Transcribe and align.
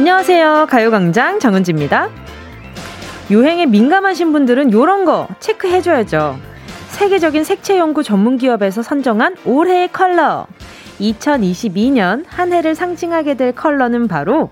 안녕하세요. 0.00 0.68
가요광장 0.70 1.40
정은지입니다. 1.40 2.08
유행에 3.30 3.66
민감하신 3.66 4.32
분들은 4.32 4.70
이런 4.70 5.04
거 5.04 5.28
체크해줘야죠. 5.40 6.38
세계적인 6.88 7.44
색채 7.44 7.76
연구 7.76 8.02
전문 8.02 8.38
기업에서 8.38 8.80
선정한 8.80 9.36
올해의 9.44 9.92
컬러. 9.92 10.46
2022년 11.00 12.24
한 12.28 12.50
해를 12.50 12.74
상징하게 12.74 13.34
될 13.34 13.52
컬러는 13.52 14.08
바로 14.08 14.48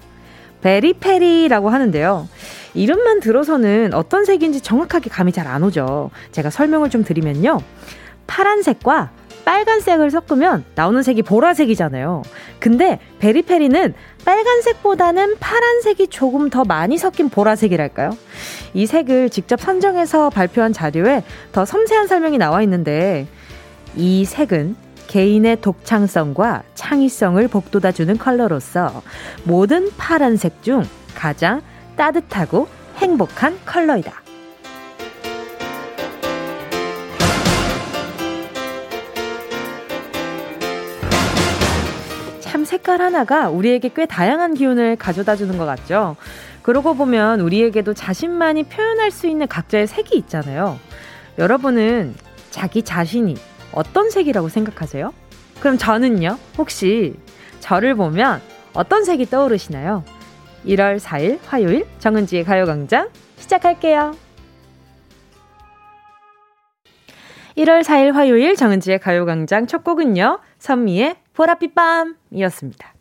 베리페리라고 0.61 1.71
하는데요. 1.71 2.29
이름만 2.75 3.21
들어서는 3.21 3.95
어떤 3.95 4.27
색인지 4.27 4.61
정확하게 4.61 5.09
감이 5.09 5.33
잘 5.33 5.47
안 5.47 5.63
오죠. 5.63 6.11
제가 6.31 6.51
설명을 6.51 6.91
좀 6.91 7.05
드리면요. 7.05 7.59
파란색과 8.27 9.13
빨간색을 9.49 10.11
섞으면 10.11 10.67
나오는 10.75 11.03
색이 11.03 11.23
보라색이잖아요. 11.23 12.23
근데 12.59 13.01
베리페리는 13.19 13.95
빨간색보다는 14.27 15.39
파란색이 15.41 16.09
조금 16.09 16.51
더 16.51 16.65
많이 16.65 16.99
섞인 16.99 17.31
보라색이랄까요? 17.31 18.11
이 18.75 18.85
색을 18.85 19.31
직접 19.31 19.59
선정해서 19.59 20.29
발표한 20.29 20.75
자료에 20.75 21.25
더 21.53 21.65
섬세한 21.65 22.09
설명이 22.09 22.37
나와 22.37 22.61
있는데 22.61 23.27
이 23.97 24.27
색은 24.27 24.77
개인의 25.07 25.63
독창성과 25.63 26.65
창의성을 26.75 27.49
복돋아주는 27.49 28.19
컬러로서 28.19 29.03
모든 29.45 29.89
파란색 29.97 30.63
중 30.63 30.85
가장 31.15 31.63
따뜻하고 31.97 32.69
행복한 32.97 33.59
컬러이다. 33.65 34.28
색깔 42.69 43.01
하나가 43.01 43.49
우리에게 43.49 43.91
꽤 43.97 44.05
다양한 44.05 44.53
기운을 44.53 44.97
가져다 44.97 45.37
주는 45.37 45.57
것 45.57 45.65
같죠? 45.65 46.17
그러고 46.61 46.95
보면 46.95 47.41
우리에게도 47.41 47.95
자신만이 47.95 48.65
표현할 48.65 49.11
수 49.11 49.27
있는 49.27 49.49
각자의 49.49 49.87
색이 49.87 50.17
있잖아요. 50.19 50.79
여러분은 51.39 52.15
자기 52.51 52.83
자신이 52.83 53.37
어떤 53.73 54.11
색이라고 54.11 54.51
생각하세요? 54.51 55.15
그럼 55.61 55.79
저는요, 55.79 56.37
혹시 56.59 57.15
저를 57.61 57.95
보면 57.95 58.43
어떤 58.75 59.03
색이 59.03 59.31
떠오르시나요? 59.31 60.05
1월 60.67 61.01
4일 61.01 61.39
화요일 61.47 61.87
정은지의 62.01 62.45
가요광장 62.45 63.09
시작할게요. 63.39 64.15
1월 67.57 67.83
4일 67.83 68.13
화요일 68.13 68.57
정은지의 68.57 68.99
가요광장 68.99 69.67
첫 69.67 69.83
곡은요, 69.85 70.41
선미의 70.59 71.17
보랏빛 71.39 71.73
밤이었습니다. 71.75 72.95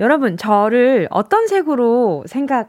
여러분, 0.00 0.36
저를 0.36 1.06
어떤 1.10 1.46
색으로 1.46 2.24
생각해 2.26 2.66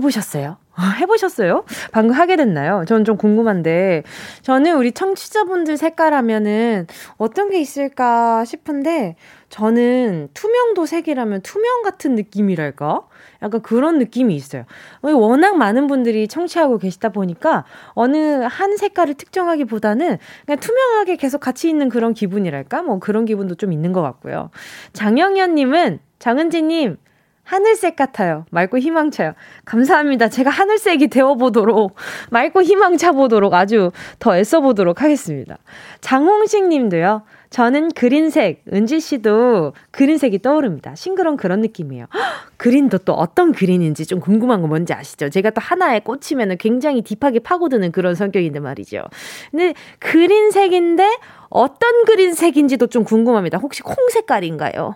보셨어요? 0.00 0.58
해보셨어요? 1.00 1.64
방금 1.92 2.16
하게 2.16 2.36
됐나요? 2.36 2.84
저는 2.86 3.04
좀 3.04 3.16
궁금한데, 3.16 4.02
저는 4.42 4.76
우리 4.76 4.90
청취자분들 4.92 5.76
색깔 5.76 6.14
하면은 6.14 6.86
어떤 7.16 7.50
게 7.50 7.60
있을까 7.60 8.44
싶은데, 8.44 9.16
저는 9.50 10.30
투명도 10.34 10.86
색이라면 10.86 11.42
투명 11.42 11.82
같은 11.82 12.16
느낌이랄까? 12.16 13.02
약간 13.42 13.60
그런 13.62 13.98
느낌이 13.98 14.34
있어요. 14.34 14.64
워낙 15.02 15.56
많은 15.56 15.86
분들이 15.86 16.28
청취하고 16.28 16.78
계시다 16.78 17.10
보니까 17.10 17.64
어느 17.90 18.16
한 18.42 18.76
색깔을 18.76 19.14
특정하기보다는 19.14 20.18
그냥 20.46 20.60
투명하게 20.60 21.16
계속 21.16 21.40
같이 21.40 21.68
있는 21.68 21.88
그런 21.88 22.14
기분이랄까? 22.14 22.82
뭐 22.82 22.98
그런 22.98 23.24
기분도 23.24 23.56
좀 23.56 23.72
있는 23.72 23.92
것 23.92 24.02
같고요. 24.02 24.50
장영현님은 24.92 26.00
장은지님, 26.18 26.98
하늘색 27.44 27.96
같아요. 27.96 28.46
맑고 28.50 28.78
희망차요. 28.78 29.34
감사합니다. 29.64 30.28
제가 30.28 30.50
하늘색이 30.50 31.08
되어보도록, 31.08 31.96
맑고 32.30 32.62
희망차 32.62 33.12
보도록 33.12 33.54
아주 33.54 33.90
더 34.18 34.36
애써보도록 34.36 35.02
하겠습니다. 35.02 35.58
장홍식 36.00 36.68
님도요. 36.68 37.22
저는 37.52 37.90
그린색, 37.90 38.64
은지 38.72 38.98
씨도 38.98 39.74
그린색이 39.90 40.40
떠오릅니다. 40.40 40.94
싱그러운 40.94 41.36
그런 41.36 41.60
느낌이에요. 41.60 42.06
헉, 42.12 42.22
그린도 42.56 42.98
또 42.98 43.12
어떤 43.12 43.52
그린인지 43.52 44.06
좀 44.06 44.20
궁금한 44.20 44.62
거 44.62 44.68
뭔지 44.68 44.94
아시죠? 44.94 45.28
제가 45.28 45.50
또 45.50 45.60
하나에 45.60 46.00
꽂히면 46.00 46.56
굉장히 46.56 47.02
딥하게 47.02 47.40
파고드는 47.40 47.92
그런 47.92 48.14
성격인데 48.14 48.60
말이죠. 48.60 49.02
근데 49.50 49.74
그린색인데 49.98 51.18
어떤 51.50 52.04
그린색인지도 52.06 52.86
좀 52.86 53.04
궁금합니다. 53.04 53.58
혹시 53.58 53.82
콩 53.82 53.96
색깔인가요? 54.10 54.94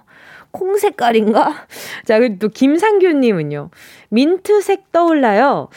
콩 0.50 0.78
색깔인가? 0.78 1.66
자, 2.06 2.19
그리고 2.19 2.39
또 2.39 2.49
김상규님은요. 2.49 3.69
민트색 4.09 4.93
떠올라요. 4.93 5.69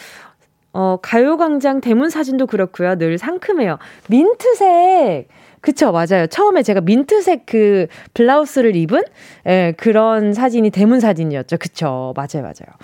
어, 0.71 0.97
가요광장 1.01 1.81
대문 1.81 2.09
사진도 2.09 2.47
그렇고요. 2.47 2.95
늘 2.97 3.17
상큼해요. 3.17 3.79
민트색! 4.07 5.27
그쵸, 5.61 5.91
맞아요. 5.91 6.27
처음에 6.27 6.63
제가 6.63 6.81
민트색 6.81 7.45
그 7.45 7.87
블라우스를 8.13 8.75
입은 8.75 9.01
예, 9.47 9.73
그런 9.77 10.33
사진이 10.33 10.69
대문 10.69 10.99
사진이었죠. 10.99 11.57
그쵸, 11.57 12.13
맞아요, 12.15 12.41
맞아요. 12.43 12.75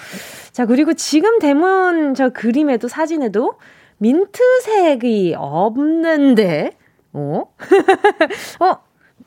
자, 0.52 0.66
그리고 0.66 0.94
지금 0.94 1.40
대문 1.40 2.14
저 2.16 2.30
그림에도 2.30 2.88
사진에도 2.88 3.54
민트색이 3.98 5.36
없는데, 5.38 6.72
어? 7.14 7.44
어? 8.60 8.78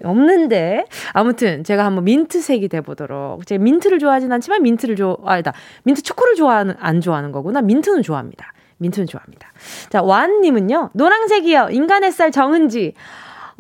없는데. 0.04 0.84
아무튼 1.12 1.64
제가 1.64 1.84
한번 1.84 2.04
민트색이 2.04 2.69
돼보도록. 2.69 3.47
제가 3.47 3.62
민트를 3.62 3.98
좋아하진 3.98 4.31
않지만 4.31 4.62
민트를 4.62 4.94
좋아, 4.94 5.16
아니다. 5.25 5.53
민트 5.84 6.03
초코를 6.03 6.34
좋아하는, 6.37 6.75
안 6.78 7.00
좋아하는 7.00 7.32
거구나. 7.32 7.62
민트는 7.62 8.03
좋아합니다. 8.03 8.53
민트는 8.78 9.06
좋아합니다. 9.06 9.53
자, 9.88 10.03
완님은요. 10.03 10.91
노랑색이요. 10.92 11.69
인간 11.72 12.04
햇살 12.04 12.31
정은지. 12.31 12.94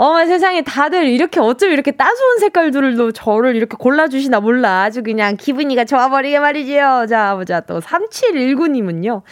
어머 0.00 0.24
세상에 0.26 0.62
다들 0.62 1.08
이렇게 1.08 1.40
어쩜 1.40 1.72
이렇게 1.72 1.90
따스운 1.90 2.38
색깔들로 2.38 3.10
저를 3.10 3.56
이렇게 3.56 3.76
골라주시나 3.76 4.38
몰라. 4.38 4.82
아주 4.84 5.02
그냥 5.02 5.36
기분이가 5.36 5.86
좋아버리게 5.86 6.38
말이지요. 6.38 7.06
자, 7.08 7.34
보자. 7.34 7.58
또 7.62 7.80
3719님은요. 7.80 9.22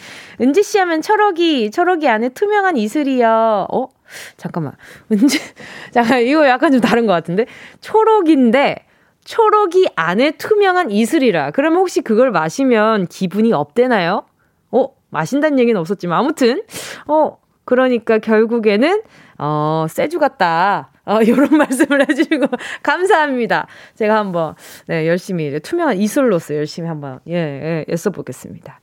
은지씨 0.41 0.77
하면 0.79 1.01
초록이, 1.01 1.71
초록이 1.71 2.09
안에 2.09 2.29
투명한 2.29 2.75
이슬이요. 2.75 3.67
어? 3.71 3.87
잠깐만. 4.35 4.73
은지, 5.09 5.39
잠깐, 5.91 6.23
이거 6.23 6.45
약간 6.49 6.73
좀 6.73 6.81
다른 6.81 7.05
것 7.05 7.13
같은데? 7.13 7.45
초록인데, 7.79 8.85
초록이 9.23 9.87
안에 9.95 10.31
투명한 10.31 10.91
이슬이라. 10.91 11.51
그러면 11.51 11.79
혹시 11.79 12.01
그걸 12.01 12.31
마시면 12.31 13.07
기분이 13.07 13.53
업되나요? 13.53 14.25
어? 14.71 14.89
마신다는 15.11 15.59
얘기는 15.59 15.79
없었지만, 15.79 16.19
아무튼, 16.19 16.63
어, 17.07 17.37
그러니까 17.63 18.19
결국에는 18.19 19.01
어, 19.37 19.85
세주 19.89 20.19
같다. 20.19 20.89
어, 21.05 21.19
요런 21.27 21.57
말씀을 21.57 22.09
해주시고, 22.09 22.47
감사합니다. 22.83 23.67
제가 23.95 24.17
한번, 24.17 24.55
네, 24.87 25.07
열심히, 25.07 25.57
투명한 25.59 25.97
이슬로서 25.97 26.53
열심히 26.55 26.89
한번, 26.89 27.19
예, 27.29 27.33
예, 27.35 27.85
애써보겠습니다. 27.89 28.81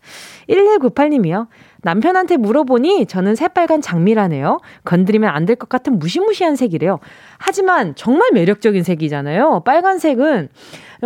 1198님이요. 0.49 1.49
남편한테 1.83 2.39
물어보니 2.39 3.07
저는 3.07 3.35
새빨간 3.35 3.83
장미라네요. 3.83 4.61
건드리면 4.85 5.29
안 5.29 5.45
될 5.45 5.57
것 5.57 5.69
같은 5.69 5.99
무시무시한 5.99 6.57
색이래요. 6.57 6.99
하지만 7.39 7.95
정말 7.95 8.31
매력적인 8.33 8.83
색이잖아요. 8.83 9.63
빨간색은 9.67 10.49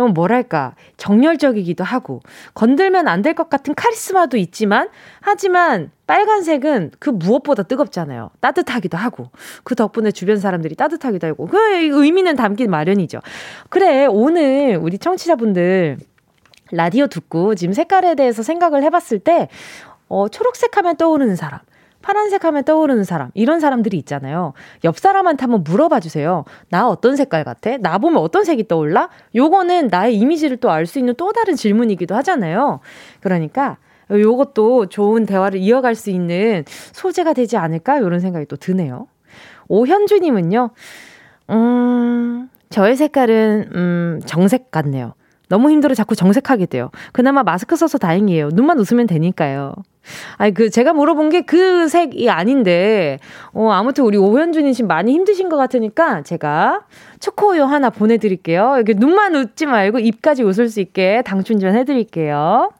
뭐랄까 0.07 0.75
정열적이기도 0.97 1.83
하고 1.83 2.21
건들면 2.53 3.07
안 3.07 3.21
될 3.21 3.33
것 3.33 3.49
같은 3.49 3.75
카리스마도 3.75 4.37
있지만 4.37 4.89
하지만 5.21 5.91
빨간색은 6.07 6.91
그 6.99 7.09
무엇보다 7.09 7.63
뜨겁잖아요. 7.63 8.31
따뜻하기도 8.39 8.97
하고 8.97 9.29
그 9.63 9.75
덕분에 9.75 10.11
주변 10.11 10.37
사람들이 10.37 10.75
따뜻하기도 10.75 11.27
하고 11.27 11.45
그 11.47 11.57
의미는 11.57 12.35
담긴 12.35 12.71
마련이죠. 12.71 13.19
그래 13.69 14.05
오늘 14.07 14.77
우리 14.81 14.97
청취자분들 14.97 15.97
라디오 16.71 17.07
듣고 17.07 17.55
지금 17.55 17.73
색깔에 17.73 18.15
대해서 18.15 18.43
생각을 18.43 18.83
해봤을 18.83 19.19
때 19.19 19.49
어, 20.07 20.27
초록색 20.27 20.75
하면 20.77 20.97
떠오르는 20.97 21.35
사람, 21.35 21.59
파란색 22.01 22.45
하면 22.45 22.63
떠오르는 22.63 23.03
사람, 23.03 23.29
이런 23.33 23.59
사람들이 23.59 23.97
있잖아요. 23.97 24.53
옆 24.83 24.97
사람한테 24.99 25.41
한번 25.43 25.63
물어봐 25.63 25.99
주세요. 25.99 26.45
나 26.69 26.87
어떤 26.87 27.15
색깔 27.15 27.43
같아? 27.43 27.77
나 27.77 27.97
보면 27.97 28.21
어떤 28.21 28.43
색이 28.45 28.67
떠올라? 28.67 29.09
요거는 29.35 29.87
나의 29.87 30.15
이미지를 30.15 30.57
또 30.57 30.69
알 30.69 30.85
수 30.85 30.97
있는 30.99 31.13
또 31.17 31.31
다른 31.33 31.55
질문이기도 31.55 32.15
하잖아요. 32.15 32.79
그러니까 33.19 33.77
요것도 34.11 34.87
좋은 34.87 35.25
대화를 35.25 35.59
이어갈 35.59 35.93
수 35.95 36.09
있는 36.09 36.63
소재가 36.93 37.33
되지 37.33 37.57
않을까? 37.57 37.97
이런 37.97 38.19
생각이 38.19 38.45
또 38.47 38.55
드네요. 38.55 39.07
오현주님은요, 39.67 40.71
음, 41.51 42.49
저의 42.69 42.95
색깔은, 42.95 43.69
음, 43.75 44.21
정색 44.25 44.71
같네요. 44.71 45.13
너무 45.47 45.69
힘들어 45.71 45.93
자꾸 45.95 46.15
정색하게 46.15 46.67
돼요. 46.67 46.91
그나마 47.11 47.43
마스크 47.43 47.75
써서 47.75 47.97
다행이에요. 47.97 48.49
눈만 48.53 48.79
웃으면 48.79 49.07
되니까요. 49.07 49.73
아니, 50.37 50.53
그, 50.53 50.69
제가 50.69 50.93
물어본 50.93 51.29
게 51.29 51.41
그 51.41 51.87
색이 51.87 52.29
아닌데, 52.29 53.17
어, 53.53 53.69
아무튼 53.71 54.03
우리 54.03 54.17
오현준이 54.17 54.73
지금 54.73 54.87
많이 54.87 55.11
힘드신 55.13 55.49
것 55.49 55.57
같으니까 55.57 56.21
제가 56.23 56.81
초코우유 57.19 57.63
하나 57.63 57.89
보내드릴게요. 57.89 58.75
이렇게 58.75 58.93
눈만 58.93 59.35
웃지 59.35 59.65
말고 59.65 59.99
입까지 59.99 60.43
웃을 60.43 60.69
수 60.69 60.79
있게 60.79 61.23
당춘전 61.25 61.75
해드릴게요. 61.75 62.71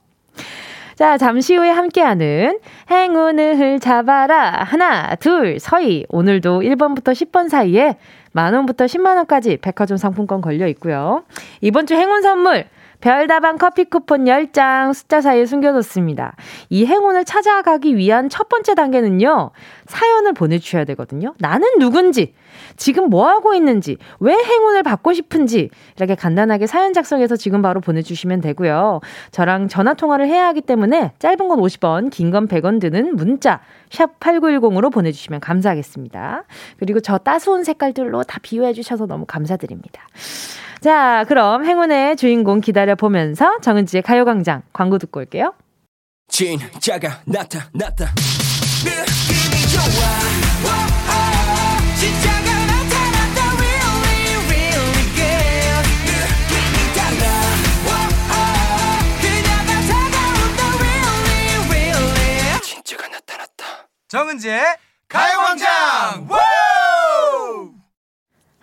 자, 0.95 1.17
잠시 1.17 1.55
후에 1.55 1.69
함께하는 1.69 2.59
행운을 2.91 3.79
잡아라. 3.79 4.63
하나, 4.63 5.15
둘, 5.15 5.57
서희. 5.59 6.05
오늘도 6.09 6.59
1번부터 6.61 7.13
10번 7.13 7.47
사이에 7.49 7.97
만원부터 8.33 8.85
10만원까지 8.85 9.61
백화점 9.61 9.97
상품권 9.97 10.41
걸려 10.41 10.67
있고요. 10.67 11.23
이번 11.61 11.87
주 11.87 11.95
행운 11.95 12.21
선물. 12.21 12.65
별다방 13.01 13.57
커피 13.57 13.85
쿠폰 13.85 14.25
10장 14.25 14.93
숫자 14.93 15.21
사이에 15.21 15.45
숨겨뒀습니다. 15.45 16.35
이 16.69 16.85
행운을 16.85 17.23
찾아가기 17.25 17.95
위한 17.95 18.29
첫 18.29 18.49
번째 18.49 18.75
단계는요, 18.75 19.51
사연을 19.85 20.33
보내주셔야 20.33 20.83
되거든요. 20.85 21.33
나는 21.39 21.67
누군지, 21.79 22.33
지금 22.75 23.09
뭐 23.09 23.27
하고 23.29 23.53
있는지, 23.53 23.97
왜 24.19 24.33
행운을 24.33 24.83
받고 24.83 25.13
싶은지, 25.13 25.69
이렇게 25.95 26.15
간단하게 26.15 26.67
사연 26.67 26.93
작성해서 26.93 27.35
지금 27.37 27.61
바로 27.61 27.79
보내주시면 27.79 28.41
되고요. 28.41 28.99
저랑 29.31 29.69
전화 29.69 29.93
통화를 29.93 30.27
해야 30.27 30.47
하기 30.47 30.61
때문에 30.61 31.13
짧은 31.19 31.47
건 31.47 31.59
50원, 31.59 32.09
긴 32.11 32.29
건 32.29 32.47
100원 32.47 32.79
드는 32.79 33.15
문자, 33.15 33.61
샵 33.89 34.19
8910으로 34.19 34.91
보내주시면 34.91 35.39
감사하겠습니다. 35.39 36.43
그리고 36.77 36.99
저 36.99 37.17
따스운 37.17 37.63
색깔들로 37.63 38.23
다 38.23 38.39
비유해 38.43 38.73
주셔서 38.73 39.07
너무 39.07 39.25
감사드립니다. 39.25 40.03
자, 40.81 41.25
그럼 41.27 41.65
행운의 41.65 42.15
주인공 42.15 42.61
기다려보면서 42.61 43.59
정은지의 43.61 44.01
가요광장 44.03 44.61
광고 44.71 44.97
듣고 44.97 45.19
올게요. 45.19 45.53
진짜가 46.29 47.21
나타났다. 47.25 48.13
느낌이 48.85 49.67
좋아. 49.73 49.83
오, 50.63 50.69
오, 51.09 51.95
진짜가 51.99 52.65
나타났다. 52.65 53.39
Really, 53.57 54.35
really 54.47 55.03
good. 55.15 55.83
느낌이 56.07 56.77
달라. 56.95 57.23
오, 57.83 57.91
오, 58.29 58.39
그녀가 59.19 59.71
다가온다. 59.89 60.59
Really, 60.79 61.67
really. 61.67 62.61
진짜가 62.61 63.07
나타났다. 63.09 63.65
정은지의 64.07 64.63
가요광장. 65.09 66.27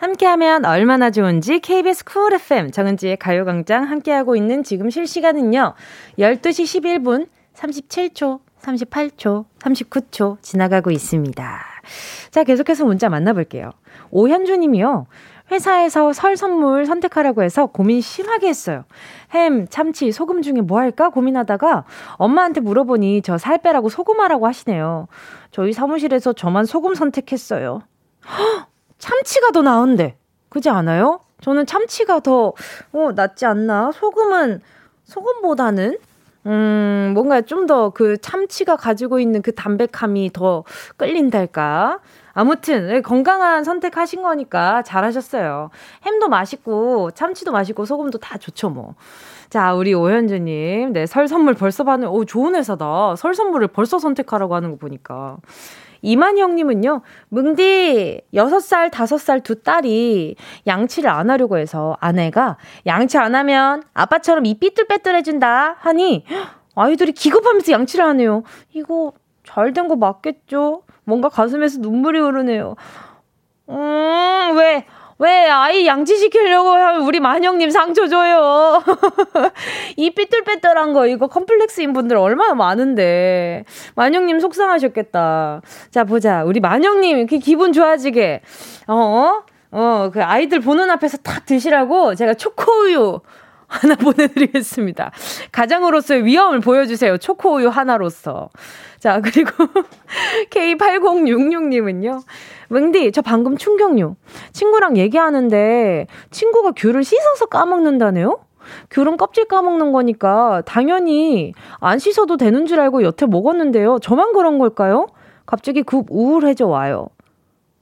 함께하면 0.06 0.64
얼마나 0.64 1.10
좋은지 1.10 1.58
KBS 1.58 2.04
쿨 2.04 2.32
FM 2.34 2.70
정은지의 2.70 3.16
가요광장 3.16 3.84
함께하고 3.90 4.36
있는 4.36 4.62
지금 4.62 4.88
실시간은요. 4.88 5.74
12시 6.18 7.02
11분 7.02 7.26
37초, 7.54 8.38
38초, 8.60 9.46
39초 9.58 10.40
지나가고 10.42 10.92
있습니다. 10.92 11.60
자, 12.30 12.44
계속해서 12.44 12.84
문자 12.84 13.08
만나볼게요. 13.08 13.72
오현주 14.10 14.56
님이요. 14.58 15.06
회사에서 15.50 16.12
설 16.12 16.36
선물 16.36 16.86
선택하라고 16.86 17.42
해서 17.42 17.66
고민 17.66 18.00
심하게 18.00 18.48
했어요. 18.48 18.84
햄, 19.32 19.66
참치, 19.68 20.12
소금 20.12 20.42
중에 20.42 20.60
뭐 20.60 20.78
할까 20.78 21.08
고민하다가 21.10 21.84
엄마한테 22.16 22.60
물어보니 22.60 23.22
저 23.22 23.38
살 23.38 23.58
빼라고 23.58 23.88
소금하라고 23.88 24.46
하시네요. 24.46 25.08
저희 25.50 25.72
사무실에서 25.72 26.32
저만 26.32 26.64
소금 26.64 26.94
선택했어요. 26.94 27.82
헉! 28.28 28.68
참치가 28.98 29.50
더 29.50 29.62
나은데. 29.62 30.16
그지 30.48 30.68
않아요? 30.70 31.20
저는 31.42 31.66
참치가 31.66 32.20
더, 32.20 32.54
어, 32.92 33.12
낫지 33.14 33.44
않나? 33.46 33.92
소금은, 33.92 34.60
소금보다는, 35.04 35.98
음, 36.46 37.10
뭔가 37.14 37.40
좀 37.42 37.66
더 37.66 37.90
그 37.90 38.16
참치가 38.20 38.76
가지고 38.76 39.18
있는 39.20 39.42
그 39.42 39.52
담백함이 39.54 40.30
더 40.32 40.64
끌린달까? 40.96 41.98
아무튼, 42.32 42.86
네, 42.88 43.00
건강한 43.00 43.64
선택하신 43.64 44.22
거니까 44.22 44.82
잘하셨어요. 44.82 45.70
햄도 46.04 46.28
맛있고, 46.28 47.10
참치도 47.12 47.50
맛있고, 47.52 47.84
소금도 47.84 48.18
다 48.18 48.38
좋죠, 48.38 48.70
뭐. 48.70 48.94
자, 49.50 49.74
우리 49.74 49.94
오현주님. 49.94 50.92
네, 50.92 51.06
설 51.06 51.28
선물 51.28 51.54
벌써 51.54 51.84
받는, 51.84 52.08
오, 52.08 52.24
좋은 52.24 52.54
회사다. 52.54 53.16
설 53.16 53.34
선물을 53.34 53.68
벌써 53.68 53.98
선택하라고 53.98 54.54
하는 54.54 54.70
거 54.70 54.76
보니까. 54.76 55.38
이만형님은요, 56.06 57.02
뭉디, 57.30 58.20
6살, 58.32 58.90
5살 58.90 59.42
두 59.42 59.62
딸이 59.62 60.36
양치를 60.66 61.10
안 61.10 61.30
하려고 61.30 61.58
해서 61.58 61.96
아내가 62.00 62.56
양치 62.86 63.18
안 63.18 63.34
하면 63.34 63.82
아빠처럼 63.92 64.46
입 64.46 64.60
삐뚤빼뚤해진다 64.60 65.76
하니 65.80 66.24
아이들이 66.76 67.10
기겁하면서 67.12 67.72
양치를 67.72 68.04
하네요. 68.06 68.44
이거 68.72 69.12
잘 69.44 69.72
된 69.72 69.88
거 69.88 69.96
맞겠죠? 69.96 70.82
뭔가 71.04 71.28
가슴에서 71.28 71.80
눈물이 71.80 72.18
흐르네요. 72.20 72.76
음, 73.68 74.56
왜? 74.56 74.86
왜 75.18 75.48
아이 75.48 75.86
양치시키려고 75.86 76.70
하면 76.70 77.02
우리 77.02 77.20
만영님 77.20 77.70
상처 77.70 78.06
줘요. 78.06 78.82
이 79.96 80.10
삐뚤빼뚤한 80.10 80.92
거 80.92 81.06
이거 81.06 81.26
컴플렉스인 81.26 81.92
분들 81.94 82.16
얼마나 82.16 82.54
많은데. 82.54 83.64
만영님 83.94 84.40
속상하셨겠다. 84.40 85.62
자, 85.90 86.04
보자. 86.04 86.44
우리 86.44 86.60
만영님 86.60 87.18
이렇게 87.18 87.38
기분 87.38 87.72
좋아지게. 87.72 88.42
어? 88.88 89.42
어, 89.72 90.10
그 90.12 90.22
아이들 90.22 90.60
보는 90.60 90.90
앞에서 90.90 91.18
탁 91.18 91.46
드시라고 91.46 92.14
제가 92.14 92.34
초코우유 92.34 93.20
하나 93.82 93.94
보내드리겠습니다. 93.96 95.12
가장으로서의 95.52 96.24
위험을 96.24 96.60
보여주세요. 96.60 97.18
초코우유 97.18 97.68
하나로서. 97.68 98.50
자, 98.98 99.20
그리고 99.20 99.50
K8066님은요. 100.50 102.22
뭉디, 102.68 103.12
저 103.12 103.22
방금 103.22 103.56
충격요. 103.56 104.16
친구랑 104.52 104.96
얘기하는데 104.96 106.06
친구가 106.30 106.72
귤을 106.76 107.04
씻어서 107.04 107.46
까먹는다네요? 107.46 108.40
귤은 108.90 109.16
껍질 109.16 109.44
까먹는 109.44 109.92
거니까 109.92 110.62
당연히 110.66 111.52
안 111.78 111.98
씻어도 111.98 112.36
되는 112.36 112.66
줄 112.66 112.80
알고 112.80 113.04
여태 113.04 113.26
먹었는데요. 113.26 113.98
저만 114.00 114.32
그런 114.32 114.58
걸까요? 114.58 115.06
갑자기 115.44 115.82
급 115.82 116.06
우울해져 116.10 116.66
와요. 116.66 117.08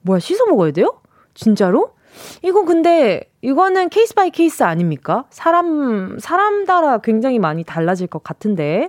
뭐야, 0.02 0.18
씻어 0.18 0.44
먹어야 0.46 0.72
돼요? 0.72 1.00
진짜로? 1.32 1.92
이거 2.42 2.64
근데 2.64 3.30
이거는 3.42 3.88
case 3.88 4.14
by 4.14 4.30
case 4.30 4.62
아닙니까? 4.62 5.24
사람 5.30 6.18
사람 6.18 6.64
따라 6.64 6.98
굉장히 6.98 7.38
많이 7.38 7.64
달라질 7.64 8.06
것 8.06 8.22
같은데 8.22 8.88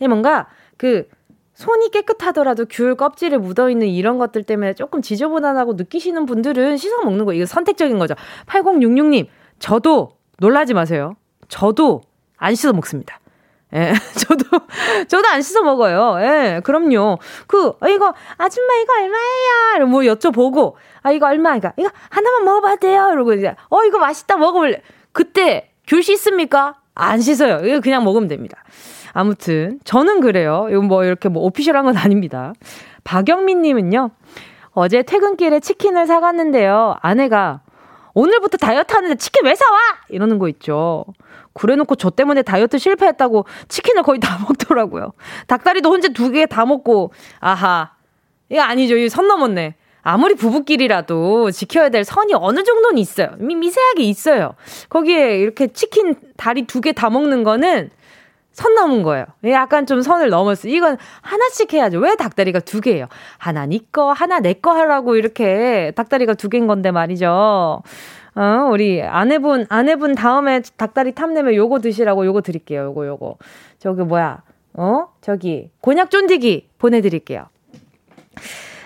뭔가 0.00 0.46
그 0.76 1.08
손이 1.54 1.90
깨끗하더라도 1.90 2.66
귤 2.68 2.96
껍질에 2.96 3.38
묻어 3.38 3.70
있는 3.70 3.86
이런 3.88 4.18
것들 4.18 4.42
때문에 4.42 4.74
조금 4.74 5.00
지저분하다고 5.00 5.72
느끼시는 5.74 6.26
분들은 6.26 6.76
씻어 6.76 7.02
먹는 7.02 7.24
거, 7.24 7.32
이거 7.32 7.46
선택적인 7.46 7.98
거죠. 7.98 8.14
8066님, 8.46 9.26
저도 9.58 10.18
놀라지 10.38 10.74
마세요. 10.74 11.16
저도 11.48 12.02
안 12.36 12.54
씻어 12.54 12.74
먹습니다. 12.74 13.20
예, 13.76 13.92
저도, 14.18 14.44
저도 15.06 15.28
안 15.28 15.42
씻어 15.42 15.62
먹어요. 15.62 16.16
예, 16.20 16.60
그럼요. 16.64 17.18
그, 17.46 17.68
어, 17.68 17.88
이거, 17.88 18.14
아줌마 18.38 18.74
이거 18.74 18.92
얼마예요? 18.94 19.86
뭐 19.86 20.00
여쭤보고, 20.00 20.74
아, 21.02 21.12
이거 21.12 21.26
얼마니까? 21.26 21.74
이거 21.76 21.90
하나만 22.08 22.44
먹어봐도 22.44 22.76
돼요? 22.80 23.10
이러고 23.12 23.34
이제, 23.34 23.54
어, 23.68 23.84
이거 23.84 23.98
맛있다 23.98 24.36
먹어볼래? 24.38 24.80
그때 25.12 25.70
귤 25.86 26.02
씻습니까? 26.02 26.76
안 26.94 27.20
씻어요. 27.20 27.60
이거 27.66 27.80
그냥 27.80 28.02
먹으면 28.04 28.28
됩니다. 28.28 28.64
아무튼 29.12 29.78
저는 29.84 30.20
그래요. 30.20 30.66
이건 30.70 30.88
뭐 30.88 31.04
이렇게 31.04 31.28
뭐 31.28 31.42
오피셜한 31.44 31.84
건 31.84 31.96
아닙니다. 31.96 32.52
박영민 33.04 33.62
님은요. 33.62 34.10
어제 34.72 35.02
퇴근길에 35.02 35.60
치킨을 35.60 36.06
사갔는데요. 36.06 36.96
아내가 37.00 37.60
오늘부터 38.12 38.56
다이어트 38.56 38.94
하는데 38.94 39.14
치킨 39.16 39.44
왜 39.44 39.54
사와? 39.54 39.78
이러는 40.08 40.38
거 40.38 40.48
있죠. 40.48 41.04
그래놓고 41.56 41.96
저 41.96 42.10
때문에 42.10 42.42
다이어트 42.42 42.78
실패했다고 42.78 43.44
치킨을 43.68 44.02
거의 44.02 44.20
다 44.20 44.38
먹더라고요. 44.46 45.12
닭다리도 45.46 45.90
혼자 45.90 46.08
두 46.08 46.30
개 46.30 46.46
다 46.46 46.64
먹고, 46.66 47.12
아하. 47.40 47.90
이거 48.48 48.60
아니죠. 48.62 48.96
이선 48.96 49.26
넘었네. 49.26 49.74
아무리 50.02 50.34
부부끼리라도 50.36 51.50
지켜야 51.50 51.88
될 51.88 52.04
선이 52.04 52.32
어느 52.34 52.62
정도는 52.62 52.98
있어요. 52.98 53.30
미, 53.38 53.56
미세하게 53.56 54.04
있어요. 54.04 54.54
거기에 54.88 55.38
이렇게 55.38 55.66
치킨 55.68 56.14
다리 56.36 56.66
두 56.66 56.80
개 56.80 56.92
다 56.92 57.10
먹는 57.10 57.42
거는 57.42 57.90
선 58.52 58.74
넘은 58.74 59.02
거예요. 59.02 59.26
약간 59.46 59.84
좀 59.84 60.00
선을 60.02 60.30
넘었어요. 60.30 60.72
이건 60.72 60.96
하나씩 61.22 61.74
해야죠. 61.74 61.98
왜 61.98 62.14
닭다리가 62.16 62.60
두 62.60 62.80
개예요? 62.80 63.06
하나 63.38 63.66
니 63.66 63.90
거, 63.92 64.12
하나 64.12 64.38
내 64.40 64.54
거 64.54 64.70
하라고 64.72 65.16
이렇게 65.16 65.92
닭다리가 65.96 66.34
두 66.34 66.48
개인 66.48 66.66
건데 66.68 66.90
말이죠. 66.92 67.82
어, 68.36 68.68
우리 68.70 69.02
아내분, 69.02 69.66
아내분 69.70 70.14
다음에 70.14 70.60
닭다리 70.76 71.12
탐내면 71.12 71.54
요거 71.54 71.80
드시라고 71.80 72.26
요거 72.26 72.42
드릴게요. 72.42 72.84
요거, 72.84 73.06
요거. 73.06 73.36
저기 73.78 74.02
뭐야. 74.02 74.42
어? 74.74 75.08
저기, 75.22 75.70
곤약 75.80 76.10
쫀디기 76.10 76.68
보내드릴게요. 76.78 77.46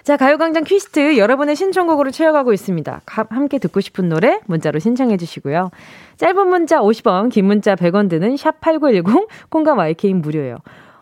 자, 0.05 0.17
가요광장 0.17 0.63
퀴스트 0.65 1.19
여러분의 1.19 1.57
신청곡으로 1.57 2.13
채워가고 2.13 2.53
있습니다. 2.53 3.01
가, 3.05 3.27
함께 3.29 3.59
듣고 3.59 3.81
싶은 3.81 4.09
노래 4.09 4.41
문자로 4.47 4.79
신청해 4.79 5.17
주시고요. 5.17 5.71
짧은 6.17 6.49
문자 6.49 6.81
50원, 6.81 7.31
긴 7.31 7.47
문자 7.47 7.75
100원 7.75 8.09
드는 8.09 8.37
샵8910, 8.37 9.27
콩과 9.51 9.75
마이케인 9.75 10.21
무료예요. 10.21 10.59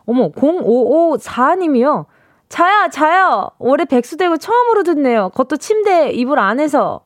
어머, 0.07 0.31
0554님이요. 0.33 2.07
자야, 2.49 2.89
자야! 2.89 3.51
올해 3.59 3.85
백수되고 3.85 4.39
처음으로 4.39 4.85
듣네요. 4.85 5.29
그것도 5.31 5.59
침대 5.59 6.11
이불 6.13 6.39
안에서. 6.39 7.03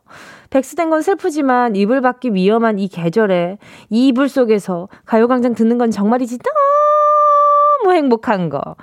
백수된 0.52 0.90
건 0.90 1.00
슬프지만 1.00 1.76
이불 1.76 2.02
밖이 2.02 2.34
위험한 2.34 2.78
이 2.78 2.86
계절에 2.86 3.56
이 3.88 4.08
이불 4.08 4.28
속에서 4.28 4.88
가요광장 5.06 5.54
듣는 5.54 5.78
건 5.78 5.90
정말이지 5.90 6.38
너무 7.82 7.94
행복한 7.96 8.50
거. 8.50 8.76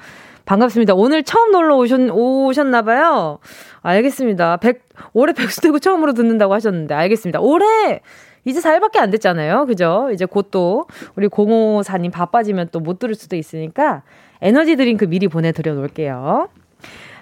반갑습니다. 0.46 0.96
오늘 0.96 1.22
처음 1.22 1.52
놀러 1.52 1.78
오셨, 1.78 2.10
오셨나봐요. 2.12 3.38
알겠습니다. 3.82 4.58
백, 4.58 4.84
올해 5.14 5.32
백수되고 5.34 5.78
처음으로 5.78 6.14
듣는다고 6.14 6.56
하셨는데, 6.56 6.96
알겠습니다. 6.96 7.40
올해 7.40 8.02
이제 8.46 8.60
4일밖에 8.60 8.98
안 8.98 9.12
됐잖아요. 9.12 9.68
그죠? 9.68 10.10
이제 10.12 10.26
곧 10.26 10.50
또 10.50 10.88
우리 11.16 11.28
054님 11.28 12.12
바빠지면 12.12 12.70
또 12.72 12.80
못 12.80 12.98
들을 12.98 13.14
수도 13.14 13.36
있으니까 13.36 14.02
에너지 14.42 14.76
드링크 14.76 15.06
미리 15.06 15.28
보내드려 15.28 15.76
놓을게요. 15.76 16.50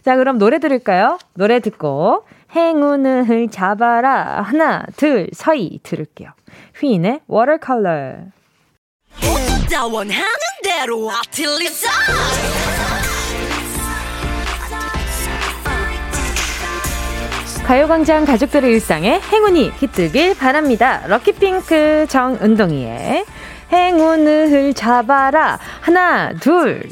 자, 0.03 0.15
그럼 0.15 0.37
노래 0.37 0.59
들을까요? 0.59 1.17
노래 1.33 1.59
듣고 1.59 2.23
행운을 2.55 3.49
잡아라. 3.49 4.41
하나, 4.41 4.85
둘, 4.95 5.29
서희 5.33 5.79
들을게요. 5.83 6.29
휘인의 6.79 7.21
water 7.27 7.67
color. 7.67 8.15
가요광장 17.65 18.23
가족들의 18.23 18.71
일상에 18.71 19.19
행운이 19.19 19.75
깃들길 19.75 20.37
바랍니다. 20.37 21.05
럭키핑크 21.07 22.05
정은동이의 22.07 23.25
행운을 23.73 24.73
잡아라. 24.73 25.59
하나, 25.81 26.33
둘, 26.33 26.83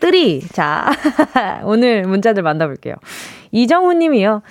뜨리. 0.00 0.40
자, 0.48 0.90
오늘 1.62 2.02
문자들 2.02 2.42
만나볼게요. 2.42 2.96
이정우 3.52 3.92
님이요. 3.92 4.42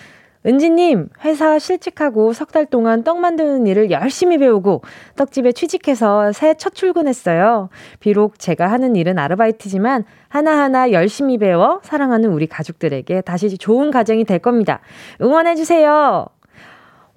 은지님, 0.46 1.10
회사 1.24 1.58
실직하고 1.60 2.34
석 2.34 2.52
달 2.52 2.66
동안 2.66 3.04
떡 3.04 3.20
만드는 3.20 3.66
일을 3.68 3.92
열심히 3.92 4.38
배우고 4.38 4.82
떡집에 5.18 5.52
취직해서 5.52 6.32
새 6.32 6.54
첫 6.54 6.74
출근했어요. 6.76 7.70
비록 8.00 8.40
제가 8.40 8.68
하는 8.72 8.96
일은 8.96 9.18
아르바이트지만 9.20 10.06
하나하나 10.30 10.92
열심히 10.92 11.38
배워 11.38 11.80
사랑하는 11.84 12.30
우리 12.30 12.48
가족들에게 12.48 13.22
다시 13.22 13.58
좋은 13.58 13.92
가정이 13.92 14.24
될 14.24 14.40
겁니다. 14.40 14.80
응원해주세요. 15.22 16.28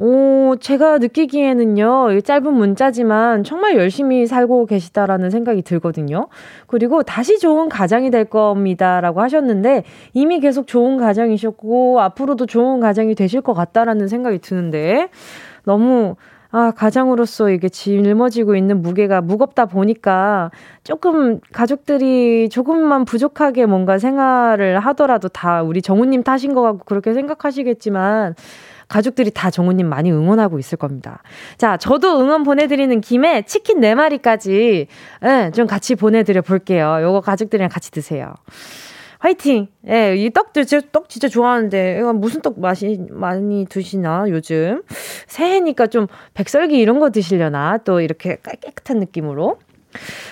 오, 0.01 0.55
제가 0.61 0.99
느끼기에는요, 0.99 2.21
짧은 2.21 2.55
문자지만 2.55 3.43
정말 3.43 3.77
열심히 3.77 4.27
살고 4.29 4.67
계시다라는 4.67 5.31
생각이 5.31 5.63
들거든요. 5.63 6.29
그리고 6.69 7.03
다시 7.03 7.41
좋은 7.41 7.69
가장이 7.69 8.11
될 8.13 8.25
겁니다라고 8.25 9.21
하셨는데, 9.21 9.83
이미 10.15 10.39
계속 10.39 10.69
좋은 10.69 10.99
가장이셨고, 10.99 12.01
앞으로도 12.01 12.47
좋은 12.47 12.79
가장이 12.79 13.17
되실 13.17 13.41
것 13.41 13.55
같다라는 13.55 14.07
생각이 14.07 14.39
드는데, 14.39 15.09
너무, 15.65 16.15
아, 16.51 16.71
가장으로서 16.71 17.51
이게 17.51 17.69
짊어지고 17.69 18.55
있는 18.55 18.81
무게가 18.81 19.21
무겁다 19.21 19.67
보니까 19.67 20.51
조금 20.83 21.41
가족들이 21.53 22.49
조금만 22.49 23.05
부족하게 23.05 23.67
뭔가 23.67 23.99
생활을 23.99 24.79
하더라도 24.79 25.29
다 25.29 25.63
우리 25.63 25.83
정우님 25.83 26.23
탓인 26.23 26.55
것 26.55 26.63
같고 26.63 26.85
그렇게 26.87 27.13
생각하시겠지만, 27.13 28.35
가족들이 28.89 29.31
다 29.31 29.51
정우님 29.51 29.87
많이 29.87 30.11
응원하고 30.11 30.59
있을 30.59 30.79
겁니다. 30.79 31.23
자, 31.57 31.77
저도 31.77 32.21
응원 32.21 32.43
보내드리는 32.43 33.01
김에 33.01 33.43
치킨 33.43 33.81
4마리까지, 33.81 34.87
예, 35.25 35.51
좀 35.55 35.67
같이 35.67 35.95
보내드려 35.95 36.43
볼게요. 36.43 36.99
요거 37.03 37.21
가족들이랑 37.21 37.69
같이 37.69 37.91
드세요. 37.91 38.35
화이팅! 39.21 39.67
예, 39.89 40.17
이 40.17 40.31
떡도, 40.31 40.63
떡 40.93 41.09
진짜 41.09 41.29
좋아하는데, 41.29 41.99
이거 41.99 42.13
무슨 42.13 42.41
떡 42.41 42.61
맛이 42.61 43.01
많이 43.11 43.67
드시나, 43.69 44.25
요즘? 44.29 44.83
새해니까 45.27 45.89
좀 45.89 46.07
백설기 46.35 46.79
이런 46.79 47.01
거 47.01 47.11
드시려나? 47.11 47.79
또 47.79 48.01
이렇게 48.01 48.39
깨끗한 48.61 48.99
느낌으로. 48.99 49.59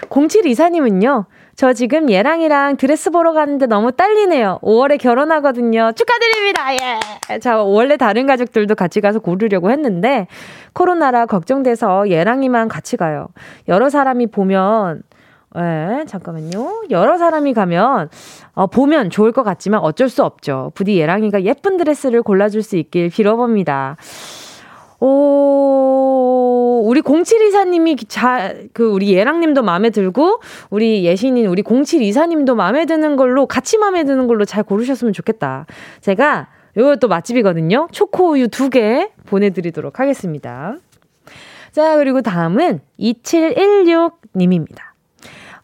0724님은요, 0.09 1.27
저 1.57 1.73
지금 1.73 2.11
얘랑이랑 2.11 2.77
드레스 2.77 3.11
보러 3.11 3.33
가는데 3.33 3.65
너무 3.65 3.91
딸리네요. 3.91 4.59
5월에 4.63 5.01
결혼하거든요. 5.01 5.93
축하드립니다. 5.97 6.75
예. 6.75 7.39
자, 7.39 7.63
원래 7.63 7.97
다른 7.97 8.27
가족들도 8.27 8.75
같이 8.75 9.01
가서 9.01 9.21
고르려고 9.21 9.71
했는데 9.71 10.27
코로나라 10.75 11.25
걱정돼서 11.25 12.11
얘랑이만 12.11 12.69
같이 12.69 12.99
가요. 12.99 13.29
여러 13.69 13.89
사람이 13.89 14.27
보면 14.27 15.03
예, 15.57 16.05
잠깐만요. 16.07 16.85
여러 16.91 17.17
사람이 17.17 17.55
가면, 17.55 18.11
어, 18.53 18.67
보면 18.67 19.09
좋을 19.09 19.33
것 19.33 19.43
같지만 19.43 19.81
어쩔 19.81 20.11
수 20.11 20.23
없죠. 20.23 20.71
부디 20.75 20.99
예랑이가 20.99 21.45
예쁜 21.45 21.79
드레스를 21.79 22.23
골라줄 22.23 22.63
수 22.63 22.77
있길 22.77 23.09
빌어봅니다. 23.09 23.97
오, 25.01 26.83
우리 26.87 27.03
0724님이 27.03 28.05
자, 28.09 28.55
그, 28.73 28.89
우리 28.89 29.13
예랑님도 29.13 29.63
마음에 29.63 29.91
들고, 29.91 30.41
우리 30.71 31.05
예신인 31.05 31.47
우리 31.47 31.63
0724님도 31.63 32.55
마음에 32.55 32.87
드는 32.87 33.17
걸로, 33.17 33.47
같이 33.47 33.79
마음에 33.79 34.05
드는 34.05 34.27
걸로 34.27 34.45
잘 34.45 34.63
고르셨으면 34.63 35.13
좋겠다. 35.13 35.67
제가, 36.01 36.49
요것도 36.77 37.09
맛집이거든요. 37.09 37.89
초코우유 37.91 38.49
두 38.49 38.69
개 38.71 39.11
보내드리도록 39.27 40.01
하겠습니다. 40.01 40.77
자, 41.73 41.97
그리고 41.97 42.23
다음은 42.23 42.81
2716님입니다. 42.99 44.86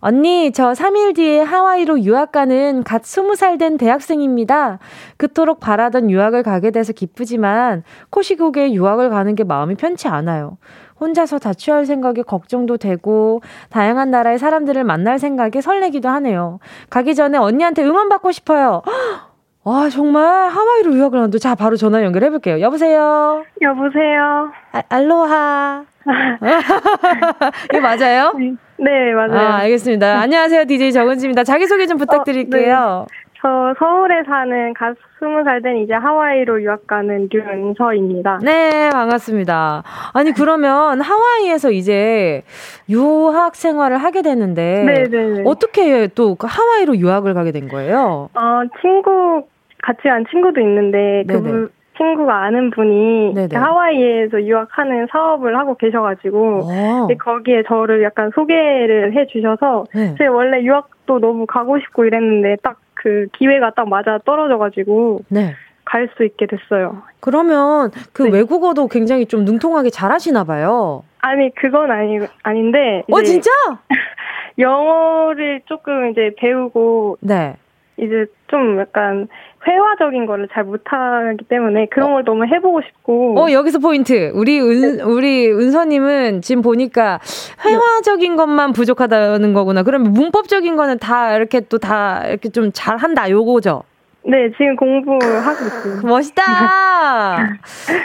언니, 0.04 0.50
저 0.50 0.73
3일 0.73 1.14
뒤에 1.14 1.42
하와이로 1.42 2.00
유학 2.00 2.32
가는 2.32 2.82
갓 2.82 3.02
20살 3.02 3.56
된 3.56 3.78
대학생입니다. 3.78 4.80
그토록 5.16 5.61
바라던 5.61 6.11
유학을 6.11 6.42
가게 6.42 6.73
돼서 6.73 6.92
기쁘지만 6.92 7.85
코시국에 8.11 8.73
유학을 8.73 9.11
가는 9.11 9.32
게 9.37 9.44
마음이 9.44 9.76
편치 9.76 10.09
않아요. 10.09 10.59
혼자서 10.99 11.38
자취할 11.38 11.87
생각에 11.87 12.23
걱정도 12.23 12.78
되고 12.78 13.42
다양한 13.71 14.11
나라의 14.11 14.40
사람들을 14.40 14.82
만날 14.82 15.21
생각에 15.21 15.61
설레기도 15.61 16.09
하네요. 16.09 16.59
가기 16.90 17.14
전에 17.14 17.38
언니한테 17.38 17.85
응원 17.85 18.09
받고 18.09 18.32
싶어요. 18.32 18.82
와, 19.62 19.88
정말 19.88 20.49
하와이로 20.49 20.94
유학을 20.94 21.21
한다. 21.21 21.38
자, 21.38 21.54
바로 21.54 21.76
전화 21.76 22.02
연결해 22.02 22.28
볼게요. 22.30 22.61
여보세요? 22.61 23.44
여보세요? 23.61 24.50
아, 24.73 24.82
알로하. 24.88 25.85
이게 27.71 27.78
맞아요? 27.78 28.32
네. 28.37 28.56
네, 28.83 29.12
맞아요. 29.15 29.39
아, 29.39 29.57
알겠습니다. 29.61 30.21
안녕하세요. 30.21 30.65
DJ 30.65 30.93
정은지입니다. 30.93 31.45
자기소개 31.45 31.87
좀 31.87 31.99
부탁드릴게요. 31.99 32.77
어, 32.77 33.07
네. 33.09 33.23
저 33.41 33.75
서울에 33.79 34.23
사는 34.25 34.75
갓 34.75 34.97
스무 35.19 35.43
살된 35.45 35.79
이제 35.79 35.95
하와이로 35.95 36.62
유학 36.62 36.87
가는 36.87 37.29
류은서입니다. 37.31 38.39
네, 38.43 38.91
반갑습니다. 38.91 39.83
아니 40.12 40.33
그러면 40.33 41.01
하와이에서 41.01 41.71
이제 41.73 42.43
유학 42.89 43.57
생활을 43.57 43.99
하게 43.99 44.23
되는데 44.23 44.85
네네네. 44.85 45.09
네, 45.09 45.27
네. 45.39 45.43
어떻게 45.45 46.07
또그 46.09 46.47
하와이로 46.49 46.97
유학을 46.97 47.35
가게 47.35 47.51
된 47.51 47.69
거예요? 47.69 48.31
어, 48.35 48.62
친구 48.81 49.45
같이 49.83 50.03
간 50.05 50.25
친구도 50.31 50.61
있는데 50.61 51.25
그분 51.29 51.69
친구가 52.02 52.44
아는 52.44 52.71
분이 52.71 53.35
네네. 53.35 53.56
하와이에서 53.56 54.42
유학하는 54.42 55.06
사업을 55.11 55.56
하고 55.56 55.76
계셔가지고 55.76 56.61
어. 56.64 57.09
거기에 57.18 57.62
저를 57.68 58.02
약간 58.02 58.30
소개를 58.35 59.14
해주셔서 59.14 59.85
네. 59.94 60.14
제가 60.18 60.32
원래 60.32 60.62
유학도 60.62 61.21
너무 61.21 61.47
가고 61.47 61.78
싶고 61.78 62.04
이랬는데 62.04 62.56
딱 62.62 62.82
그 63.02 63.26
기회가 63.32 63.73
딱 63.75 63.88
맞아 63.88 64.18
떨어져가지고 64.25 65.23
네. 65.28 65.54
갈수 65.85 66.25
있게 66.25 66.47
됐어요. 66.47 67.02
그러면 67.21 67.90
그 68.12 68.23
네. 68.23 68.30
외국어도 68.30 68.87
굉장히 68.87 69.26
좀 69.26 69.44
능통하게 69.44 69.90
잘하시나 69.90 70.44
봐요. 70.44 71.02
아니 71.21 71.52
그건 71.54 71.90
아니 71.90 72.21
아닌데. 72.44 73.02
어 73.11 73.23
진짜? 73.23 73.50
영어를 74.59 75.62
조금 75.66 76.11
이제 76.11 76.30
배우고 76.37 77.18
네. 77.21 77.56
이제 77.97 78.26
좀 78.47 78.78
약간 78.78 79.26
회화적인 79.66 80.26
거를 80.26 80.49
잘 80.52 80.64
못하기 80.64 81.45
때문에 81.49 81.87
그런 81.90 82.11
어. 82.11 82.12
걸 82.14 82.25
너무 82.25 82.45
해보고 82.47 82.81
싶고. 82.83 83.40
어 83.40 83.52
여기서 83.52 83.78
포인트. 83.78 84.33
우리 84.35 84.59
은 84.59 84.97
네. 84.97 85.02
우리 85.02 85.50
은서님은 85.52 86.42
지금 86.42 86.62
보니까 86.62 87.21
회화적인 87.64 88.37
것만 88.37 88.73
부족하다는 88.73 89.52
거구나. 89.52 89.83
그러면 89.83 90.12
문법적인 90.12 90.75
거는 90.76 90.99
다 90.99 91.37
이렇게 91.37 91.61
또 91.61 91.78
다 91.78 92.26
이렇게 92.26 92.49
좀 92.49 92.71
잘한다 92.73 93.28
요거죠. 93.31 93.83
네, 94.25 94.50
지금 94.52 94.76
공부하고 94.76 95.64
있어요. 95.66 96.00
멋있다. 96.07 96.45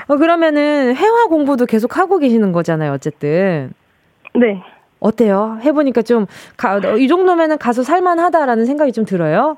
어, 0.07 0.15
그러면은 0.17 0.95
회화 0.95 1.27
공부도 1.27 1.67
계속 1.67 1.97
하고 1.97 2.17
계시는 2.17 2.51
거잖아요, 2.51 2.91
어쨌든. 2.93 3.71
네. 4.33 4.61
어때요? 4.99 5.59
해보니까 5.61 6.01
좀, 6.01 6.25
가, 6.57 6.79
이 6.97 7.07
정도면은 7.07 7.59
가서 7.59 7.83
살만하다라는 7.83 8.65
생각이 8.65 8.93
좀 8.93 9.05
들어요? 9.05 9.57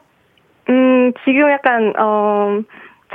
음, 0.69 1.11
지금 1.25 1.49
약간, 1.51 1.93
어, 1.99 2.59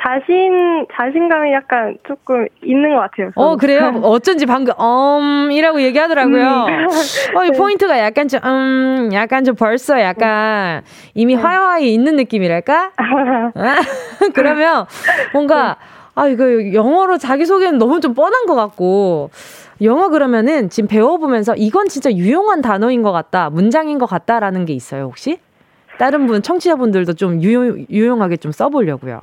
자신 0.04 0.84
자신감이 0.92 1.52
약간 1.52 1.96
조금 2.06 2.48
있는 2.64 2.90
것 2.94 3.00
같아요. 3.02 3.30
저는. 3.32 3.48
어 3.48 3.56
그래요? 3.56 3.92
어쩐지 4.02 4.44
방금 4.44 4.74
음이라고 4.78 5.80
얘기하더라고요. 5.82 6.66
음. 6.68 6.86
어, 7.36 7.44
이 7.44 7.50
네. 7.52 7.56
포인트가 7.56 7.96
약간 8.00 8.26
좀 8.26 8.40
음, 8.44 9.10
약간 9.12 9.44
좀 9.44 9.54
벌써 9.54 10.00
약간 10.00 10.82
이미 11.14 11.36
네. 11.36 11.42
화화에 11.42 11.84
있는 11.86 12.16
느낌이랄까? 12.16 12.90
그러면 14.34 14.86
뭔가 15.32 15.76
아 16.16 16.26
이거 16.26 16.72
영어로 16.74 17.16
자기 17.18 17.46
소개는 17.46 17.78
너무 17.78 18.00
좀 18.00 18.14
뻔한 18.14 18.46
것 18.46 18.56
같고. 18.56 19.30
영어 19.82 20.08
그러면은 20.08 20.70
지금 20.70 20.88
배워보면서 20.88 21.54
이건 21.56 21.88
진짜 21.88 22.10
유용한 22.12 22.62
단어인 22.62 23.02
것 23.02 23.12
같다, 23.12 23.50
문장인 23.50 23.98
것 23.98 24.06
같다라는 24.06 24.66
게 24.66 24.72
있어요, 24.72 25.04
혹시? 25.04 25.38
다른 25.98 26.26
분, 26.26 26.42
청취자분들도 26.42 27.14
좀 27.14 27.42
유용, 27.42 27.86
유용하게 27.90 28.36
좀 28.38 28.52
써보려고요. 28.52 29.20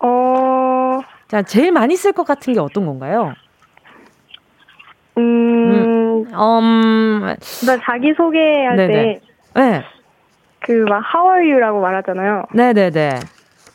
어. 0.00 1.00
자, 1.28 1.42
제일 1.42 1.72
많이 1.72 1.96
쓸 1.96 2.12
것 2.12 2.24
같은 2.24 2.52
게 2.52 2.60
어떤 2.60 2.86
건가요? 2.86 3.34
음, 5.18 5.22
음, 5.22 6.26
음 6.34 7.36
나 7.66 7.76
자기 7.82 8.12
소개할. 8.14 8.76
때, 8.76 9.20
네. 9.54 9.82
그, 10.60 10.84
막, 10.88 11.02
how 11.14 11.30
are 11.34 11.50
you라고 11.50 11.80
말하잖아요. 11.80 12.44
네네네. 12.52 13.20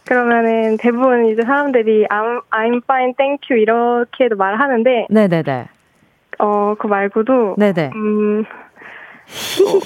그러면은 0.06 0.78
대부분 0.78 1.26
이제 1.28 1.42
사람들이 1.44 2.08
I'm, 2.10 2.42
I'm 2.52 2.82
fine, 2.84 3.14
thank 3.16 3.48
you 3.50 3.62
이렇게도 3.62 4.36
말하는데, 4.38 5.08
네네네. 5.10 5.68
어, 6.40 6.76
그 6.80 6.88
말고도, 6.88 7.56
네네. 7.58 7.92
음, 7.96 8.46
어, 9.28 9.80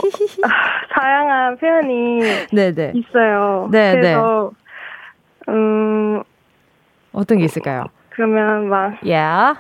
다양한 0.94 1.58
표현이 1.58 2.20
네네. 2.54 2.94
있어요. 2.96 3.68
네네. 3.72 4.00
그래서, 4.02 4.52
음, 5.50 6.22
어떤 7.14 7.40
게 7.40 7.46
있을까요? 7.46 7.86
그러면 8.12 8.68
막 8.70 8.98
Yeah. 9.04 9.58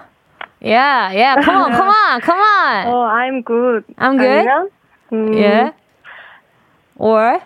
Yeah, 0.63 1.11
yeah. 1.11 1.41
Come 1.43 1.57
on, 1.57 1.71
come 1.71 1.89
on, 1.89 2.21
come 2.21 2.39
on. 2.39 2.87
어, 2.87 3.07
I'm 3.09 3.41
good. 3.43 3.83
I'm 3.97 4.17
good. 4.17 4.45
아니면, 4.47 4.69
음, 5.11 5.33
yeah. 5.33 5.71
Or 6.97 7.39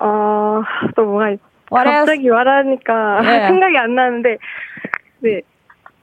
어, 0.00 0.62
또 0.96 1.04
뭐가 1.04 1.30
있 1.30 1.40
갑자기? 1.70 2.28
말하니까 2.28 3.20
yeah. 3.22 3.46
생각이 3.48 3.78
안 3.78 3.94
나는데 3.94 4.38
네. 5.20 5.42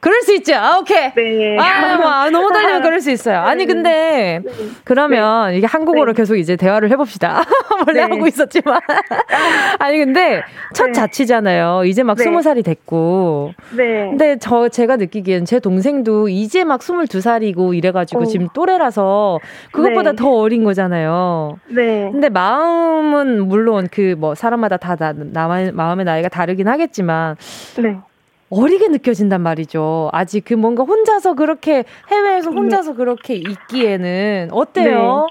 그럴 0.06 0.22
수 0.22 0.36
있죠. 0.36 0.54
아, 0.54 0.78
오케이. 0.78 1.12
네. 1.16 1.58
아, 1.58 1.98
뭐, 1.98 2.08
아, 2.08 2.30
너무 2.30 2.54
떨리면 2.54 2.84
그럴 2.84 3.02
수 3.02 3.10
있어요. 3.10 3.40
아니, 3.40 3.66
네. 3.66 3.74
근데, 3.74 4.42
네. 4.46 4.54
그러면 4.84 5.50
네. 5.50 5.58
이게 5.58 5.66
한국어로 5.66 6.14
네. 6.14 6.18
계속 6.22 6.36
이제 6.36 6.56
대화를 6.56 6.92
해봅시다. 6.92 7.42
원래 7.88 8.06
네. 8.06 8.14
하고 8.14 8.28
있었지만. 8.28 8.82
아니, 9.80 9.98
근데 9.98 10.44
첫 10.74 10.86
네. 10.88 10.92
자취잖아요. 10.92 11.86
이제 11.86 12.04
막 12.04 12.20
스무 12.20 12.44
살이 12.44 12.62
됐고. 12.62 13.54
네. 13.76 14.10
근데 14.10 14.38
저, 14.38 14.70
제가 14.70 14.98
느끼기엔 14.98 15.46
제 15.46 15.60
동생도 15.60 16.30
이제 16.30 16.64
막 16.64 16.84
스물두 16.84 17.20
살이고 17.22 17.74
이래가지고 17.74 18.22
오. 18.22 18.26
지금 18.26 18.48
또래라서 18.54 19.40
그것보다 19.72 20.14
더 20.14 20.30
어린 20.30 20.64
거잖아요. 20.64 21.58
네. 21.70 22.10
근데 22.12 22.30
마음은 22.30 23.48
물론 23.48 23.88
그 23.92 24.16
뭐 24.16 24.36
사람마다 24.36 24.78
다 24.78 24.96
나, 24.96 25.14
나, 25.14 25.48
마음의 25.74 26.06
나이가 26.06 26.30
다르긴 26.30 26.68
하겠지만. 26.68 27.36
네. 27.78 27.98
어리게 28.56 28.88
느껴진단 28.88 29.42
말이죠. 29.42 30.10
아직 30.14 30.46
그 30.46 30.54
뭔가 30.54 30.84
혼자서 30.84 31.34
그렇게 31.34 31.84
해외에서 32.10 32.52
네. 32.52 32.56
혼자서 32.56 32.92
네. 32.92 32.98
그렇게 32.98 33.34
있기에는 33.36 34.50
어때요? 34.52 35.28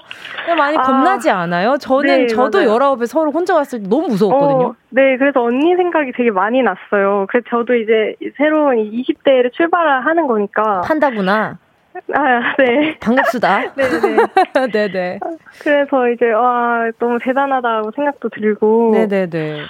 네. 0.47 0.55
많이 0.55 0.77
아, 0.77 0.81
겁나지 0.81 1.29
않아요? 1.31 1.77
저는 1.77 2.07
네, 2.07 2.27
저도 2.27 2.63
열아홉에 2.63 3.05
서울 3.07 3.29
혼자 3.29 3.55
왔을 3.55 3.81
때 3.81 3.89
너무 3.89 4.07
무서웠거든요. 4.09 4.67
어, 4.67 4.75
네, 4.89 5.17
그래서 5.17 5.43
언니 5.43 5.75
생각이 5.75 6.11
되게 6.15 6.29
많이 6.29 6.61
났어요. 6.61 7.25
그래서 7.29 7.45
저도 7.49 7.75
이제 7.75 8.15
새로운 8.37 8.77
20대를 8.77 9.51
출발을 9.53 10.05
하는 10.05 10.27
거니까 10.27 10.81
한다구나. 10.85 11.57
아, 12.13 12.55
네. 12.59 12.97
반갑수다. 12.99 13.73
네네. 13.75 14.17
네네. 14.71 15.19
그래서 15.63 16.09
이제, 16.09 16.29
와, 16.31 16.89
너무 16.99 17.17
대단하다고 17.21 17.91
생각도 17.95 18.29
들고. 18.29 18.91
네네네. 18.93 19.61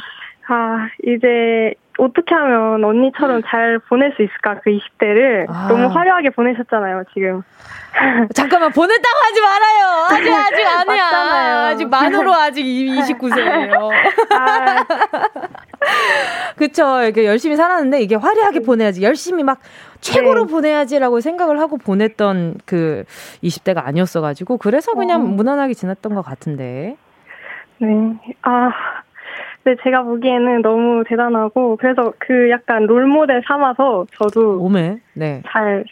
아, 0.47 0.87
이제 1.05 1.73
어떻게 1.97 2.35
하면 2.35 2.83
언니처럼 2.83 3.41
잘 3.47 3.79
보낼 3.87 4.13
수 4.15 4.23
있을까 4.23 4.59
그 4.63 4.69
20대를 4.71 5.45
아. 5.49 5.67
너무 5.67 5.87
화려하게 5.87 6.31
보내셨잖아요 6.31 7.03
지금. 7.13 7.41
잠깐만 8.33 8.71
보냈다고 8.71 9.17
하지 9.23 9.41
말아요. 9.41 10.05
아직 10.09 10.33
아직 10.33 10.65
아니야. 10.65 11.05
맞잖아요. 11.05 11.57
아직 11.67 11.89
만으로 11.89 12.33
아직 12.33 12.63
29세예요. 12.63 13.89
아. 14.33 14.85
그쵸. 16.57 17.01
이렇게 17.03 17.25
열심히 17.25 17.55
살았는데 17.55 18.01
이게 18.01 18.15
화려하게 18.15 18.59
네. 18.59 18.65
보내야지. 18.65 19.01
열심히 19.01 19.43
막 19.43 19.59
최고로 20.01 20.45
네. 20.45 20.51
보내야지라고 20.51 21.21
생각을 21.21 21.59
하고 21.59 21.77
보냈던 21.77 22.55
그 22.65 23.05
20대가 23.43 23.85
아니었어가지고 23.85 24.57
그래서 24.57 24.93
그냥 24.93 25.21
어. 25.21 25.23
무난하게 25.25 25.73
지났던 25.73 26.15
것 26.15 26.21
같은데. 26.21 26.97
네. 27.77 27.87
아 28.41 28.71
네, 29.65 29.75
제가 29.83 30.03
보기에는 30.03 30.61
너무 30.61 31.03
대단하고 31.07 31.75
그래서 31.77 32.13
그 32.19 32.49
약간 32.51 32.85
롤모델 32.85 33.41
삼아서 33.47 34.05
저도 34.17 34.61
오메 34.61 34.97
네. 35.13 35.41
잘 35.47 35.83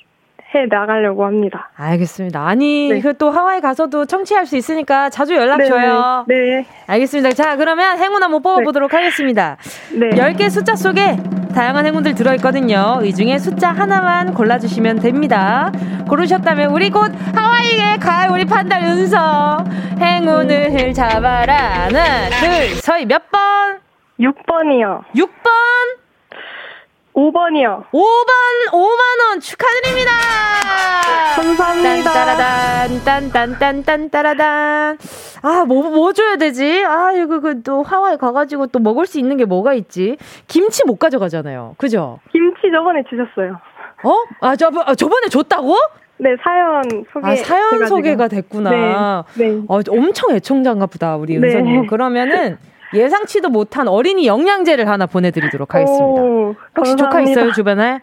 해 0.55 0.67
나가려고 0.67 1.25
합니다. 1.25 1.71
알겠습니다. 1.75 2.45
아니 2.45 2.89
네. 2.89 2.99
그또 2.99 3.31
하와이 3.31 3.59
가서도 3.59 4.05
청취할 4.05 4.45
수 4.45 4.55
있으니까 4.55 5.09
자주 5.09 5.35
연락 5.35 5.57
네, 5.57 5.65
줘요. 5.65 6.25
네. 6.27 6.35
네. 6.35 6.65
알겠습니다. 6.87 7.31
자 7.31 7.57
그러면 7.57 7.97
행운 7.97 8.21
한번 8.21 8.41
뽑아 8.43 8.61
보도록 8.61 8.91
네. 8.91 8.97
하겠습니다. 8.97 9.57
네. 9.93 10.09
10개 10.09 10.49
숫자 10.51 10.75
속에 10.75 11.17
다양한 11.53 11.85
행운들 11.85 12.15
들어있거든요. 12.15 13.01
이 13.03 13.13
중에 13.13 13.39
숫자 13.39 13.71
하나만 13.71 14.33
골라주시면 14.33 14.99
됩니다. 14.99 15.71
고르셨다면 16.09 16.71
우리 16.71 16.89
곧 16.89 17.11
하와이에 17.33 17.97
갈 17.97 18.29
우리 18.29 18.43
판달 18.45 18.83
은서 18.83 19.63
행운을 19.99 20.93
잡아라. 20.93 21.55
하나, 21.85 22.29
둘, 22.39 22.75
서희 22.81 23.05
몇 23.05 23.31
번? 23.31 23.41
6번이요. 24.19 25.03
6번? 25.15 26.02
5번이요. 27.13 27.85
5번 27.91 28.71
5만 28.71 29.29
원 29.29 29.39
축하드립니다. 29.39 30.11
감사합니다. 31.35 32.11
딴따라단, 32.11 33.03
딴딴딴딴 33.03 34.09
따라단. 34.09 34.97
아, 35.43 35.65
뭐, 35.65 35.89
뭐 35.89 36.13
줘야 36.13 36.37
되지? 36.37 36.83
아, 36.85 37.11
이거, 37.11 37.39
그, 37.39 37.61
또 37.61 37.83
하와이 37.83 38.17
가가지고 38.17 38.67
또 38.67 38.79
먹을 38.79 39.05
수 39.05 39.19
있는 39.19 39.37
게 39.37 39.45
뭐가 39.45 39.73
있지? 39.73 40.17
김치 40.47 40.83
못 40.85 40.97
가져가잖아요. 40.97 41.75
그죠? 41.77 42.19
김치 42.31 42.61
저번에 42.73 43.03
주셨어요. 43.09 43.59
어? 44.03 44.13
아, 44.41 44.55
저, 44.55 44.71
아, 44.85 44.95
저번에 44.95 45.27
줬다고? 45.27 45.75
네, 46.17 46.35
사연 46.43 46.83
소개. 47.11 47.27
아, 47.27 47.35
사연. 47.35 47.85
소개가 47.87 48.27
됐구나. 48.27 49.25
네. 49.35 49.49
네. 49.49 49.61
어, 49.67 49.79
엄청 49.89 50.31
애청자인가 50.35 50.85
보다, 50.87 51.15
우리 51.15 51.37
은서님. 51.37 51.81
네. 51.81 51.87
그러면은, 51.87 52.57
예상치도 52.93 53.49
못한 53.49 53.87
어린이 53.87 54.27
영양제를 54.27 54.87
하나 54.87 55.05
보내드리도록 55.05 55.73
하겠습니다. 55.73 56.21
오, 56.21 56.55
혹시 56.77 56.95
조카 56.95 57.21
있어요 57.21 57.51
주변에? 57.51 58.01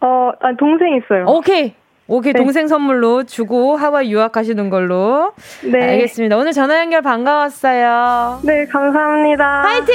어, 0.00 0.30
아, 0.40 0.52
동생 0.58 0.96
있어요. 0.96 1.24
오케이. 1.26 1.74
오케이, 2.06 2.32
네. 2.32 2.38
동생 2.40 2.66
선물로 2.66 3.22
주고 3.24 3.76
하와이 3.76 4.10
유학하시는 4.12 4.68
걸로. 4.70 5.32
네. 5.64 5.80
알겠습니다. 5.90 6.36
오늘 6.36 6.52
전화 6.52 6.80
연결 6.80 7.02
반가웠어요. 7.02 8.40
네, 8.42 8.64
감사합니다. 8.66 9.62
화이팅! 9.62 9.94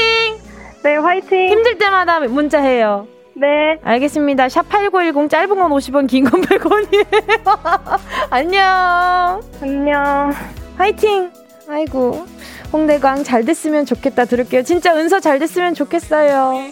네, 0.83 0.95
화이팅! 0.95 1.49
힘들 1.49 1.77
때마다 1.77 2.19
문자 2.21 2.59
해요. 2.61 3.05
네. 3.35 3.77
알겠습니다. 3.83 4.47
샵8910 4.47 5.29
짧은 5.29 5.55
건 5.57 5.71
50원, 5.71 6.07
긴 6.07 6.23
건 6.23 6.39
100원이에요. 6.41 7.99
안녕. 8.31 9.41
안녕. 9.61 10.31
화이팅! 10.77 11.29
아이고. 11.69 12.25
홍대광 12.75 13.23
잘 13.23 13.45
됐으면 13.45 13.85
좋겠다 13.85 14.25
들을게요. 14.25 14.63
진짜 14.63 14.93
은서 14.95 15.21
잘 15.21 15.39
됐으면 15.39 15.73
좋겠어요. 15.75 16.71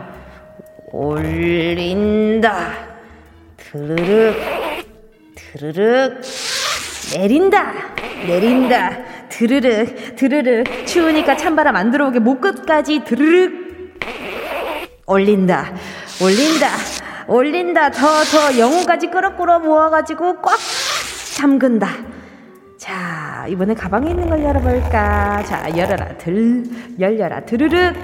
올린다, 0.93 2.73
드르륵, 3.55 4.35
드르륵, 5.35 6.21
내린다, 7.15 7.73
내린다, 8.27 8.97
드르륵, 9.29 10.15
드르륵. 10.17 10.85
추우니까 10.85 11.37
찬바람 11.37 11.77
안 11.77 11.91
들어오게 11.91 12.19
목 12.19 12.41
끝까지 12.41 13.05
드르륵. 13.05 13.53
올린다, 15.07 15.73
올린다. 16.21 16.67
올린다. 17.27 17.91
더, 17.91 18.23
더 18.23 18.57
영혼까지 18.59 19.07
끌어끌어 19.07 19.59
모아가지고 19.59 20.41
꽉 20.41 20.59
잠근다. 21.37 21.87
자, 22.77 23.45
이번에 23.47 23.73
가방에 23.73 24.09
있는 24.09 24.27
걸 24.29 24.43
열어볼까? 24.43 25.43
자, 25.43 25.69
열어라. 25.77 26.17
들, 26.17 26.63
열려라. 26.99 27.39
드르륵. 27.45 27.95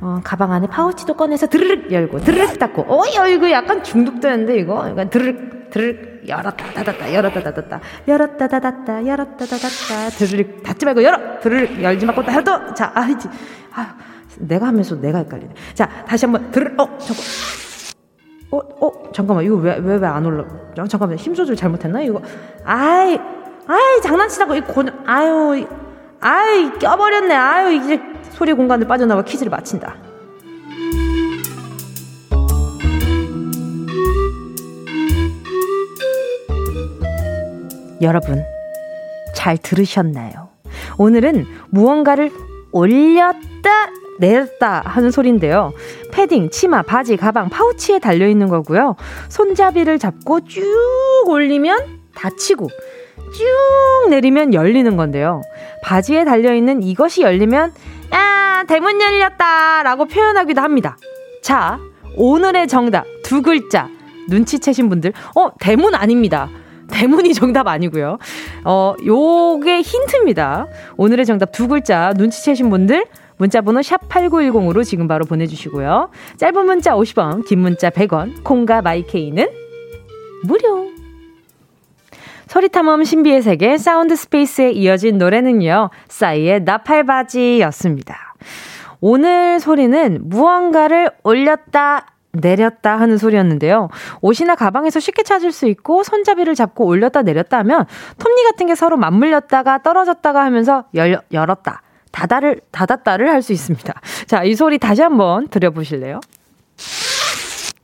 어, 0.00 0.20
가방 0.22 0.52
안에 0.52 0.66
파우치도 0.66 1.14
꺼내서 1.14 1.46
드르륵 1.46 1.90
열고, 1.90 2.20
드르륵 2.20 2.58
닫고. 2.58 2.82
어, 2.82 3.02
야, 3.16 3.26
이거 3.26 3.50
약간 3.50 3.82
중독되는데, 3.82 4.58
이거? 4.58 4.88
이거 4.88 5.08
드르륵, 5.08 5.70
드르륵, 5.70 6.28
열었다, 6.28 6.64
닫았다, 6.72 7.14
열었다, 7.14 7.42
닫았다, 7.42 7.80
열었다, 8.06 8.48
닫았다, 8.48 9.06
열었다, 9.06 9.46
닫았다, 9.46 10.08
드르륵, 10.18 10.62
닫지 10.62 10.84
말고 10.84 11.02
열어! 11.02 11.40
드르륵, 11.40 11.82
열지 11.82 12.04
말고 12.06 12.22
닫아! 12.24 12.74
자, 12.74 12.92
아이지. 12.94 13.28
아 13.72 13.94
내가 14.38 14.66
하면서 14.66 14.94
내가 15.00 15.18
헷갈리네. 15.18 15.54
자, 15.74 15.88
다시 16.06 16.26
한번 16.26 16.50
드르륵, 16.50 16.78
어, 16.80 16.98
잠깐. 16.98 17.24
어, 18.50 18.58
어, 18.86 19.12
잠깐만, 19.12 19.44
이거 19.44 19.56
왜, 19.56 19.76
왜, 19.78 19.96
왜 19.96 20.06
안 20.06 20.24
올라? 20.26 20.44
어, 20.78 20.86
잠깐만, 20.86 21.16
힘 21.16 21.32
조절 21.34 21.56
잘못했나? 21.56 22.02
이거, 22.02 22.20
아이, 22.64 23.18
아이, 23.66 24.00
장난치다고, 24.02 24.54
이 24.56 24.60
고, 24.60 24.82
아유, 25.06 25.66
아이, 26.28 26.76
껴버렸네. 26.80 27.32
아유, 27.32 27.72
이제 27.74 28.00
소리 28.32 28.52
공간을 28.52 28.88
빠져나와 28.88 29.22
퀴즈를 29.22 29.48
마친다. 29.48 29.94
여러분, 38.02 38.42
잘 39.36 39.56
들으셨나요? 39.56 40.48
오늘은 40.98 41.46
무언가를 41.70 42.32
올렸다 42.72 43.90
내렸다 44.18 44.82
하는 44.84 45.12
소리인데요. 45.12 45.72
패딩, 46.10 46.50
치마, 46.50 46.82
바지, 46.82 47.16
가방, 47.16 47.48
파우치에 47.50 48.00
달려 48.00 48.26
있는 48.26 48.48
거고요. 48.48 48.96
손잡이를 49.28 50.00
잡고 50.00 50.40
쭉 50.46 50.64
올리면 51.28 52.00
닫히고 52.16 52.68
쭉 53.32 54.10
내리면 54.10 54.54
열리는 54.54 54.96
건데요. 54.96 55.42
바지에 55.82 56.24
달려있는 56.24 56.82
이것이 56.82 57.22
열리면 57.22 57.72
아 58.10 58.64
대문 58.68 59.00
열렸다 59.00 59.82
라고 59.82 60.06
표현하기도 60.06 60.60
합니다. 60.60 60.96
자 61.42 61.78
오늘의 62.16 62.68
정답 62.68 63.04
두 63.22 63.42
글자 63.42 63.88
눈치채신 64.28 64.88
분들 64.88 65.12
어 65.34 65.50
대문 65.58 65.94
아닙니다. 65.94 66.48
대문이 66.90 67.34
정답 67.34 67.66
아니고요. 67.66 68.18
어 68.64 68.94
요게 69.04 69.82
힌트입니다. 69.82 70.66
오늘의 70.96 71.26
정답 71.26 71.52
두 71.52 71.68
글자 71.68 72.12
눈치채신 72.16 72.70
분들 72.70 73.06
문자번호 73.38 73.82
샵 73.82 74.08
8910으로 74.08 74.84
지금 74.84 75.08
바로 75.08 75.24
보내주시고요. 75.24 76.10
짧은 76.38 76.64
문자 76.64 76.94
50원, 76.94 77.46
긴 77.46 77.58
문자 77.60 77.90
100원, 77.90 78.42
콩과 78.42 78.82
마이케이는 78.82 79.46
무료. 80.44 80.95
소리탐험 82.48 83.04
신비의 83.04 83.42
세계 83.42 83.76
sound 83.76 84.14
space에 84.14 84.70
이어진 84.70 85.18
노래는요. 85.18 85.90
싸이의 86.08 86.62
나팔바지였습니다. 86.62 88.34
오늘 89.00 89.60
소리는 89.60 90.20
무언가를 90.24 91.10
올렸다 91.22 92.06
내렸다 92.32 93.00
하는 93.00 93.16
소리였는데요. 93.16 93.88
옷이나 94.20 94.54
가방에서 94.54 95.00
쉽게 95.00 95.22
찾을 95.22 95.52
수 95.52 95.66
있고 95.66 96.02
손잡이를 96.02 96.54
잡고 96.54 96.84
올렸다 96.84 97.22
내렸다 97.22 97.58
하면 97.58 97.86
톱니 98.18 98.44
같은 98.44 98.66
게 98.66 98.74
서로 98.74 98.96
맞물렸다가 98.96 99.82
떨어졌다가 99.82 100.44
하면서 100.44 100.84
열, 100.94 101.20
열었다 101.32 101.82
닫아를, 102.12 102.60
닫았다를 102.72 103.30
할 103.30 103.42
수 103.42 103.52
있습니다. 103.52 103.92
자, 104.26 104.44
이 104.44 104.54
소리 104.54 104.78
다시 104.78 105.02
한번 105.02 105.48
들려보실래요? 105.48 106.20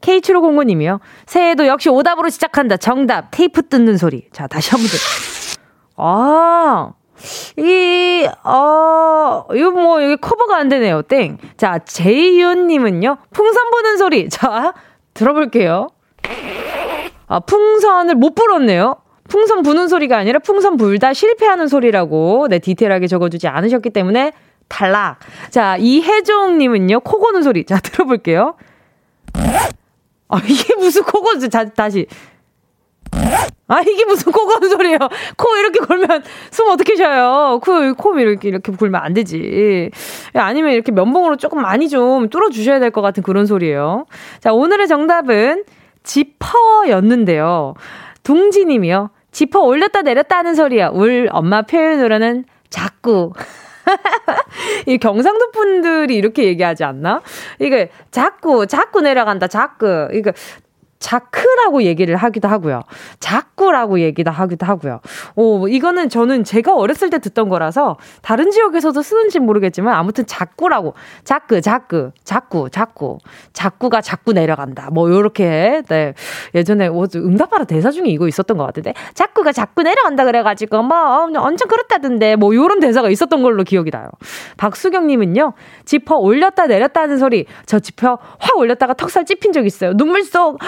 K7509님이요. 0.03 1.01
새해도 1.27 1.67
역시 1.67 1.89
오답으로 1.89 2.29
시작한다. 2.29 2.77
정답. 2.77 3.29
테이프 3.31 3.67
뜯는 3.69 3.97
소리. 3.97 4.29
자, 4.33 4.47
다시 4.47 4.71
한번 4.71 4.89
들. 4.89 4.99
아, 5.97 6.93
이, 7.57 8.27
어, 8.45 9.47
이거 9.55 9.71
뭐, 9.71 10.03
여기 10.03 10.17
커버가 10.17 10.57
안 10.57 10.69
되네요. 10.69 11.03
땡. 11.03 11.39
자, 11.57 11.79
제이윤님은요. 11.79 13.17
풍선 13.33 13.71
부는 13.71 13.97
소리. 13.97 14.29
자, 14.29 14.75
들어볼게요. 15.15 15.89
아, 17.29 17.41
풍선을 17.41 18.15
못 18.17 18.35
불었네요. 18.35 18.97
풍선 19.29 19.63
부는 19.63 19.89
소리가 19.89 20.19
아니라 20.19 20.41
풍선 20.41 20.77
불다 20.77 21.15
실패하는 21.15 21.69
소리라고 21.69 22.49
네, 22.51 22.59
디테일하게 22.59 23.07
적어주지 23.07 23.49
않으셨기 23.49 23.91
때문에 23.91 24.33
탈락. 24.69 25.19
자, 25.51 25.77
이혜종님은요, 25.79 27.01
코 27.01 27.19
고는 27.19 27.43
소리. 27.43 27.65
자, 27.65 27.79
들어볼게요. 27.81 28.57
아, 30.33 30.41
이게 30.47 30.75
무슨 30.77 31.03
코 31.05 31.21
고는, 31.21 31.49
자, 31.51 31.65
다시. 31.71 32.07
아, 33.69 33.81
이게 33.81 34.05
무슨 34.05 34.33
코 34.33 34.47
고는 34.47 34.69
소리예요. 34.69 34.99
코 35.37 35.57
이렇게 35.57 35.79
걸면 35.81 36.23
숨 36.51 36.69
어떻게 36.71 36.97
쉬어요? 36.97 37.61
코, 37.63 37.95
코 37.95 38.19
이렇게, 38.19 38.49
이렇게 38.49 38.73
굴면 38.73 39.01
안 39.01 39.15
되지. 39.15 39.91
아니면 40.35 40.73
이렇게 40.73 40.93
면봉으로 40.93 41.37
조금 41.37 41.63
많이 41.63 41.89
좀 41.89 42.29
뚫어주셔야 42.29 42.81
될 42.81 42.91
것 42.91 43.01
같은 43.03 43.23
그런 43.23 43.47
소리예요. 43.47 44.07
자, 44.41 44.53
오늘의 44.53 44.89
정답은 44.89 45.65
지퍼였는데요. 46.03 47.75
둥지님이요. 48.23 49.11
지퍼 49.31 49.61
올렸다 49.61 50.03
내렸다 50.03 50.39
하는 50.39 50.55
소리야. 50.55 50.89
울 50.89 51.29
엄마 51.33 51.63
표현으로는 51.63 52.45
자꾸. 52.71 53.33
이 54.87 54.99
경상도 54.99 55.51
분들이 55.51 56.17
이렇게 56.17 56.45
얘기하지 56.45 56.85
않나? 56.85 57.23
이게 57.59 57.91
자꾸, 58.11 58.67
자꾸 58.67 59.01
내려간다, 59.01 59.49
자꾸. 59.49 60.09
이거 60.13 60.33
자크라고 61.03 61.83
얘기를 61.83 62.17
하기도 62.17 62.49
하고요. 62.49 62.83
자꾸라고 63.19 64.01
얘기도 64.01 64.31
하기도 64.31 64.65
하고요. 64.65 65.01
오, 65.35 65.67
이거는 65.67 66.09
저는 66.09 66.45
제가 66.45 66.75
어렸을 66.75 67.11
때 67.11 67.19
듣던 67.19 67.49
거라서 67.49 67.97
다른 68.23 68.51
지역에서도 68.51 69.03
쓰는지 69.03 69.41
모르겠지만 69.41 69.95
아무튼 69.95 70.25
자꾸라고. 70.27 70.95
자크, 71.25 71.61
자크, 71.61 72.13
자꾸, 72.25 72.71
자꾸. 72.71 73.19
자꾸가 73.53 74.01
자꾸 74.01 74.33
내려간다. 74.33 74.91
뭐 74.93 75.11
요렇게 75.11 75.83
네. 75.89 76.15
예전에 76.55 76.89
뭐 76.89 77.07
응답하라 77.15 77.65
대사 77.65 77.91
중에 77.91 78.07
이거 78.07 78.29
있었던 78.29 78.57
것 78.57 78.65
같은데. 78.65 78.95
자꾸가 79.15 79.53
자꾸 79.53 79.83
내려간다 79.83 80.25
그래가지고 80.25 80.83
뭐 80.85 81.29
엄청 81.37 81.67
그렇다던데 81.69 82.37
뭐 82.37 82.55
요런 82.55 82.79
대사가 82.79 83.11
있었던 83.11 83.43
걸로 83.43 83.65
기억이 83.65 83.91
나요. 83.91 84.09
박수경 84.57 85.09
님은요. 85.09 85.55
지퍼 85.85 86.17
올렸다 86.17 86.69
내렸다 86.69 87.03
하는 87.03 87.19
소리. 87.19 87.47
저 87.67 87.81
지퍼 87.81 88.19
확 88.39 88.57
올렸다가 88.57 88.95
턱살 88.95 89.25
찝힌 89.25 89.53
적 89.53 89.67
있어요. 89.67 89.97
눈물 89.97 90.23
쏙. 90.23 90.59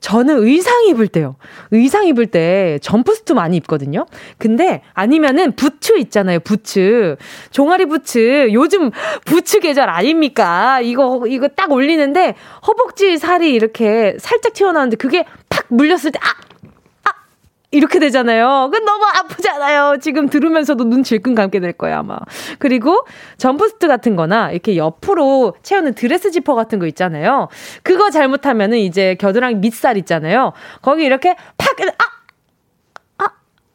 저는 0.00 0.44
의상 0.46 0.86
입을 0.86 1.08
때요. 1.08 1.36
의상 1.72 2.06
입을 2.06 2.26
때 2.26 2.78
점프스트 2.82 3.32
많이 3.32 3.56
입거든요. 3.56 4.06
근데 4.38 4.82
아니면은 4.94 5.52
부츠 5.52 5.98
있잖아요. 5.98 6.40
부츠. 6.40 7.16
종아리 7.50 7.86
부츠. 7.86 8.50
요즘 8.52 8.90
부츠 9.24 9.60
계절 9.60 9.90
아닙니까? 9.90 10.80
이거 10.80 11.24
이거 11.26 11.48
딱 11.48 11.72
올리는데 11.72 12.36
허벅지 12.66 13.18
살이 13.18 13.52
이렇게 13.52 14.16
살짝 14.20 14.52
튀어나오는데 14.52 14.96
그게 14.96 15.24
팍 15.48 15.66
물렸을 15.68 16.12
때 16.12 16.20
아! 16.22 16.48
이렇게 17.70 17.98
되잖아요. 17.98 18.70
그 18.72 18.78
너무 18.78 19.04
아프잖아요. 19.04 19.98
지금 20.00 20.28
들으면서도 20.28 20.84
눈 20.84 21.02
질끈 21.02 21.34
감게 21.34 21.60
될 21.60 21.72
거예요, 21.72 21.98
아마. 21.98 22.18
그리고 22.58 23.04
점프스트 23.36 23.88
같은 23.88 24.16
거나 24.16 24.50
이렇게 24.50 24.76
옆으로 24.76 25.54
채우는 25.62 25.94
드레스 25.94 26.30
지퍼 26.30 26.54
같은 26.54 26.78
거 26.78 26.86
있잖아요. 26.86 27.48
그거 27.82 28.10
잘못하면은 28.10 28.78
이제 28.78 29.16
겨드랑이 29.16 29.56
밑살 29.56 29.98
있잖아요. 29.98 30.52
거기 30.80 31.04
이렇게 31.04 31.36
팍, 31.58 31.78
아! 31.80 32.17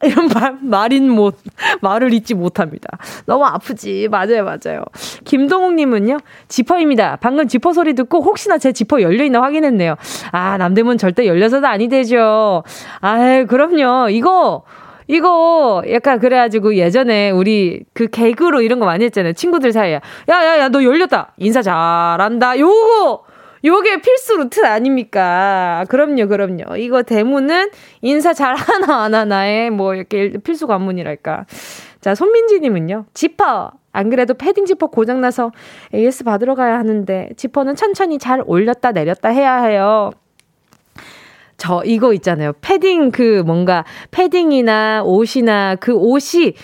아! 0.04 0.06
이런 0.06 0.28
말, 0.28 0.56
말인 0.60 1.10
못, 1.10 1.36
말을 1.80 2.12
잊지 2.12 2.34
못합니다. 2.34 2.98
너무 3.26 3.44
아프지. 3.44 4.08
맞아요, 4.10 4.44
맞아요. 4.44 4.84
김동욱님은요, 5.24 6.18
지퍼입니다. 6.48 7.16
방금 7.20 7.48
지퍼 7.48 7.72
소리 7.72 7.94
듣고 7.94 8.20
혹시나 8.22 8.58
제 8.58 8.72
지퍼 8.72 9.00
열려있나 9.00 9.42
확인했네요. 9.42 9.96
아, 10.32 10.58
남대문 10.58 10.98
절대 10.98 11.26
열려서도 11.26 11.66
아니 11.66 11.88
되죠. 11.88 12.62
아, 13.00 13.44
그럼요. 13.48 14.10
이거, 14.10 14.62
이거 15.06 15.82
약간 15.90 16.18
그래가지고 16.18 16.76
예전에 16.76 17.30
우리 17.30 17.84
그 17.92 18.06
개그로 18.08 18.62
이런 18.62 18.78
거 18.78 18.86
많이 18.86 19.04
했잖아요. 19.04 19.34
친구들 19.34 19.72
사이에. 19.72 19.94
야, 19.94 20.00
야, 20.28 20.58
야, 20.58 20.68
너 20.68 20.82
열렸다. 20.82 21.32
인사 21.38 21.62
잘한다. 21.62 22.58
요거! 22.58 23.33
요게 23.64 24.02
필수 24.02 24.36
루트 24.36 24.64
아닙니까? 24.64 25.84
그럼요, 25.88 26.28
그럼요. 26.28 26.76
이거 26.76 27.02
대문은 27.02 27.70
인사 28.02 28.34
잘 28.34 28.54
하나 28.56 29.04
안 29.04 29.14
하나에 29.14 29.70
뭐 29.70 29.94
이렇게 29.94 30.32
필수 30.44 30.66
관문이랄까. 30.66 31.46
자, 32.00 32.14
손민지님은요. 32.14 33.06
지퍼. 33.14 33.72
안 33.92 34.10
그래도 34.10 34.34
패딩 34.34 34.66
지퍼 34.66 34.88
고장나서 34.88 35.52
AS 35.94 36.24
받으러 36.24 36.56
가야 36.56 36.78
하는데 36.78 37.30
지퍼는 37.36 37.76
천천히 37.76 38.18
잘 38.18 38.42
올렸다 38.44 38.90
내렸다 38.92 39.28
해야 39.28 39.62
해요. 39.62 40.10
저 41.56 41.82
이거 41.84 42.12
있잖아요. 42.14 42.52
패딩 42.60 43.12
그 43.12 43.42
뭔가 43.46 43.84
패딩이나 44.10 45.04
옷이나 45.04 45.76
그 45.76 45.94
옷이 45.94 46.54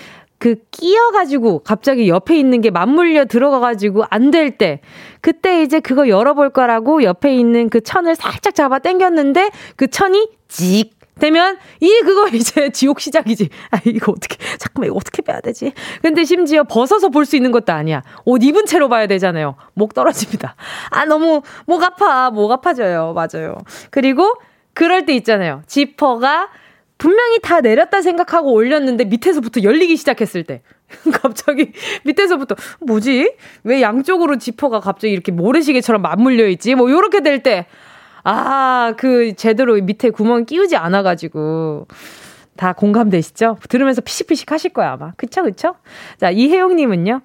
그 0.41 0.57
끼어가지고 0.73 1.61
갑자기 1.61 2.09
옆에 2.09 2.37
있는 2.39 2.61
게 2.63 2.71
맞물려 2.71 3.27
들어가가지고 3.27 4.07
안 4.11 4.31
될 4.33 4.57
때, 4.59 4.81
그때 5.21 5.63
이제 5.63 5.81
그거 5.81 6.09
열어볼 6.09 6.51
거라고 6.51 7.03
옆에 7.05 7.37
있는 7.37 7.69
그 7.69 7.81
천을 7.83 8.17
살짝 8.17 8.55
잡아 8.55 8.79
당겼는데 8.81 9.51
그 9.77 9.87
천이 9.89 10.29
직 10.49 10.99
되면 11.21 11.59
이 11.81 12.01
그거 12.03 12.29
이제 12.35 12.71
지옥 12.71 13.01
시작이지. 13.01 13.51
아 13.71 13.81
이거 13.85 14.13
어떻게 14.13 14.37
잠깐만 14.59 14.87
이거 14.87 14.97
어떻게 14.97 15.21
빼야 15.23 15.41
되지? 15.43 15.73
근데 16.01 16.25
심지어 16.25 16.63
벗어서 16.65 17.11
볼 17.11 17.27
수 17.27 17.37
있는 17.37 17.51
것도 17.53 17.73
아니야. 17.75 18.03
옷 18.25 18.43
입은 18.43 18.65
채로 18.65 18.89
봐야 18.89 19.07
되잖아요. 19.07 19.57
목 19.75 19.93
떨어집니다. 19.93 20.55
아 20.91 21.05
너무 21.05 21.43
목 21.67 21.83
아파. 21.83 22.31
목 22.31 22.51
아파져요. 22.51 23.13
맞아요. 23.15 23.59
그리고 23.91 24.35
그럴 24.73 25.05
때 25.05 25.13
있잖아요. 25.17 25.63
지퍼가 25.67 26.49
분명히 27.01 27.39
다 27.41 27.63
내렸다 27.63 28.03
생각하고 28.03 28.53
올렸는데 28.53 29.07
밑에서부터 29.07 29.63
열리기 29.63 29.97
시작했을 29.97 30.45
때. 30.45 30.61
갑자기 31.23 31.73
밑에서부터 32.05 32.57
뭐지? 32.81 33.35
왜 33.65 33.81
양쪽으로 33.81 34.37
지퍼가 34.37 34.81
갑자기 34.81 35.13
이렇게 35.13 35.33
모래시계처럼 35.33 36.03
맞물려 36.03 36.47
있지? 36.49 36.75
뭐 36.75 36.91
요렇게 36.91 37.23
될 37.23 37.43
때. 37.43 37.67
아, 38.23 38.93
그 38.99 39.35
제대로 39.35 39.75
밑에 39.77 40.11
구멍 40.11 40.45
끼우지 40.45 40.77
않아 40.77 41.03
가지고 41.03 41.87
다 42.59 42.75
공감되시죠? 42.75 43.57
들으면서 43.71 44.03
피식피식 44.03 44.53
하실 44.53 44.75
거야, 44.75 44.93
아마. 44.93 45.13
그쵸, 45.17 45.43
그쵸? 45.43 45.77
자, 46.19 46.31
이혜용 46.31 46.77
님은요. 46.77 47.23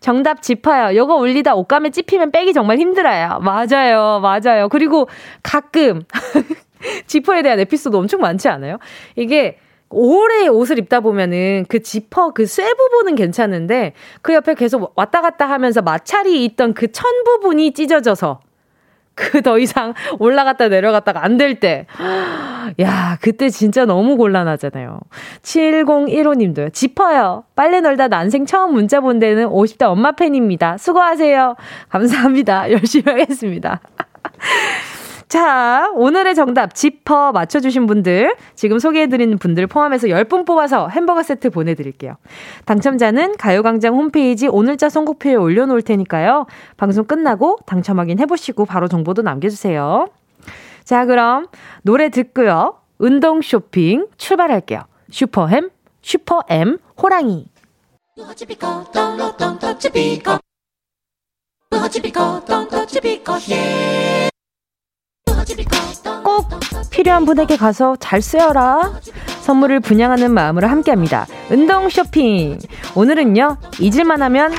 정답 0.00 0.42
짚어요. 0.42 0.96
요거 0.96 1.14
올리다 1.14 1.54
옷감에 1.54 1.90
찝히면 1.90 2.32
빼기 2.32 2.52
정말 2.52 2.78
힘들어요. 2.78 3.38
맞아요. 3.40 4.20
맞아요. 4.20 4.68
그리고 4.68 5.08
가끔 5.44 6.02
지퍼에 7.06 7.42
대한 7.42 7.60
에피소드 7.60 7.96
엄청 7.96 8.20
많지 8.20 8.48
않아요? 8.48 8.78
이게 9.16 9.58
오래 9.88 10.48
옷을 10.48 10.78
입다 10.78 11.00
보면은 11.00 11.64
그 11.68 11.80
지퍼 11.80 12.32
그 12.32 12.44
쇠 12.46 12.74
부분은 12.74 13.14
괜찮은데 13.14 13.92
그 14.22 14.34
옆에 14.34 14.54
계속 14.54 14.92
왔다 14.96 15.20
갔다 15.22 15.48
하면서 15.48 15.80
마찰이 15.82 16.44
있던 16.44 16.74
그 16.74 16.88
천 16.92 17.04
부분이 17.24 17.72
찢어져서 17.72 18.40
그 19.14 19.40
더 19.42 19.58
이상 19.58 19.94
올라갔다 20.18 20.68
내려갔다가 20.68 21.24
안 21.24 21.38
될 21.38 21.60
때. 21.60 21.86
야, 22.80 23.16
그때 23.22 23.48
진짜 23.48 23.84
너무 23.86 24.16
곤란하잖아요. 24.16 24.98
7015님도요. 25.42 26.72
지퍼요. 26.72 27.44
빨래 27.54 27.80
널다 27.80 28.08
난생 28.08 28.44
처음 28.44 28.74
문자 28.74 29.00
본 29.00 29.18
데는 29.20 29.46
50대 29.48 29.84
엄마 29.84 30.12
팬입니다. 30.12 30.76
수고하세요. 30.78 31.54
감사합니다. 31.88 32.70
열심히 32.72 33.04
하겠습니다. 33.10 33.80
자, 35.28 35.90
오늘의 35.94 36.36
정답 36.36 36.74
지퍼 36.74 37.32
맞춰주신 37.32 37.86
분들, 37.86 38.36
지금 38.54 38.78
소개해드리는 38.78 39.38
분들 39.38 39.66
포함해서 39.66 40.06
10분 40.06 40.46
뽑아서 40.46 40.88
햄버거 40.88 41.22
세트 41.22 41.50
보내드릴게요. 41.50 42.16
당첨자는 42.64 43.36
가요광장 43.36 43.94
홈페이지 43.94 44.46
오늘자 44.46 44.88
선곡표에 44.88 45.34
올려놓을 45.34 45.82
테니까요. 45.82 46.46
방송 46.76 47.04
끝나고 47.06 47.58
당첨 47.66 47.98
확인 47.98 48.20
해보시고 48.20 48.66
바로 48.66 48.86
정보도 48.86 49.22
남겨주세요. 49.22 50.06
자, 50.84 51.06
그럼 51.06 51.48
노래 51.82 52.08
듣고요. 52.08 52.76
운동 52.98 53.42
쇼핑 53.42 54.06
출발할게요. 54.16 54.82
슈퍼햄, 55.10 55.70
슈퍼엠, 56.02 56.78
호랑이. 57.02 57.46
예. 65.50 65.64
꼭 66.24 66.48
필요한 66.90 67.24
분에게 67.24 67.56
가서 67.56 67.96
잘 68.00 68.20
쓰여라. 68.20 69.00
선물을 69.42 69.80
분양하는 69.80 70.32
마음으로 70.32 70.66
함께합니다. 70.66 71.26
운동 71.50 71.88
쇼핑. 71.88 72.58
오늘은요, 72.94 73.58
잊을만 73.78 74.22
하면 74.22 74.52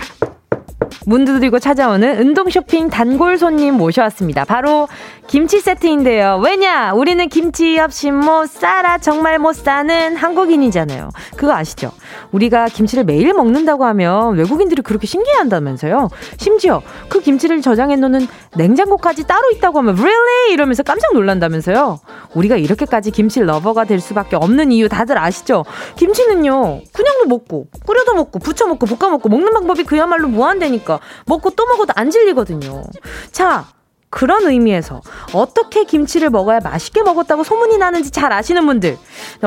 문 1.06 1.26
두드리고 1.26 1.60
찾아오는 1.60 2.20
운동 2.20 2.50
쇼핑 2.50 2.90
단골 2.90 3.38
손님 3.38 3.76
모셔왔습니다. 3.76 4.46
바로 4.46 4.88
김치 5.28 5.60
세트인데요. 5.60 6.40
왜냐? 6.42 6.94
우리는 6.94 7.28
김치 7.28 7.78
없이 7.80 8.12
못 8.12 8.48
살아. 8.48 8.98
정말 8.98 9.38
못 9.40 9.58
사는 9.58 10.16
한국인이잖아요. 10.16 11.10
그거 11.36 11.54
아시죠? 11.54 11.92
우리가 12.32 12.70
김치를 12.70 13.04
매일 13.04 13.34
먹는다고 13.34 13.84
하면 13.86 14.38
외국인들이 14.38 14.82
그렇게 14.82 15.06
신기해 15.06 15.36
한다면서요. 15.36 16.08
심지어 16.38 16.82
그 17.10 17.20
김치를 17.20 17.62
저장해 17.62 17.98
놓는 17.98 18.26
냉장고까지 18.56 19.28
따로 19.28 19.50
있다고 19.52 19.80
하면 19.80 19.96
really? 19.96 20.54
이러면서 20.54 20.84
깜짝 20.84 21.14
놀란다면서요. 21.14 22.00
우리가 22.34 22.56
이렇게까지 22.56 23.12
김치 23.12 23.42
러버가 23.42 23.84
될 23.84 24.00
수밖에 24.00 24.38
없는 24.38 24.72
이유 24.72 24.88
다들 24.88 25.18
아시죠? 25.18 25.66
김치는요. 25.98 26.82
그냥도 26.94 27.26
먹고 27.28 27.68
끓여도 27.86 28.14
먹고 28.14 28.40
부쳐 28.40 28.66
먹고 28.66 28.86
볶아 28.86 29.12
먹고 29.12 29.28
먹는 29.28 29.52
방법이 29.52 29.84
그야말로 29.84 30.30
무한대니까 30.30 31.00
먹고 31.26 31.50
또 31.50 31.66
먹어도 31.66 31.92
안 31.98 32.12
질리거든요. 32.12 32.84
자, 33.32 33.66
그런 34.10 34.48
의미에서 34.48 35.02
어떻게 35.34 35.84
김치를 35.84 36.30
먹어야 36.30 36.60
맛있게 36.62 37.04
먹었다고 37.04 37.44
소문이 37.44 37.78
나는지 37.78 38.10
잘 38.12 38.32
아시는 38.32 38.66
분들 38.66 38.98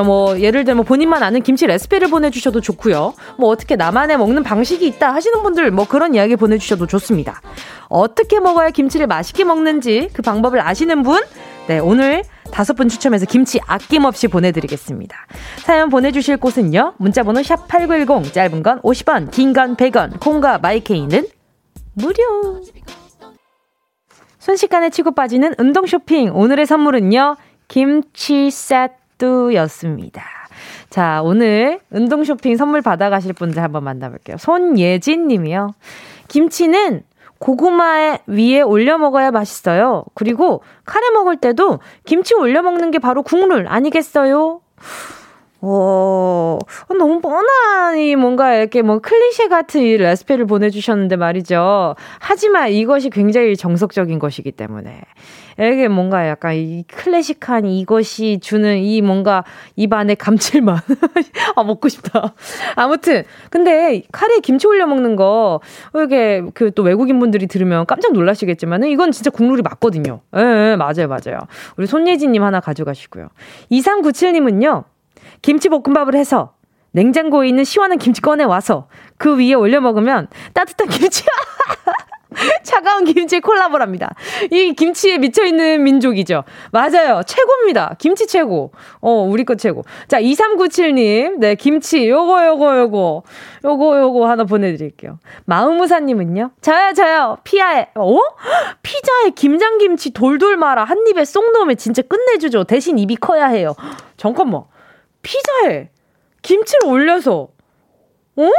뭐 0.05 0.39
예를 0.39 0.65
들면 0.65 0.85
본인만 0.85 1.23
아는 1.23 1.41
김치 1.41 1.65
레시피를 1.65 2.09
보내주셔도 2.09 2.61
좋고요 2.61 3.13
뭐 3.37 3.49
어떻게 3.49 3.75
나만의 3.75 4.17
먹는 4.17 4.43
방식이 4.43 4.85
있다 4.85 5.13
하시는 5.13 5.41
분들 5.41 5.71
뭐 5.71 5.87
그런 5.87 6.13
이야기 6.13 6.35
보내주셔도 6.35 6.85
좋습니다 6.85 7.41
어떻게 7.89 8.39
먹어야 8.39 8.69
김치를 8.69 9.07
맛있게 9.07 9.43
먹는지 9.43 10.09
그 10.13 10.21
방법을 10.21 10.61
아시는 10.61 11.01
분 11.03 11.21
네, 11.67 11.79
오늘 11.79 12.23
다섯 12.51 12.73
분 12.73 12.89
추첨해서 12.89 13.25
김치 13.25 13.59
아낌없이 13.65 14.27
보내드리겠습니다. 14.27 15.15
사연 15.59 15.89
보내주실 15.89 16.37
곳은요. 16.37 16.95
문자번호 16.97 17.43
샵 17.43 17.67
8910, 17.67 18.33
짧은 18.33 18.63
건 18.63 18.81
50원, 18.81 19.31
긴 19.31 19.53
건 19.53 19.77
100원, 19.77 20.19
콩과 20.19 20.57
마이케이는 20.57 21.27
무료. 21.93 22.61
순식간에 24.51 24.89
치고 24.89 25.11
빠지는 25.11 25.53
운동 25.59 25.85
쇼핑. 25.85 26.35
오늘의 26.35 26.65
선물은요, 26.65 27.37
김치 27.67 28.51
세트였습니다. 28.51 30.23
자, 30.89 31.21
오늘 31.23 31.79
운동 31.89 32.25
쇼핑 32.25 32.57
선물 32.57 32.81
받아가실 32.81 33.31
분들 33.33 33.63
한번 33.63 33.85
만나볼게요. 33.85 34.37
손예진 34.37 35.27
님이요. 35.27 35.73
김치는 36.27 37.03
고구마 37.39 38.17
위에 38.27 38.61
올려 38.61 38.97
먹어야 38.97 39.31
맛있어요. 39.31 40.03
그리고 40.15 40.61
카레 40.85 41.09
먹을 41.11 41.37
때도 41.37 41.79
김치 42.05 42.35
올려 42.35 42.61
먹는 42.61 42.91
게 42.91 42.99
바로 42.99 43.23
국물 43.23 43.67
아니겠어요? 43.69 44.59
오, 45.61 46.57
어, 46.57 46.93
너무 46.97 47.21
뻔하니 47.21 48.15
뭔가 48.15 48.55
이렇게 48.55 48.81
뭐 48.81 48.99
클리셰 48.99 49.49
같은 49.49 49.81
이 49.81 49.97
레시피를 49.97 50.47
보내주셨는데 50.47 51.17
말이죠. 51.17 51.95
하지만 52.19 52.71
이것이 52.71 53.11
굉장히 53.11 53.55
정석적인 53.55 54.17
것이기 54.17 54.51
때문에. 54.51 55.01
이게 55.59 55.87
뭔가 55.89 56.27
약간 56.27 56.55
이 56.55 56.83
클래식한 56.87 57.65
이것이 57.65 58.39
주는 58.41 58.79
이 58.79 59.01
뭔가 59.01 59.43
입안의 59.75 60.15
감칠맛. 60.15 60.83
아, 61.55 61.63
먹고 61.63 61.89
싶다. 61.89 62.33
아무튼. 62.75 63.23
근데 63.51 64.01
카레에 64.11 64.39
김치 64.39 64.65
올려 64.65 64.87
먹는 64.87 65.15
거, 65.15 65.59
이게 66.03 66.41
그 66.55 66.71
또 66.71 66.83
외국인 66.83 67.19
분들이 67.19 67.47
들으면 67.47 67.85
깜짝 67.85 68.13
놀라시겠지만은 68.13 68.89
이건 68.89 69.11
진짜 69.11 69.29
국룰이 69.29 69.61
맞거든요. 69.61 70.21
예, 70.35 70.41
예 70.41 70.75
맞아요, 70.75 71.07
맞아요. 71.07 71.39
우리 71.77 71.87
손예진님 71.87 72.43
하나 72.43 72.59
가져가시고요. 72.59 73.29
2397님은요, 73.71 74.83
김치볶음밥을 75.41 76.15
해서 76.15 76.53
냉장고에 76.91 77.47
있는 77.47 77.63
시원한 77.63 77.97
김치 77.97 78.21
꺼내 78.21 78.43
와서 78.43 78.87
그 79.17 79.37
위에 79.37 79.53
올려 79.53 79.81
먹으면 79.81 80.27
따뜻한 80.53 80.89
김치 80.89 81.23
차가운 82.63 83.03
김치 83.03 83.39
콜라보랍니다. 83.39 84.15
이 84.51 84.73
김치에 84.73 85.17
미쳐있는 85.17 85.83
민족이죠. 85.83 86.43
맞아요. 86.71 87.21
최고입니다. 87.25 87.95
김치 87.99 88.25
최고. 88.25 88.71
어, 89.01 89.11
우리 89.29 89.43
거 89.43 89.55
최고. 89.55 89.83
자, 90.07 90.21
2397님. 90.21 91.39
네, 91.39 91.55
김치. 91.55 92.07
요거, 92.07 92.45
요거, 92.47 92.79
요거. 92.79 93.23
요거, 93.65 93.99
요거 93.99 94.29
하나 94.29 94.45
보내드릴게요. 94.45 95.19
마음우사님은요? 95.45 96.51
저요, 96.61 96.93
저요. 96.93 97.37
피아에, 97.43 97.89
어? 97.95 98.17
피자에 98.81 99.31
김장김치 99.35 100.11
돌돌 100.11 100.55
말아. 100.55 100.85
한 100.85 101.05
입에 101.09 101.25
쏙 101.25 101.51
넣으면 101.51 101.75
진짜 101.77 102.01
끝내주죠. 102.01 102.63
대신 102.63 102.97
입이 102.97 103.17
커야 103.17 103.47
해요. 103.47 103.75
잠깐만. 104.15 104.63
피자에 105.21 105.89
김치를 106.41 106.89
올려서, 106.89 107.49
어? 108.35 108.49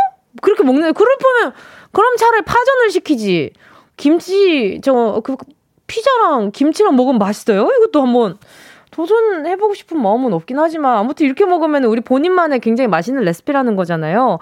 그렇게 0.40 0.62
먹는, 0.62 0.92
그럴 0.94 1.16
거면, 1.16 1.52
그럼 1.92 2.16
차라리 2.16 2.42
파전을 2.42 2.90
시키지. 2.90 3.52
김치, 3.96 4.80
저, 4.82 5.20
그, 5.24 5.36
피자랑 5.86 6.52
김치랑 6.52 6.96
먹으면 6.96 7.18
맛있어요? 7.18 7.68
이것도 7.78 8.00
한번 8.00 8.38
도전해보고 8.90 9.74
싶은 9.74 10.00
마음은 10.00 10.32
없긴 10.32 10.58
하지만, 10.58 10.96
아무튼 10.96 11.26
이렇게 11.26 11.44
먹으면 11.44 11.84
우리 11.84 12.00
본인만의 12.00 12.60
굉장히 12.60 12.88
맛있는 12.88 13.24
레시피라는 13.24 13.76
거잖아요. 13.76 14.38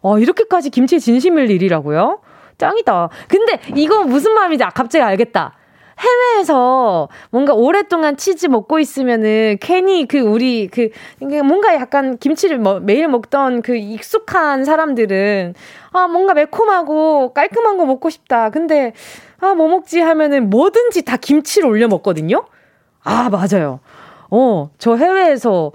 어, 0.00 0.18
이렇게까지 0.18 0.70
김치에 0.70 0.98
진심일 0.98 1.50
일이라고요? 1.50 2.20
짱이다. 2.58 3.08
근데 3.28 3.60
이거 3.74 4.04
무슨 4.04 4.34
마음인지 4.34 4.64
아, 4.64 4.70
갑자기 4.70 5.02
알겠다. 5.02 5.54
해외에서 5.98 7.08
뭔가 7.30 7.54
오랫동안 7.54 8.16
치즈 8.16 8.46
먹고 8.46 8.78
있으면은 8.78 9.58
괜히 9.60 10.06
그 10.06 10.18
우리 10.18 10.68
그 10.68 10.88
뭔가 11.20 11.74
약간 11.74 12.18
김치를 12.18 12.58
뭐 12.58 12.80
매일 12.80 13.08
먹던 13.08 13.62
그 13.62 13.76
익숙한 13.76 14.64
사람들은 14.64 15.54
아 15.92 16.08
뭔가 16.08 16.34
매콤하고 16.34 17.32
깔끔한 17.34 17.76
거 17.78 17.86
먹고 17.86 18.10
싶다. 18.10 18.50
근데 18.50 18.92
아 19.40 19.54
뭐 19.54 19.68
먹지 19.68 20.00
하면은 20.00 20.48
뭐든지 20.50 21.02
다 21.02 21.16
김치를 21.16 21.68
올려 21.68 21.86
먹거든요. 21.88 22.44
아 23.04 23.28
맞아요. 23.30 23.80
어 24.30 24.70
저 24.78 24.96
해외에서 24.96 25.70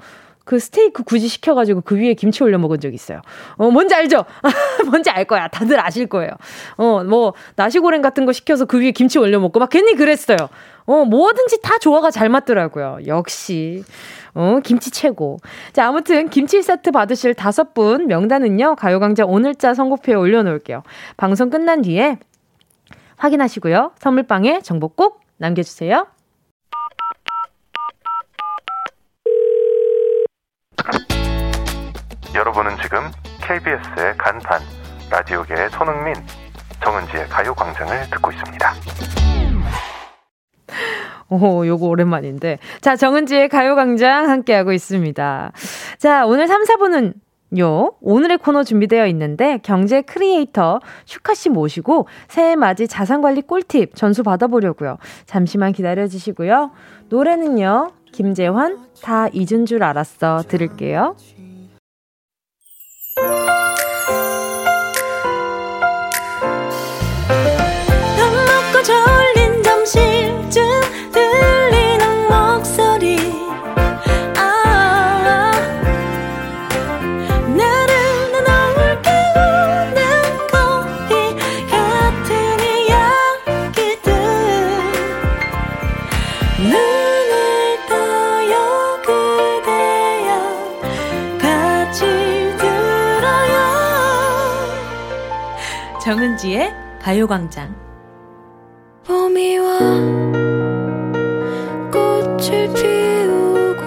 그 0.50 0.58
스테이크 0.58 1.04
굳이 1.04 1.28
시켜가지고 1.28 1.82
그 1.82 1.96
위에 1.96 2.16
김치 2.16 2.44
올려 2.44 2.58
먹은 2.58 2.80
적 2.80 2.92
있어요. 2.92 3.22
어, 3.58 3.70
뭔지 3.70 3.94
알죠? 3.94 4.26
뭔지 4.90 5.12
알 5.12 5.26
거야. 5.26 5.48
다들 5.48 5.80
아실 5.80 6.08
거예요. 6.08 6.32
어, 6.76 7.04
뭐, 7.04 7.36
나시고랭 7.56 8.02
같은 8.02 8.26
거 8.26 8.32
시켜서 8.32 8.66
그 8.66 8.82
위에 8.82 8.90
김치 8.90 9.20
올려 9.20 9.40
먹고 9.40 9.60
막 9.60 9.70
괜히 9.70 9.94
그랬어요. 9.94 10.38
어, 10.88 11.06
뭐든지 11.06 11.62
다 11.62 11.78
조화가 11.78 12.10
잘 12.10 12.30
맞더라고요. 12.30 12.98
역시. 13.06 13.84
어, 14.34 14.60
김치 14.64 14.90
최고. 14.90 15.38
자, 15.72 15.88
아무튼 15.88 16.30
김치 16.30 16.64
세트 16.64 16.90
받으실 16.90 17.36
다섯 17.36 17.76
분 17.76 18.08
명단은요, 18.08 18.76
가요광장 18.76 19.30
오늘자 19.30 19.76
선곡표에 19.76 20.16
올려놓을게요. 20.16 20.82
방송 21.16 21.52
끝난 21.52 21.84
뒤에 21.84 22.18
확인하시고요. 23.18 23.92
선물방에 24.00 24.62
정보 24.64 24.88
꼭 24.88 25.22
남겨주세요. 25.38 26.08
여러분은 32.36 32.78
지금 32.82 33.00
KBS의 33.42 34.18
간판, 34.18 34.62
라디오계의 35.10 35.70
손흥민, 35.72 36.14
정은지의 36.84 37.28
가요광장을 37.28 38.10
듣고 38.12 38.32
있습니다. 38.32 38.74
오, 41.30 41.66
요거 41.66 41.88
오랜만인데. 41.88 42.60
자, 42.82 42.96
정은지의 42.96 43.50
가요광장 43.50 44.30
함께하고 44.30 44.72
있습니다. 44.72 45.52
자, 45.98 46.26
오늘 46.26 46.48
3, 46.48 46.64
4분은 46.64 47.14
요, 47.60 47.94
오늘의 48.02 48.38
코너 48.38 48.64
준비되어 48.64 49.08
있는데, 49.08 49.60
경제 49.64 50.02
크리에이터 50.02 50.80
슈카 51.06 51.34
씨 51.34 51.50
모시고, 51.50 52.08
새해 52.28 52.56
맞이 52.56 52.88
자산 52.88 53.22
관리 53.22 53.42
꿀팁 53.42 53.96
전수 53.96 54.22
받아보려고요. 54.22 54.98
잠시만 55.26 55.72
기다려 55.72 56.08
주시고요. 56.08 56.72
노래는요, 57.10 57.92
김재환, 58.12 58.80
다 59.02 59.28
잊은 59.30 59.66
줄 59.66 59.84
알았어. 59.84 60.44
들을게요. 60.48 61.16
Bye. 63.22 63.49
정은지의 96.10 96.74
가요광장 97.04 97.76
봄이 99.06 99.60
와 99.60 99.78
꽃을 101.92 102.74
피우고 102.74 103.84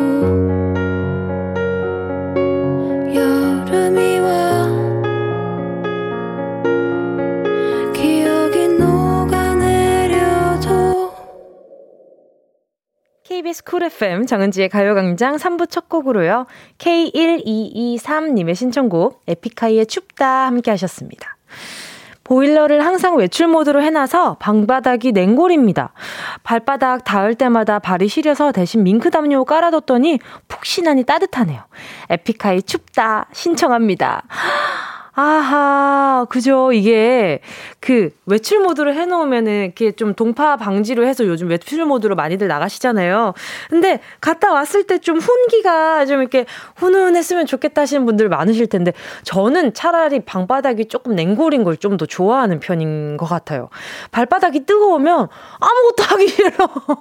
여름이 3.13 4.21
와 4.21 4.69
기억이 7.93 8.69
녹아내려도 8.69 9.93
KBS 13.25 13.65
쿨 13.65 13.83
FM 13.83 14.27
정은지의 14.27 14.69
가요광장 14.69 15.39
3부 15.39 15.69
첫 15.69 15.89
곡으로요. 15.89 16.47
K1223님의 16.79 18.55
신청곡 18.55 19.23
에픽하이의 19.27 19.87
춥다 19.87 20.47
함께 20.47 20.71
하셨습니다. 20.71 21.37
보일러를 22.25 22.85
항상 22.85 23.17
외출 23.17 23.47
모드로 23.49 23.83
해놔서 23.83 24.37
방바닥이 24.39 25.13
냉골입니다. 25.13 25.93
발바닥 26.43 27.05
닿을 27.05 27.35
때마다 27.35 27.79
발이 27.79 28.09
시려서 28.09 28.53
대신 28.53 28.83
밍크 28.85 29.11
담요 29.11 29.45
깔아뒀더니 29.45 30.19
푹신하니 30.49 31.05
따뜻하네요. 31.05 31.63
에픽하이 32.11 32.63
춥다 32.63 33.27
신청합니다. 33.33 34.23
아하, 35.15 36.25
그죠. 36.31 36.73
이게 36.73 37.41
그 37.81 38.09
외출 38.25 38.61
모드로 38.61 38.95
해놓으면은 38.95 39.65
이렇게 39.65 39.93
좀 39.93 40.15
동파 40.15 40.57
방지로 40.57 41.07
해서 41.07 41.27
요즘 41.27 41.49
외출 41.49 41.85
모드로 41.85 42.15
많이들 42.15 42.49
나가시잖아요. 42.49 43.35
근데 43.69 44.01
갔다 44.21 44.53
왔을 44.53 44.85
때 44.87 44.99
좀 45.03 45.19
훈기가 45.19 46.07
좀 46.07 46.21
이렇게 46.21 46.47
훈훈했으면 46.77 47.45
좋겠다 47.47 47.83
하시는 47.83 48.07
분들 48.07 48.29
많으실 48.29 48.69
텐데 48.69 48.93
저는 49.25 49.75
차라리 49.75 50.21
방바닥이 50.21 50.87
조금 50.87 51.15
냉골인 51.17 51.65
걸 51.65 51.77
좀 51.77 51.97
더 51.97 52.07
좋아하는 52.07 52.61
편인 52.61 53.17
것 53.17 53.27
같아요. 53.27 53.69
발바닥이 54.13 54.65
뜨거우면 54.65 55.29
아무것도 55.61 56.03
하기 56.05 56.29
싫어. 56.29 56.51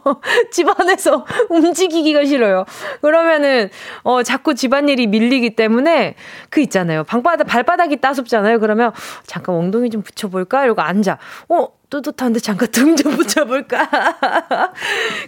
집안에서 0.52 1.26
움직이기가 1.50 2.26
싫어요. 2.26 2.66
그러면은 3.02 3.70
어 4.04 4.24
자꾸 4.24 4.56
집안일이 4.56 5.08
밀리기 5.08 5.56
때문에 5.56 6.16
그 6.50 6.60
있잖아요. 6.62 7.04
방바닥 7.04 7.48
발바닥이 7.48 7.98
따숩잖아요. 8.02 8.60
그러면 8.60 8.92
잠깐 9.26 9.56
엉덩이 9.56 9.90
좀 9.90 10.02
붙여볼까? 10.02 10.66
이러고 10.66 10.82
앉아. 10.82 11.18
어, 11.50 11.68
뜨뜻한데 11.90 12.40
잠깐 12.40 12.70
등 12.72 12.96
좀 12.96 13.16
붙여볼까? 13.18 13.90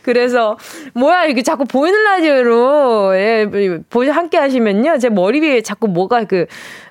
그래서, 0.03 0.57
뭐야, 0.93 1.25
이게 1.25 1.41
자꾸 1.43 1.65
보이는 1.65 2.03
라디오로, 2.03 3.15
예, 3.15 3.47
함께 4.11 4.37
하시면요. 4.37 4.97
제 4.97 5.09
머리 5.09 5.41
위에 5.41 5.61
자꾸 5.61 5.87
뭐가 5.87 6.23
그, 6.25 6.45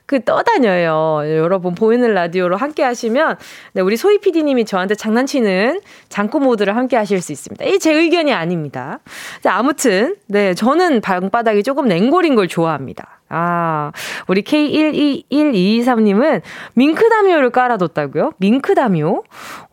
그 0.04 0.22
떠다녀요. 0.24 1.22
여러분 1.38 1.74
보이는 1.74 2.12
라디오로 2.12 2.56
함께 2.56 2.82
하시면 2.82 3.36
네, 3.72 3.80
우리 3.80 3.96
소희 3.96 4.18
PD님이 4.18 4.66
저한테 4.66 4.94
장난치는 4.94 5.80
장구 6.10 6.40
모드를 6.40 6.76
함께 6.76 6.96
하실 6.96 7.22
수 7.22 7.32
있습니다. 7.32 7.64
이 7.64 7.78
제 7.78 7.92
의견이 7.94 8.32
아닙니다. 8.34 8.98
자, 9.42 9.54
아무튼 9.54 10.16
네, 10.26 10.52
저는 10.54 11.00
방바닥이 11.00 11.62
조금 11.62 11.88
냉골인 11.88 12.34
걸 12.34 12.46
좋아합니다. 12.46 13.21
아, 13.34 13.90
우리 14.28 14.42
K121223님은 14.42 16.42
밍크다미오를 16.74 17.50
깔아뒀다고요? 17.50 18.32
밍크다미오? 18.36 19.22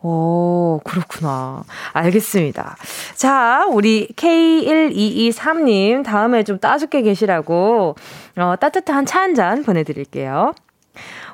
오, 0.02 0.80
그렇구나. 0.82 1.62
알겠습니다. 1.92 2.76
자, 3.14 3.66
우리 3.68 4.08
K1223님, 4.16 6.02
다음에 6.04 6.42
좀 6.42 6.58
따숩게 6.58 7.02
계시라고, 7.02 7.94
어, 8.38 8.54
따뜻한 8.58 9.04
차 9.06 9.20
한 9.20 9.34
잔 9.34 9.62
보내드릴게요. 9.62 10.54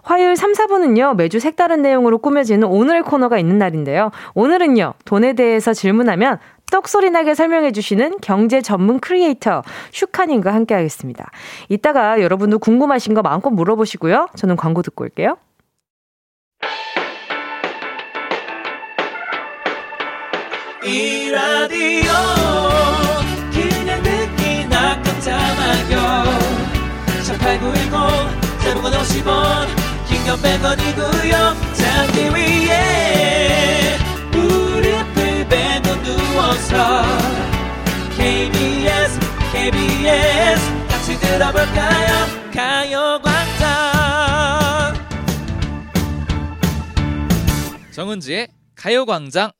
화요일 0.03 0.37
3, 0.37 0.53
4분은요, 0.53 1.17
매주 1.17 1.41
색다른 1.41 1.83
내용으로 1.83 2.19
꾸며지는 2.19 2.69
오늘의 2.69 3.03
코너가 3.03 3.39
있는 3.39 3.59
날인데요. 3.59 4.11
오늘은요, 4.35 4.95
돈에 5.05 5.33
대해서 5.33 5.73
질문하면 5.73 6.39
떡소리 6.71 7.11
나게 7.11 7.35
설명해 7.35 7.73
주시는 7.73 8.19
경제 8.21 8.61
전문 8.61 8.99
크리에이터 9.01 9.63
슈카님과 9.93 10.53
함께 10.53 10.75
하겠습니다. 10.75 11.31
이따가 11.69 12.21
여러분도 12.21 12.59
궁금하신 12.59 13.15
거 13.15 13.23
마음껏 13.23 13.51
물어보시고요. 13.51 14.29
저는 14.37 14.57
광고 14.57 14.83
듣고 14.83 15.05
올게요. 15.05 15.37
이 20.85 21.31
라디오 21.31 22.13
그냥 23.53 24.03
듣기나 24.03 25.03
깜짝마요 25.03 26.25
18910 27.25 28.61
대목원 28.63 28.93
50원 28.93 29.67
긴건 30.07 30.37
100원이고요 30.39 31.75
잠기 31.75 32.29
위에 32.35 33.97
누워서 36.67 37.03
KBS 38.17 39.21
KBS 39.53 40.87
같이 40.89 41.19
들어볼까요 41.21 42.27
가요광장 42.53 43.67
정은지의 47.93 48.49
가요광장 48.75 49.53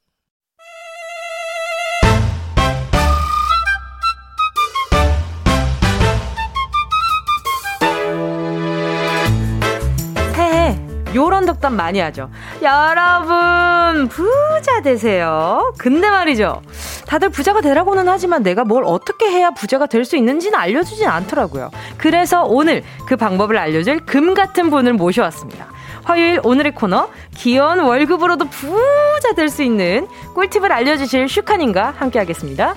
요런 11.15 11.47
덕담 11.47 11.75
많이 11.75 11.99
하죠. 11.99 12.31
여러분, 12.61 14.07
부자 14.09 14.83
되세요. 14.83 15.73
근데 15.79 16.11
말이죠. 16.11 16.61
다들 17.07 17.29
부자가 17.31 17.61
되라고는 17.61 18.09
하지만 18.09 18.43
내가 18.43 18.65
뭘 18.65 18.85
어떻게 18.85 19.27
해야 19.27 19.51
부자가 19.51 19.87
될 19.87 20.05
수 20.07 20.17
있는지는 20.17 20.57
알려주진 20.59 21.07
않더라고요. 21.09 21.71
그래서 21.97 22.45
오늘 22.45 22.85
그 23.07 23.17
방법을 23.17 23.59
알려줄 23.59 24.07
금 24.07 24.35
같은 24.35 24.71
분을 24.71 24.93
모셔왔습니다. 24.93 25.67
화요일 26.05 26.41
오늘의 26.45 26.73
코너 26.75 27.09
귀여운 27.35 27.81
월급으로도 27.81 28.45
부자 28.47 29.33
될 29.35 29.49
수 29.49 29.63
있는 29.65 30.07
꿀팁을 30.35 30.71
알려주실 30.71 31.29
슈카님과 31.29 31.95
함께하겠습니다. 31.97 32.75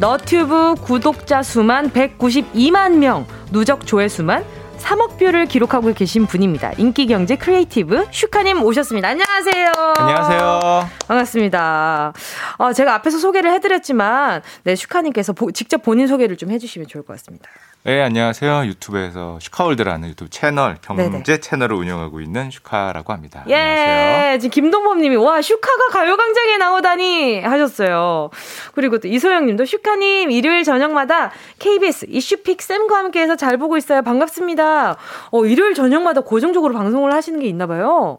너튜브 0.00 0.74
구독자 0.76 1.42
수만 1.42 1.90
192만 1.90 2.98
명, 2.98 3.26
누적 3.50 3.84
조회수만 3.86 4.44
3억 4.78 5.18
뷰를 5.18 5.46
기록하고 5.46 5.92
계신 5.92 6.26
분입니다. 6.26 6.72
인기경제 6.78 7.36
creative 7.36 8.06
슈카님 8.10 8.62
오셨습니다. 8.62 9.08
안녕하세요. 9.08 9.72
안녕하세요. 9.98 10.88
반갑습니다. 11.06 12.12
어, 12.58 12.72
제가 12.72 12.94
앞에서 12.94 13.18
소개를 13.18 13.52
해드렸지만, 13.54 14.42
네, 14.64 14.76
슈카님께서 14.76 15.32
보, 15.32 15.52
직접 15.52 15.82
본인 15.82 16.06
소개를 16.06 16.36
좀 16.36 16.50
해주시면 16.50 16.88
좋을 16.88 17.04
것 17.04 17.14
같습니다. 17.14 17.50
네, 17.84 18.02
안녕하세요. 18.02 18.66
유튜브에서 18.66 19.38
슈카월드라는 19.40 20.08
유튜브 20.08 20.28
채널, 20.30 20.76
경제 20.82 21.08
네네. 21.08 21.40
채널을 21.40 21.76
운영하고 21.76 22.20
있는 22.20 22.50
슈카라고 22.50 23.12
합니다. 23.12 23.44
예, 23.48 23.54
안녕하세요. 23.54 24.38
지금 24.40 24.50
김동범 24.50 25.00
님이, 25.00 25.16
와, 25.16 25.40
슈카가 25.40 25.86
가요광장에 25.92 26.58
나오다니 26.58 27.40
하셨어요. 27.40 28.30
그리고 28.74 28.98
또 28.98 29.06
이소영 29.06 29.46
님도 29.46 29.64
슈카님, 29.64 30.32
일요일 30.32 30.64
저녁마다 30.64 31.30
KBS 31.60 32.06
이슈픽 32.10 32.60
쌤과 32.60 32.98
함께 32.98 33.22
해서 33.22 33.36
잘 33.36 33.56
보고 33.56 33.76
있어요. 33.76 34.02
반갑습니다. 34.02 34.96
어, 35.30 35.44
일요일 35.46 35.74
저녁마다 35.74 36.20
고정적으로 36.22 36.74
방송을 36.74 37.14
하시는 37.14 37.38
게 37.38 37.46
있나 37.46 37.66
봐요. 37.68 38.18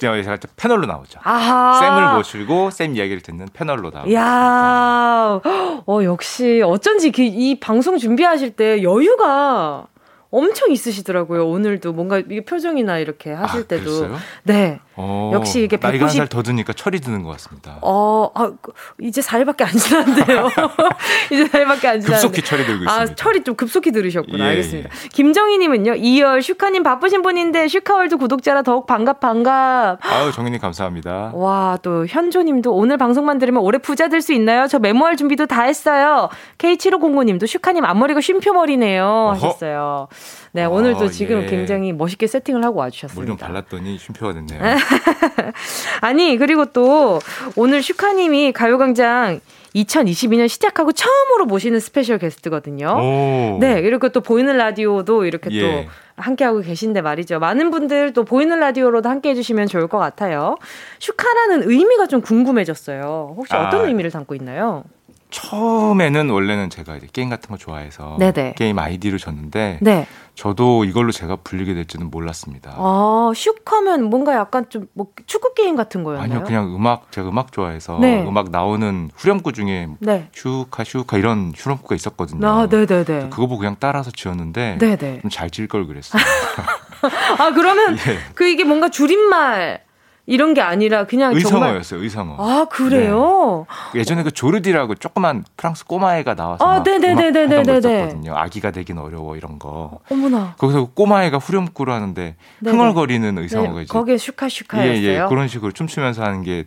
제가 0.00 0.36
패널로 0.56 0.86
나오죠. 0.86 1.20
아하. 1.22 1.78
쌤을 1.80 2.16
모시고 2.16 2.70
쌤 2.70 2.96
이야기를 2.96 3.20
듣는 3.22 3.46
패널로 3.52 3.90
나오죠. 3.90 4.12
야, 4.14 5.40
어 5.86 6.00
역시 6.04 6.62
어쩐지 6.64 7.12
그 7.12 7.22
이 7.22 7.60
방송 7.60 7.96
준비하실 7.98 8.56
때 8.56 8.82
여유가 8.82 9.86
엄청 10.30 10.70
있으시더라고요. 10.70 11.48
오늘도 11.48 11.92
뭔가 11.92 12.18
이게 12.18 12.44
표정이나 12.44 12.98
이렇게 12.98 13.32
하실 13.32 13.60
아, 13.60 13.64
때도. 13.64 13.84
그랬어요? 13.84 14.16
네. 14.44 14.80
어, 15.02 15.30
역시 15.34 15.62
이게 15.64 15.76
190... 15.76 15.82
나이가 15.90 16.06
한 16.06 16.14
살 16.16 16.28
더 16.28 16.42
드니까 16.42 16.72
철이 16.72 17.00
드는 17.00 17.22
것 17.22 17.30
같습니다. 17.32 17.78
어, 17.82 18.30
아, 18.34 18.52
그, 18.60 18.72
이제 19.00 19.20
4일밖에 19.20 19.62
안 19.62 19.70
지났는데요. 19.70 20.48
이제 21.32 21.44
4일밖에 21.44 21.86
안 21.86 22.00
지났는데. 22.00 22.10
급속히 22.10 22.42
철이 22.42 22.64
들고 22.66 22.90
아, 22.90 22.94
있습니다. 23.02 23.12
아, 23.12 23.14
철이 23.14 23.42
좀 23.44 23.54
급속히 23.56 23.90
들으셨구나. 23.92 24.44
예, 24.44 24.48
알겠습니다. 24.50 24.90
예. 24.92 25.08
김정희님은요, 25.08 25.92
이열 25.94 26.42
슈카님 26.42 26.82
바쁘신 26.82 27.22
분인데 27.22 27.68
슈카월드 27.68 28.16
구독자라 28.16 28.62
더욱 28.62 28.86
반갑 28.86 29.20
반갑. 29.20 29.98
아유, 30.04 30.32
정희님 30.32 30.60
감사합니다. 30.60 31.32
와, 31.34 31.78
또 31.82 32.06
현조님도 32.06 32.72
오늘 32.74 32.96
방송만 32.98 33.38
들으면 33.38 33.62
올해 33.62 33.78
부자 33.78 34.08
될 34.08 34.20
수 34.20 34.32
있나요? 34.34 34.66
저 34.66 34.78
메모할 34.78 35.16
준비도 35.16 35.46
다 35.46 35.62
했어요. 35.62 36.28
K7509님도 36.58 37.46
슈카님 37.46 37.84
앞머리가 37.86 38.20
쉼표 38.20 38.52
머리네요. 38.52 39.30
하셨어요. 39.34 40.08
네, 40.52 40.64
오늘도 40.66 41.04
어, 41.04 41.08
지금 41.08 41.42
예. 41.42 41.46
굉장히 41.46 41.92
멋있게 41.92 42.26
세팅을 42.26 42.62
하고 42.64 42.80
와주셨습니다. 42.80 43.20
물 43.20 43.26
좀 43.26 43.36
발랐더니 43.38 43.96
쉼표가 43.98 44.34
됐네요. 44.34 44.60
아니, 46.00 46.36
그리고 46.36 46.66
또 46.66 47.20
오늘 47.56 47.82
슈카님이 47.82 48.52
가요광장 48.52 49.40
2022년 49.74 50.48
시작하고 50.48 50.92
처음으로 50.92 51.46
모시는 51.46 51.80
special 51.80 52.18
guest거든요. 52.18 52.88
오. 52.88 53.58
네, 53.60 53.82
그리고 53.82 54.08
또 54.08 54.20
보이는 54.20 54.56
라디오도 54.56 55.24
이렇게 55.24 55.50
예. 55.52 55.60
또 55.60 55.90
함께하고 56.16 56.60
계신데 56.60 57.02
말이죠. 57.02 57.38
많은 57.38 57.70
분들 57.70 58.12
또 58.12 58.24
보이는 58.24 58.58
라디오로도 58.58 59.08
함께 59.08 59.30
해주시면 59.30 59.68
좋을 59.68 59.86
것 59.86 59.98
같아요. 59.98 60.56
슈카라는 60.98 61.70
의미가 61.70 62.06
좀 62.08 62.20
궁금해졌어요. 62.20 63.34
혹시 63.36 63.54
어떤 63.54 63.82
아. 63.82 63.86
의미를 63.86 64.10
담고 64.10 64.34
있나요? 64.34 64.84
처음에는 65.30 66.30
원래는 66.30 66.70
제가 66.70 66.96
이제 66.96 67.06
게임 67.12 67.28
같은 67.30 67.50
거 67.50 67.56
좋아해서 67.56 68.16
네네. 68.18 68.54
게임 68.56 68.78
아이디를 68.78 69.18
줬는데 69.18 69.78
네. 69.82 70.06
저도 70.34 70.84
이걸로 70.84 71.12
제가 71.12 71.36
불리게 71.36 71.74
될지는 71.74 72.10
몰랐습니다. 72.10 72.72
아, 72.76 73.30
슉하면 73.34 74.02
뭔가 74.08 74.34
약간 74.34 74.68
좀 74.68 74.88
뭐 74.94 75.06
축구 75.26 75.54
게임 75.54 75.76
같은 75.76 76.02
거였나요? 76.02 76.24
아니요, 76.24 76.44
그냥 76.44 76.74
음악 76.74 77.12
제가 77.12 77.28
음악 77.28 77.52
좋아해서 77.52 77.98
네. 78.00 78.24
음악 78.26 78.50
나오는 78.50 79.10
후렴구 79.14 79.52
중에 79.52 79.88
네. 80.00 80.28
슈카 80.32 80.84
슈카 80.84 81.16
이런 81.18 81.52
후렴구가 81.56 81.94
있었거든요. 81.94 82.46
아, 82.46 82.66
네, 82.68 82.86
네, 82.86 83.04
네. 83.04 83.20
그거 83.30 83.46
보고 83.46 83.58
그냥 83.58 83.76
따라서 83.78 84.10
지었는데 84.10 84.78
네네. 84.78 85.22
잘 85.30 85.50
지을 85.50 85.68
걸 85.68 85.86
그랬어요. 85.86 86.20
아, 87.38 87.52
그러면 87.52 87.96
예. 88.08 88.18
그 88.34 88.46
이게 88.46 88.64
뭔가 88.64 88.88
줄임말 88.88 89.80
이런 90.26 90.54
게 90.54 90.60
아니라 90.60 91.06
그냥 91.06 91.34
의성어였어요. 91.34 92.02
의성어. 92.02 92.36
아 92.38 92.66
그래요? 92.66 93.66
네. 93.92 94.00
예전에 94.00 94.22
그 94.22 94.30
조르디라고 94.30 94.94
조그만 94.96 95.44
프랑스 95.56 95.84
꼬마애가 95.84 96.34
나와서 96.34 96.64
아, 96.64 96.80
네네네네네네. 96.80 98.20
아기가 98.30 98.70
되긴 98.70 98.98
어려워 98.98 99.36
이런 99.36 99.58
거. 99.58 99.98
어머나. 100.10 100.54
거기서 100.58 100.86
그 100.86 100.94
꼬마애가 100.94 101.38
후렴구를 101.38 101.92
하는데 101.92 102.36
네네. 102.60 102.76
흥얼거리는 102.76 103.38
의성어가 103.38 103.74
네. 103.76 103.82
이제 103.82 103.92
거기에 103.92 104.16
슈카슈카였어요. 104.18 104.92
예, 104.92 105.02
예. 105.02 105.24
그런 105.28 105.48
식으로 105.48 105.72
춤추면서 105.72 106.22
하는 106.22 106.42
게 106.42 106.64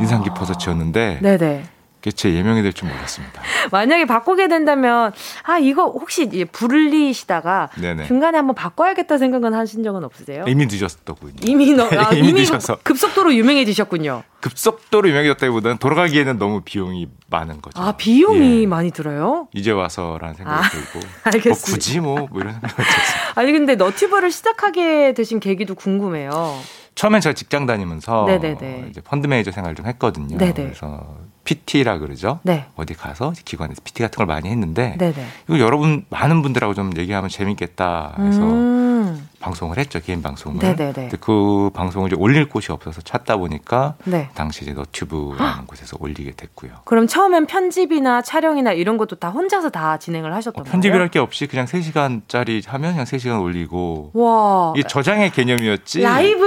인상 0.00 0.22
깊어서 0.22 0.54
지었는데. 0.54 1.18
네네. 1.20 1.64
제 2.12 2.32
예명이 2.34 2.62
될 2.62 2.72
줄 2.74 2.88
몰랐습니다. 2.88 3.40
만약에 3.70 4.04
바꾸게 4.04 4.48
된다면 4.48 5.12
아 5.44 5.58
이거 5.58 5.84
혹시 5.84 6.28
부르리시다가 6.50 7.70
네네. 7.80 8.04
중간에 8.06 8.36
한번 8.36 8.54
바꿔야겠다 8.54 9.16
생각은 9.18 9.54
하신 9.54 9.82
적은 9.84 10.04
없으세요? 10.04 10.44
이미 10.48 10.66
늦었더군요. 10.66 11.34
이미 11.42 11.72
너, 11.72 11.84
아, 11.96 12.12
이미, 12.12 12.30
이미 12.30 12.40
늦어서 12.40 12.78
급속도로 12.82 13.34
유명해지셨군요. 13.34 14.22
급속도로 14.40 15.08
유명해졌다기보다는 15.08 15.78
돌아가기에는 15.78 16.38
너무 16.38 16.60
비용이 16.64 17.08
많은 17.28 17.62
거죠. 17.62 17.80
아 17.80 17.92
비용이 17.96 18.62
예. 18.62 18.66
많이 18.66 18.90
들어요? 18.90 19.48
이제 19.54 19.70
와서라는 19.70 20.34
생각이 20.34 20.66
아, 20.66 20.68
들고 20.68 21.06
알겠습니다. 21.24 21.48
뭐 21.48 21.58
굳이 21.64 22.00
뭐, 22.00 22.26
뭐 22.30 22.40
이런 22.40 22.52
생각이 22.52 22.74
들었어요. 22.74 23.32
아니 23.36 23.52
근데 23.52 23.74
너튜브를 23.76 24.30
시작하게 24.30 25.14
되신 25.14 25.40
계기도 25.40 25.74
궁금해요. 25.74 26.58
처음엔 26.94 27.20
제가 27.20 27.32
직장 27.34 27.66
다니면서 27.66 28.24
네네네. 28.26 28.86
이제 28.90 29.00
펀드 29.00 29.26
매니저 29.26 29.50
생활 29.50 29.74
좀 29.74 29.86
했거든요. 29.86 30.36
네네. 30.36 30.52
그래서 30.52 31.16
PT라 31.44 31.98
그러죠. 31.98 32.40
네. 32.42 32.66
어디 32.76 32.94
가서 32.94 33.32
기관에서 33.44 33.80
PT 33.84 34.02
같은 34.02 34.16
걸 34.16 34.26
많이 34.26 34.48
했는데 34.48 34.96
네네. 34.98 35.26
이거 35.48 35.58
여러분 35.58 36.04
많은 36.10 36.42
분들하고 36.42 36.74
좀 36.74 36.90
얘기하면 36.96 37.28
재밌겠다 37.28 38.14
해서 38.18 38.40
음. 38.40 39.28
방송을 39.40 39.76
했죠 39.76 40.00
개인 40.00 40.22
방송을. 40.22 40.58
네네네. 40.58 41.10
그 41.20 41.70
방송을 41.74 42.08
이제 42.08 42.16
올릴 42.18 42.48
곳이 42.48 42.72
없어서 42.72 43.02
찾다 43.02 43.36
보니까 43.36 43.94
네. 44.04 44.30
당시 44.34 44.62
이제 44.62 44.72
너튜브라는 44.72 45.66
곳에서 45.66 45.98
올리게 46.00 46.32
됐고요. 46.34 46.70
그럼 46.84 47.06
처음엔 47.06 47.46
편집이나 47.46 48.22
촬영이나 48.22 48.72
이런 48.72 48.96
것도 48.96 49.16
다 49.16 49.28
혼자서 49.28 49.68
다 49.68 49.98
진행을 49.98 50.32
하셨던 50.34 50.62
어, 50.62 50.64
편집이랄 50.64 51.08
게 51.08 51.18
없이 51.18 51.46
그냥 51.46 51.66
3 51.66 51.82
시간짜리 51.82 52.62
하면 52.66 52.92
그냥 52.92 53.04
3 53.04 53.18
시간 53.18 53.38
올리고. 53.40 54.12
와. 54.14 54.72
이게 54.76 54.88
저장의 54.88 55.30
개념이었지. 55.32 56.00
라이브. 56.00 56.44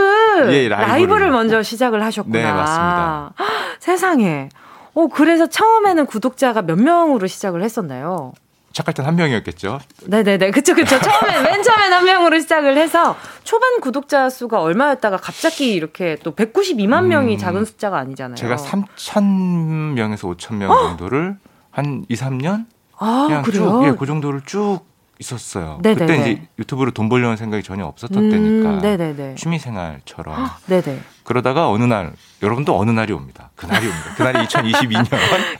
예, 0.52 0.68
라이브를, 0.68 0.70
라이브를 0.70 1.32
먼저 1.32 1.62
시작을 1.62 2.04
하셨구나. 2.04 2.38
네, 2.38 2.52
맞습니다. 2.52 3.34
세상에. 3.80 4.50
어, 4.98 5.06
그래서 5.08 5.46
처음에는 5.46 6.08
구독자가 6.08 6.64
몇 6.64 6.80
명으로 6.80 7.28
시작을 7.28 7.62
했었나요? 7.62 8.34
시작할 8.72 8.96
땐 8.96 9.06
한 9.06 9.16
명이었겠죠. 9.16 9.80
네네네. 10.08 10.50
그쵸, 10.50 10.74
그쵸. 10.74 10.98
처음에, 11.00 11.44
맨 11.44 11.62
처음엔 11.62 11.94
한 11.94 12.04
명으로 12.04 12.40
시작을 12.40 12.78
해서 12.78 13.16
초반 13.44 13.80
구독자 13.80 14.32
수가 14.32 14.60
얼마였다가 14.60 15.18
갑자기 15.18 15.74
이렇게 15.74 16.18
또 16.24 16.34
192만 16.34 17.06
명이 17.06 17.36
음, 17.36 17.38
작은 17.38 17.66
숫자가 17.66 18.00
아니잖아요. 18.00 18.36
제가 18.38 18.56
3,000명에서 18.56 20.36
5,000명 20.36 20.68
정도를 20.68 21.38
한 21.70 22.04
2, 22.10 22.16
3년? 22.16 22.66
아, 22.98 23.26
그냥 23.28 23.44
그래요? 23.44 23.62
쭉, 23.62 23.86
예, 23.86 23.92
그 23.92 24.08
정도를 24.08 24.42
쭉 24.48 24.80
있었어요. 25.20 25.80
네네네. 25.82 26.06
그때 26.06 26.20
이제 26.32 26.48
유튜브로 26.60 26.92
돈 26.92 27.10
벌려는 27.10 27.38
생각이 27.38 27.64
전혀 27.64 27.86
없었던 27.86 28.18
음, 28.24 28.30
때니까 28.32 28.82
네네네. 28.82 29.36
취미 29.36 29.58
생활처럼. 29.60 30.48
네네. 30.68 31.00
그러다가 31.24 31.70
어느 31.70 31.84
날 31.84 32.14
여러분도 32.44 32.78
어느 32.80 32.92
날이 32.92 33.14
옵니다. 33.14 33.50
그날이 33.56 33.88
옵니다. 33.88 34.14
그날이 34.16 34.46
2022년. 34.48 35.08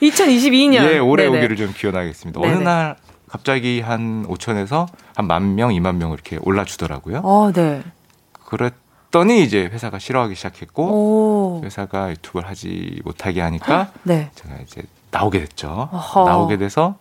2022년. 0.00 0.84
예, 0.92 0.98
올해 0.98 1.24
네네. 1.24 1.38
오기를 1.38 1.56
좀 1.56 1.72
기원하겠습니다. 1.76 2.40
네네. 2.40 2.54
어느 2.54 2.62
날 2.62 2.96
갑자기 3.28 3.80
한 3.80 4.24
5천에서 4.28 4.86
한 5.14 5.26
만 5.26 5.54
명, 5.56 5.70
2만 5.70 5.96
명 5.96 6.12
이렇게 6.12 6.38
올라주더라고요. 6.42 7.20
어, 7.24 7.50
네. 7.52 7.82
그랬더니 8.46 9.42
이제 9.42 9.64
회사가 9.66 9.98
싫어하기 9.98 10.34
시작했고 10.34 10.82
오. 10.84 11.60
회사가 11.64 12.10
유튜브를 12.10 12.48
하지 12.48 13.00
못하게 13.04 13.40
하니까 13.42 13.90
네. 14.04 14.30
제가 14.34 14.54
이제 14.62 14.82
나오게 15.10 15.40
됐죠. 15.40 15.88
어허. 15.92 16.24
나오게 16.24 16.56
돼서 16.58 16.96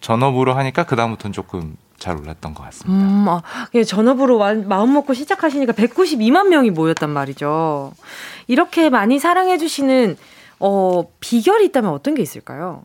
전업으로 0.00 0.54
하니까 0.54 0.84
그다음부터는 0.84 1.32
조금 1.32 1.76
잘 2.02 2.16
올랐던 2.16 2.52
것 2.54 2.64
같습니다. 2.64 2.92
음, 2.92 3.28
아, 3.28 3.42
예, 3.74 3.84
전업으로 3.84 4.38
마음 4.66 4.92
먹고 4.92 5.14
시작하시니까 5.14 5.72
192만 5.72 6.48
명이 6.48 6.70
모였단 6.70 7.08
말이죠. 7.08 7.92
이렇게 8.48 8.90
많이 8.90 9.20
사랑해주시는 9.20 10.16
어, 10.58 11.04
비결이 11.20 11.66
있다면 11.66 11.92
어떤 11.92 12.14
게 12.16 12.22
있을까요? 12.22 12.82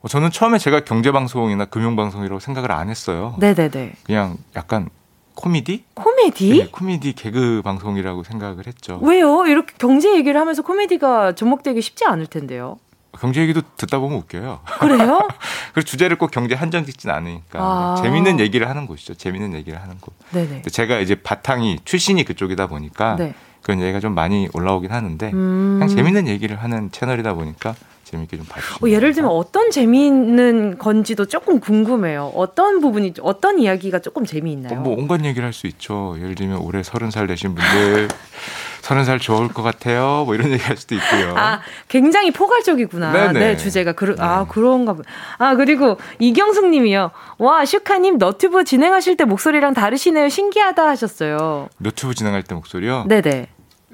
어, 0.00 0.08
저는 0.08 0.30
처음에 0.30 0.56
제가 0.56 0.84
경제방송이나 0.84 1.66
금융방송이라고 1.66 2.40
생각을 2.40 2.72
안 2.72 2.88
했어요. 2.88 3.36
네네네. 3.38 3.92
그냥 4.04 4.38
약간 4.56 4.88
코미디? 5.34 5.84
코미디? 5.92 6.58
네, 6.58 6.68
코미디 6.70 7.12
개그 7.12 7.60
방송이라고 7.62 8.22
생각을 8.22 8.66
했죠. 8.66 8.98
왜요? 9.02 9.44
이렇게 9.46 9.74
경제 9.76 10.14
얘기를 10.16 10.40
하면서 10.40 10.62
코미디가 10.62 11.34
접목되기 11.34 11.82
쉽지 11.82 12.06
않을 12.06 12.26
텐데요. 12.26 12.78
경제 13.20 13.40
얘기도 13.40 13.62
듣다 13.76 13.98
보면 13.98 14.18
웃겨요. 14.18 14.60
그래요? 14.80 15.28
그리고 15.72 15.84
주제를 15.86 16.16
꼭 16.18 16.30
경제 16.30 16.54
한정 16.54 16.84
짓진 16.84 17.10
않으니까 17.10 17.58
아. 17.60 18.02
재밌는 18.02 18.40
얘기를 18.40 18.68
하는 18.68 18.86
곳이죠. 18.86 19.14
재밌는 19.14 19.54
얘기를 19.54 19.80
하는 19.80 19.96
곳. 20.00 20.14
네네. 20.30 20.62
제가 20.62 20.98
이제 21.00 21.14
바탕이 21.14 21.80
출신이 21.84 22.24
그쪽이다 22.24 22.66
보니까 22.66 23.16
네. 23.16 23.34
그런 23.62 23.80
얘기가 23.80 24.00
좀 24.00 24.14
많이 24.14 24.48
올라오긴 24.52 24.92
하는데 24.92 25.30
음. 25.32 25.78
그냥 25.80 25.88
재밌는 25.88 26.28
얘기를 26.28 26.56
하는 26.62 26.90
채널이다 26.92 27.34
보니까 27.34 27.74
재밌게 28.06 28.36
좀 28.36 28.46
봐주시면. 28.46 28.78
어, 28.82 28.94
예를 28.94 29.12
들면 29.12 29.30
어떤 29.32 29.70
재미있는 29.70 30.78
건지도 30.78 31.26
조금 31.26 31.58
궁금해요. 31.58 32.32
어떤 32.36 32.80
부분이 32.80 33.14
어떤 33.20 33.58
이야기가 33.58 33.98
조금 33.98 34.24
재미있나요? 34.24 34.80
뭐 34.80 34.94
온갖 34.96 35.24
얘기를 35.24 35.44
할 35.44 35.52
수 35.56 35.66
있죠. 35.68 36.14
예를 36.18 36.34
들면 36.34 36.58
올해 36.58 36.82
서른 36.82 37.10
살 37.10 37.26
되신 37.26 37.54
분들 37.54 38.08
서른 38.82 39.04
살 39.04 39.18
좋을 39.18 39.48
것 39.48 39.62
같아요. 39.62 40.22
뭐 40.26 40.34
이런 40.34 40.50
얘기 40.52 40.62
할 40.62 40.76
수도 40.76 40.94
있고요. 40.94 41.34
아, 41.36 41.60
굉장히 41.88 42.30
포괄적이구나. 42.30 43.12
네네. 43.12 43.32
네, 43.40 43.56
주제가. 43.56 43.92
그, 43.94 44.04
네. 44.04 44.14
아, 44.18 44.46
그런가 44.48 44.92
보. 44.92 45.02
아, 45.38 45.56
그리고 45.56 45.96
이경숙 46.20 46.68
님이요. 46.68 47.10
와, 47.38 47.64
슈카님 47.64 48.18
너튜브 48.18 48.62
진행하실 48.64 49.16
때 49.16 49.24
목소리랑 49.24 49.72
다르시네요. 49.74 50.28
신기하다 50.28 50.86
하셨어요. 50.86 51.68
너튜브 51.78 52.14
진행할 52.14 52.42
때 52.42 52.54
목소리요? 52.54 53.06
네네. 53.08 53.48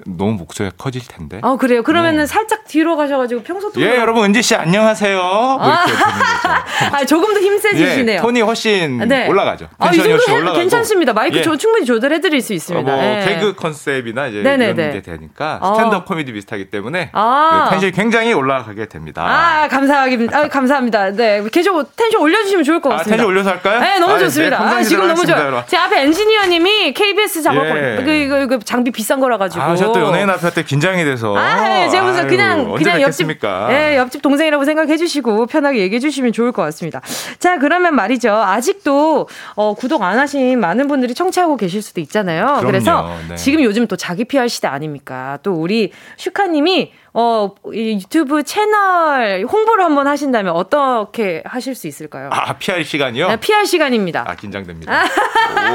너무 0.07 0.33
목소리가 0.33 0.75
커질 0.75 1.07
텐데. 1.07 1.39
어 1.43 1.55
그래요. 1.55 1.83
그러면은 1.83 2.21
네. 2.21 2.25
살짝 2.25 2.65
뒤로 2.65 2.97
가셔가지고 2.97 3.43
평소 3.43 3.71
톤. 3.71 3.83
예, 3.83 3.97
여러분 3.99 4.23
은지 4.25 4.41
씨 4.41 4.55
안녕하세요. 4.55 5.17
뭐 5.21 5.57
아. 5.61 5.85
아 6.91 7.05
조금 7.05 7.31
더 7.35 7.39
힘세지시네요. 7.39 8.17
예, 8.17 8.21
톤이 8.21 8.41
훨씬 8.41 8.97
네. 9.07 9.27
올라가죠. 9.27 9.69
아, 9.77 9.91
이 9.91 9.97
정도. 9.97 10.53
괜찮습니다. 10.53 11.13
마이크 11.13 11.37
예. 11.37 11.41
저 11.43 11.55
충분히 11.57 11.85
조절해드릴 11.85 12.41
수 12.41 12.53
있습니다. 12.53 12.91
어, 12.91 12.95
뭐 12.95 13.05
예. 13.05 13.23
개그 13.23 13.53
concept이나 13.55 14.27
이제 14.27 14.41
네네네. 14.41 14.81
이런 14.81 14.93
게 14.93 15.01
되니까 15.03 15.59
어. 15.61 15.75
stand-up 15.75 16.05
코미디 16.05 16.33
비슷하기 16.33 16.71
때문에 16.71 17.11
아. 17.13 17.65
네, 17.65 17.69
tension이 17.71 17.91
굉장히 17.91 18.33
올라가게 18.33 18.87
됩니다. 18.87 19.23
아 19.23 19.67
감사합니다. 19.67 20.37
아, 20.37 20.47
감사합니다. 20.47 21.11
네 21.11 21.43
계속 21.51 21.95
텐션 21.95 22.19
올려주시면 22.19 22.63
좋을 22.63 22.81
것 22.81 22.91
아, 22.91 22.97
같습니다. 22.97 23.17
텐션 23.17 23.29
올려서 23.29 23.49
할까요? 23.51 23.79
네 23.79 23.99
너무 23.99 24.13
아, 24.13 24.19
좋습니다. 24.19 24.57
네, 24.57 24.75
아, 24.75 24.81
지금 24.81 25.07
너무 25.07 25.23
좋아요. 25.23 25.63
제 25.67 25.77
앞에 25.77 26.01
엔지니어님이 26.01 26.93
KBS 26.93 27.43
작업 27.43 27.63
예. 27.63 28.01
그, 28.03 28.11
이거, 28.11 28.41
이거 28.41 28.57
장비 28.59 28.89
비싼 28.89 29.19
거라 29.19 29.37
가지고. 29.37 29.82
아, 29.83 29.87
저또 29.87 30.01
연예인 30.01 30.29
앞에 30.29 30.63
긴장이 30.63 31.03
돼서. 31.03 31.35
아, 31.37 31.89
제가 31.89 32.05
무슨 32.05 32.27
그냥 32.27 32.73
그냥 32.73 33.01
옆집 33.01 33.27
예, 33.69 33.97
옆집 33.97 34.21
동생이라고 34.21 34.65
생각해 34.65 34.97
주시고 34.97 35.47
편하게 35.47 35.79
얘기해 35.79 35.99
주시면 35.99 36.31
좋을 36.31 36.51
것 36.51 36.61
같습니다. 36.63 37.01
자, 37.39 37.57
그러면 37.57 37.95
말이죠. 37.95 38.31
아직도 38.31 39.27
어, 39.55 39.73
구독 39.73 40.03
안 40.03 40.19
하신 40.19 40.59
많은 40.59 40.87
분들이 40.87 41.13
청취하고 41.13 41.57
계실 41.57 41.81
수도 41.81 42.01
있잖아요. 42.01 42.45
그럼요. 42.45 42.67
그래서 42.67 43.15
네. 43.29 43.35
지금 43.35 43.63
요즘 43.63 43.87
또 43.87 43.95
자기 43.95 44.25
PR 44.25 44.47
시대 44.47 44.67
아닙니까? 44.67 45.39
또 45.43 45.53
우리 45.53 45.91
슈카 46.17 46.47
님이 46.47 46.91
어, 47.15 47.51
유튜브 47.71 48.41
채널 48.43 49.45
홍보를 49.45 49.83
한번 49.83 50.07
하신다면 50.07 50.53
어떻게 50.55 51.43
하실 51.45 51.75
수 51.75 51.87
있을까요? 51.87 52.29
아, 52.31 52.53
PR 52.53 52.83
시간이요? 52.83 53.27
네, 53.27 53.35
PR 53.39 53.65
시간입니다. 53.65 54.23
아, 54.27 54.33
긴장됩니다. 54.35 55.03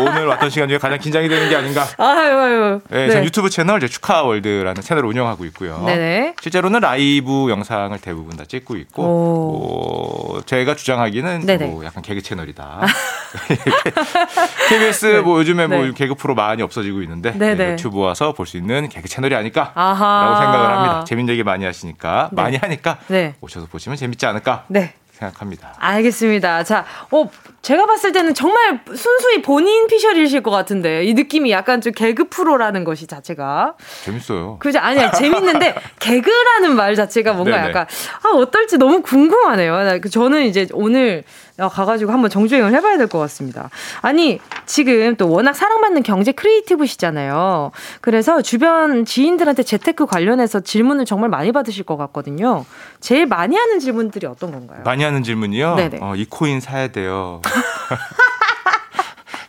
오늘 0.01 0.26
왔던 0.26 0.51
시간 0.51 0.68
중에 0.68 0.78
가장 0.78 0.99
긴장이 0.99 1.28
되는 1.28 1.49
게 1.49 1.55
아닌가? 1.55 1.84
아유, 1.99 2.36
아유. 2.39 2.80
네, 2.91 3.07
네. 3.07 3.24
유튜브 3.24 3.51
채널, 3.51 3.78
축하월드라는 3.80 4.82
채널을 4.82 5.09
운영하고 5.09 5.45
있고요. 5.47 5.84
네네. 5.86 6.34
실제로는 6.41 6.80
라이브 6.80 7.49
영상을 7.51 7.97
대부분 8.01 8.36
다 8.36 8.45
찍고 8.45 8.76
있고, 8.76 9.03
어, 9.05 10.41
제가 10.45 10.74
주장하기는 10.74 11.47
뭐 11.70 11.84
약간 11.84 12.03
개그 12.03 12.20
채널이다. 12.22 12.80
KBS 14.68 15.07
네. 15.07 15.20
뭐 15.20 15.39
요즘에 15.39 15.66
뭐 15.66 15.84
네. 15.84 15.93
개그 15.93 16.14
프로 16.14 16.34
많이 16.34 16.62
없어지고 16.62 17.03
있는데 17.03 17.30
네, 17.36 17.72
유튜브 17.72 18.01
와서 18.01 18.32
볼 18.32 18.49
수 18.49 18.57
있는 18.57 18.89
개그 18.89 19.07
채널이 19.09 19.34
아닐까라고 19.34 20.36
생각을 20.36 20.70
합니다. 20.70 21.05
재밌는 21.07 21.28
얘기 21.29 21.43
많이 21.43 21.64
하시니까 21.64 22.31
네. 22.33 22.43
많이 22.43 22.57
하니까 22.57 22.99
네. 23.09 23.35
오셔서 23.41 23.66
보시면 23.66 23.97
재밌지 23.97 24.26
않을까 24.26 24.64
네. 24.68 24.95
생각합니다. 25.18 25.74
알겠습니다. 25.79 26.62
자, 26.62 26.85
어, 27.11 27.29
제가 27.61 27.87
봤을 27.87 28.12
때는 28.12 28.35
정말 28.35 28.81
순수히 28.87 29.43
본인 29.43 29.89
피셜이실 29.89 30.43
것 30.43 30.51
같은데 30.53 31.05
이 31.05 31.14
느낌이 31.14 31.51
약간 31.51 31.81
좀 31.81 31.93
개그 31.93 32.29
프로라는 32.29 32.85
것이 32.85 33.07
자체가 33.07 33.74
재밌어요. 34.05 34.59
그죠? 34.61 34.79
아니야 34.79 35.11
재밌는데 35.11 35.74
개그라는 35.99 36.76
말 36.76 36.95
자체가 36.95 37.33
뭔가 37.33 37.57
네네. 37.57 37.68
약간 37.68 37.87
아 38.22 38.29
어떨지 38.37 38.79
너무 38.79 39.03
궁금하네요. 39.03 39.99
그 40.01 40.09
저는 40.09 40.45
이제 40.45 40.68
오늘 40.72 41.24
가가지고 41.68 42.12
한번 42.12 42.30
정주행을 42.30 42.72
해봐야 42.74 42.96
될 42.96 43.09
것 43.09 43.18
같습니다. 43.18 43.70
아니, 44.02 44.38
지금 44.66 45.16
또 45.16 45.28
워낙 45.30 45.54
사랑받는 45.54 46.02
경제 46.04 46.30
creative시잖아요. 46.30 47.72
그래서 48.00 48.42
주변 48.42 49.04
지인들한테 49.04 49.62
재테크 49.64 50.06
관련해서 50.06 50.61
질문을 50.61 51.06
정말 51.06 51.30
많이 51.30 51.50
받으실 51.50 51.84
것 51.84 51.96
같거든요. 51.96 52.64
제일 53.00 53.26
많이 53.26 53.56
하는 53.56 53.80
질문들이 53.80 54.26
어떤 54.26 54.52
건가요? 54.52 54.82
많이 54.84 55.02
하는 55.02 55.22
질문이요? 55.22 55.74
네네. 55.76 55.98
어, 56.02 56.14
이 56.14 56.26
코인 56.28 56.61
사야 56.61 56.88
돼요. 56.88 57.40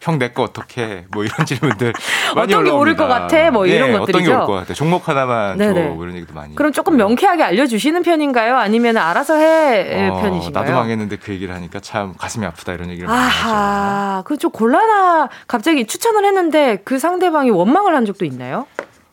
형 0.10 0.18
내 0.20 0.30
거 0.34 0.44
어떻게 0.44 1.06
뭐 1.12 1.24
이런 1.24 1.46
질문들 1.46 1.94
많이 2.36 2.54
어떤 2.54 2.64
게 2.66 2.70
오를 2.72 2.96
것 2.96 3.08
같아 3.08 3.52
뭐 3.52 3.66
이런 3.66 3.92
네, 3.92 3.98
것들이죠. 4.00 4.20
어떤 4.20 4.24
게 4.24 4.32
올 4.42 4.46
것 4.48 4.54
같아. 4.54 4.74
종목 4.74 5.08
하나만 5.08 5.58
네네. 5.58 5.74
줘. 5.74 5.90
뭐 5.94 6.04
이런 6.04 6.16
얘기도 6.16 6.34
많이. 6.34 6.56
그럼 6.56 6.72
조금 6.72 6.98
명쾌하게 6.98 7.44
알려주시는 7.44 8.04
편인가요? 8.04 8.58
아니면 8.58 8.98
알아서 8.98 9.36
해 9.38 10.10
어, 10.10 10.20
편이신가요? 10.22 10.64
나도 10.66 10.76
망했는데 10.78 11.18
그 11.18 11.32
얘기를 11.34 11.54
하니까 11.56 11.80
참 11.80 12.14
가슴이 12.18 12.46
아프다 12.46 12.74
이런 12.74 12.90
얘기를 12.90 13.08
많이 13.08 13.30
하죠. 13.30 14.24
그좀 14.26 14.52
곤란하. 14.52 15.30
갑자기 15.48 15.86
추천을 15.86 16.26
했는데 16.26 16.82
그 16.84 17.00
상대방이 17.00 17.50
원망을 17.52 17.96
한 17.96 18.06
적도 18.06 18.26
있나요? 18.26 18.66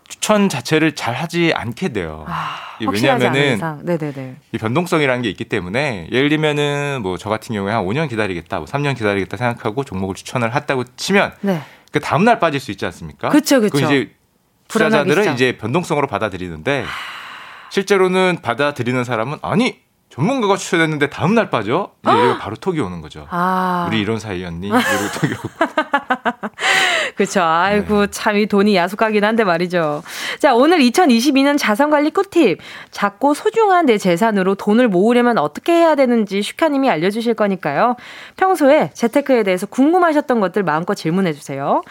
추천 0.09 0.49
자체를 0.49 0.95
잘 0.95 1.15
하지 1.15 1.53
않게 1.55 1.89
돼요. 1.91 2.25
아, 2.29 2.77
왜냐하면은. 2.81 3.61
이 4.53 4.59
변동성이라는 4.59 5.23
게 5.23 5.29
있기 5.31 5.45
때문에 5.47 6.09
예를 6.13 6.29
들면은 6.29 7.01
뭐 7.03 7.17
저 7.19 7.29
같은 7.31 7.55
경우에 7.55 7.73
한 7.73 7.85
5년 7.85 8.09
기다리겠다, 8.09 8.59
뭐 8.59 8.67
3년 8.67 8.97
기다리겠다 8.97 9.37
생각하고 9.37 9.85
종목을 9.85 10.15
추천을 10.15 10.55
했다고 10.55 10.85
치면 10.97 11.33
네. 11.41 11.61
그 11.91 11.99
다음 12.01 12.25
날 12.25 12.39
빠질 12.39 12.61
수 12.61 12.71
있지 12.71 12.85
않습니까? 12.87 13.31
그렇죠, 13.31 13.61
그렇죠. 13.61 13.79
이제 13.79 14.13
투자자들은 14.69 15.33
이제 15.35 15.57
변동성으로 15.57 16.07
받아들이는데 16.07 16.85
실제로는 17.71 18.39
받아들이는 18.43 19.05
사람은 19.05 19.39
아니 19.43 19.81
전문가가 20.09 20.57
추천했는데 20.57 21.11
다음 21.11 21.35
날 21.35 21.51
빠져? 21.51 21.91
이제 22.03 22.11
아! 22.11 22.39
바로 22.41 22.57
톡이 22.57 22.81
오는 22.81 23.01
거죠. 23.01 23.27
아. 23.31 23.87
우리 23.89 24.01
이런 24.01 24.19
사이였니? 24.19 24.69
이러고 24.69 24.85
톡이 25.21 25.33
오고. 25.35 25.49
그렇죠. 27.17 27.43
아이고 27.43 28.01
네. 28.03 28.11
참이 28.11 28.47
돈이 28.47 28.77
야속하긴 28.77 29.25
한데 29.25 29.45
말이죠. 29.45 30.03
자 30.39 30.55
오늘 30.55 30.79
2022년 30.79 31.59
자산관리 31.59 32.11
꿀팁. 32.11 32.59
작고 32.91 33.35
소중한 33.35 33.87
내 33.87 33.99
재산으로 33.99 34.55
돈을 34.55 34.89
모으려면 34.89 35.39
어떻게 35.39 35.73
해야 35.73 35.95
되는지 35.95 36.43
슈카님이 36.43 36.89
알려주실 36.91 37.35
거니까요. 37.35 37.97
평소에 38.37 38.91
재테크에 38.95 39.43
대해서 39.43 39.67
궁금하셨던 39.67 40.41
것들 40.41 40.63
마음껏 40.63 40.95
질문해 40.95 41.33
주세요. 41.33 41.83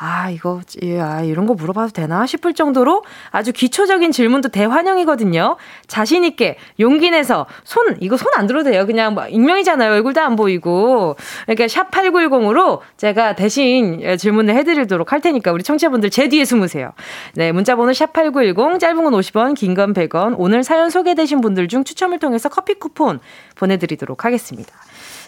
아, 0.00 0.30
이거, 0.30 0.60
아, 1.00 1.22
이런 1.22 1.46
거 1.46 1.54
물어봐도 1.54 1.92
되나 1.92 2.24
싶을 2.24 2.54
정도로 2.54 3.02
아주 3.30 3.52
기초적인 3.52 4.12
질문도 4.12 4.50
대환영이거든요. 4.50 5.56
자신있게 5.88 6.56
용기 6.78 7.10
내서 7.10 7.46
손, 7.64 7.96
이거 8.00 8.16
손 8.16 8.28
안 8.36 8.46
들어도 8.46 8.70
돼요. 8.70 8.86
그냥 8.86 9.14
뭐 9.14 9.26
익명이잖아요. 9.26 9.90
얼굴도 9.94 10.20
안 10.20 10.36
보이고. 10.36 11.16
그러니까 11.46 11.66
샵8910으로 11.66 12.78
제가 12.96 13.34
대신 13.34 14.16
질문을 14.16 14.54
해드리도록 14.54 15.10
할 15.10 15.20
테니까 15.20 15.50
우리 15.50 15.64
청취자분들 15.64 16.10
제 16.10 16.28
뒤에 16.28 16.44
숨으세요. 16.44 16.92
네, 17.34 17.50
문자번호 17.50 17.90
샵8910, 17.90 18.78
짧은 18.78 19.02
건 19.02 19.12
50원, 19.14 19.54
긴 19.56 19.74
건 19.74 19.92
100원. 19.94 20.36
오늘 20.38 20.62
사연 20.62 20.90
소개되신 20.90 21.40
분들 21.40 21.66
중 21.66 21.82
추첨을 21.82 22.20
통해서 22.20 22.48
커피 22.48 22.74
쿠폰 22.74 23.18
보내드리도록 23.56 24.24
하겠습니다. 24.24 24.72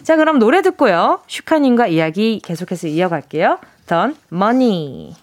자, 0.03 0.15
그럼 0.15 0.39
노래 0.39 0.61
듣고요. 0.61 1.19
슈카님과 1.27 1.87
이야기 1.87 2.39
계속해서 2.41 2.87
이어갈게요. 2.87 3.59
던 3.91 4.15
Money. 4.29 5.13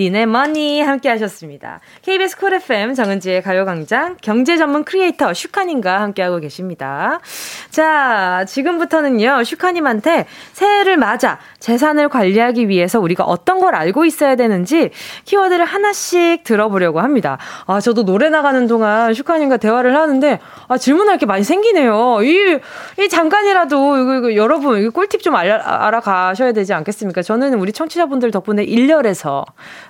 던의 0.00 0.24
Money 0.24 0.80
함께 0.80 1.10
하셨습니다. 1.10 1.80
KBS 2.00 2.38
쿨 2.38 2.54
FM 2.54 2.94
정은지의 2.94 3.42
가요광장 3.42 4.16
경제 4.22 4.56
전문 4.56 4.82
크리에이터 4.82 5.34
슈카님과 5.34 6.00
함께하고 6.00 6.38
계십니다. 6.38 7.20
자, 7.68 8.46
지금부터는요, 8.48 9.44
슈카님한테 9.44 10.24
새해를 10.54 10.96
맞아 10.96 11.38
재산을 11.58 12.08
관리하기 12.08 12.70
위해서 12.70 12.98
우리가 12.98 13.24
어떤 13.24 13.60
걸 13.60 13.74
알고 13.74 14.06
있어야 14.06 14.36
되는지 14.36 14.88
키워드를 15.26 15.66
하나씩 15.66 16.44
들어보려고 16.44 17.00
합니다. 17.00 17.36
아, 17.66 17.78
저도 17.80 18.06
노래 18.06 18.30
나가는 18.30 18.66
동안 18.66 19.12
슈카님과 19.12 19.58
대화를 19.58 19.94
하는데, 19.94 20.40
아, 20.68 20.78
질문할 20.78 21.18
게 21.18 21.26
많이 21.26 21.44
생기네요. 21.44 22.22
이, 22.22 22.58
이 22.98 23.08
잠깐이라도 23.10 23.98
이거, 23.98 24.14
이거 24.14 24.34
여러분, 24.34 24.80
이거 24.80 24.88
꿀팁 24.92 25.22
좀 25.22 25.36
알아, 25.36 25.60
알아가셔야 25.62 26.52
되지 26.52 26.72
않겠습니까? 26.72 27.20
저는 27.20 27.52
우리 27.60 27.74
청취자분들 27.74 28.30
덕분에 28.30 28.64
일렬에서 28.64 29.44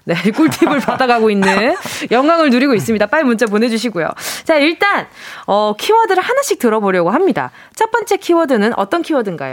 네, 0.05 0.15
꿀팁을 0.15 0.81
받아가고 0.87 1.31
있는 1.31 1.77
영광을 2.11 2.51
누리고 2.51 2.75
있습니다. 2.75 3.07
빨리 3.07 3.25
문자 3.25 3.47
보내주시고요. 3.47 4.09
자, 4.45 4.57
일단, 4.57 5.07
어, 5.47 5.75
키워드를 5.79 6.23
하나씩 6.23 6.59
들어보려고 6.59 7.11
합니다. 7.11 7.51
첫 7.75 7.91
번째 7.91 8.17
키워드는 8.17 8.79
어떤 8.79 9.03
키워드인가요? 9.03 9.53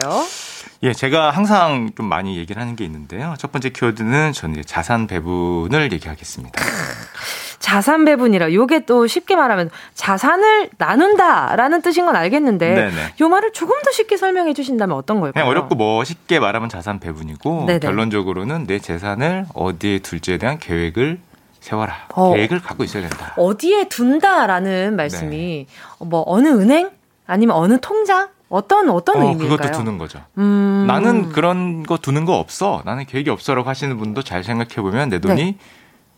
예, 0.84 0.94
제가 0.94 1.32
항상 1.32 1.90
좀 1.98 2.08
많이 2.08 2.38
얘기를 2.38 2.62
하는 2.62 2.76
게 2.76 2.86
있는데요. 2.86 3.34
첫 3.40 3.52
번째 3.52 3.70
키워드는 3.70 4.34
저는 4.34 4.64
자산 4.66 5.08
배분을 5.08 5.92
얘기하겠습니다. 5.92 6.64
자산 7.68 8.06
배분이라 8.06 8.54
요게 8.54 8.86
또 8.86 9.08
쉽게 9.08 9.36
말하면 9.36 9.70
자산을 9.94 10.70
나눈다라는 10.78 11.82
뜻인 11.82 12.06
건 12.06 12.16
알겠는데 12.16 12.74
네네. 12.74 13.14
요 13.20 13.28
말을 13.28 13.52
조금 13.52 13.76
더 13.84 13.92
쉽게 13.92 14.16
설명해 14.16 14.54
주신다면 14.54 14.96
어떤 14.96 15.20
걸까요? 15.20 15.34
그냥 15.34 15.50
어렵고 15.50 15.76
뭐 15.76 16.02
쉽게 16.06 16.40
말하면 16.40 16.70
자산 16.70 17.02
배분이고 17.02 17.66
네네. 17.68 17.80
결론적으로는 17.80 18.68
내 18.68 18.80
재산을 18.80 19.48
어디에 19.54 20.00
둘지에 20.00 20.38
대한 20.38 20.60
계획을 20.60 21.20
세워라. 21.60 22.08
어. 22.14 22.34
계획을 22.36 22.62
갖고 22.62 22.86
있어야 22.86 23.02
된다. 23.02 23.34
어디에 23.36 23.90
둔다라는 23.90 24.96
말씀이 24.96 25.68
네. 25.68 26.06
뭐 26.06 26.24
어느 26.26 26.48
은행 26.48 26.90
아니면 27.26 27.58
어느 27.58 27.80
통장 27.82 28.30
어떤 28.48 28.90
어떤 28.90 29.18
어, 29.18 29.28
의미일까요? 29.28 29.58
그것도 29.58 29.78
두는 29.78 29.98
거죠. 29.98 30.22
음... 30.38 30.86
나는 30.88 31.34
그런 31.34 31.84
거 31.84 31.98
두는 31.98 32.24
거 32.24 32.38
없어. 32.38 32.82
나는 32.86 33.06
계획이 33.06 33.30
없어라고 33.30 33.68
하시는 33.70 33.98
분도 33.98 34.22
잘 34.22 34.46
생각해 34.46 34.76
보면 34.76 35.10
내 35.10 35.20
돈이 35.20 35.44
네. 35.44 35.58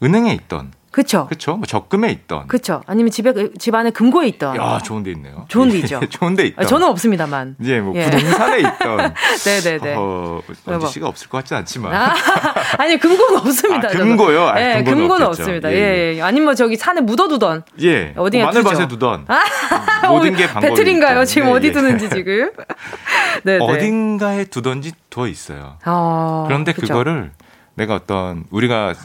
은행에 0.01 0.33
있던 0.33 0.71
그쵸. 0.91 1.27
그쵸. 1.27 1.55
뭐 1.55 1.67
적금에 1.67 2.09
있던. 2.11 2.47
그쵸. 2.47 2.81
아니면 2.87 3.11
집에, 3.11 3.31
집 3.59 3.75
안에 3.75 3.91
금고에 3.91 4.27
있던. 4.29 4.57
야, 4.57 4.79
좋은 4.79 5.03
데 5.03 5.11
있네요. 5.11 5.45
좋은 5.47 5.69
데 5.69 5.77
있죠. 5.79 5.99
좋은 6.09 6.35
데 6.35 6.47
있던. 6.47 6.65
저는 6.65 6.87
없습니다만. 6.87 7.57
이제 7.61 7.79
뭐 7.79 7.93
예. 7.95 8.05
부동산에 8.09 8.59
있던. 8.59 8.97
네 9.45 9.61
네 9.61 9.77
네. 9.77 9.95
어, 9.95 10.41
원지 10.65 10.87
씨가 10.87 11.07
없을 11.07 11.29
것 11.29 11.37
같진 11.37 11.57
않지만. 11.57 11.93
아, 11.93 12.15
아니, 12.79 12.97
금고는 12.97 13.37
없습니다. 13.39 13.87
아, 13.87 13.91
금고요? 13.91 14.47
아, 14.47 14.59
예, 14.59 14.75
금고는, 14.77 14.97
금고는 15.01 15.27
없습니다. 15.27 15.71
예, 15.71 15.75
예. 15.75 16.15
예. 16.15 16.21
아니면 16.21 16.45
뭐 16.45 16.55
저기 16.55 16.75
산에 16.75 17.01
묻어 17.01 17.27
두던. 17.27 17.63
예. 17.83 18.13
어디에 18.17 18.41
뭐 18.41 18.51
마늘밭에 18.51 18.87
두던. 18.87 19.25
아, 19.27 20.07
모든 20.09 20.35
게 20.35 20.47
방법이 20.47 20.69
배틀인가요? 20.69 21.23
지금 21.25 21.49
네, 21.49 21.53
어디 21.53 21.67
예. 21.67 21.71
두는지 21.71 22.09
지금. 22.09 22.49
네, 23.43 23.59
어딘가에 23.61 24.45
두던지 24.45 24.93
더 25.11 25.27
있어요. 25.27 25.77
아, 25.83 26.45
그런데 26.47 26.73
그쵸. 26.73 26.87
그거를 26.87 27.31
내가 27.75 27.93
어떤 27.93 28.45
우리가 28.49 28.95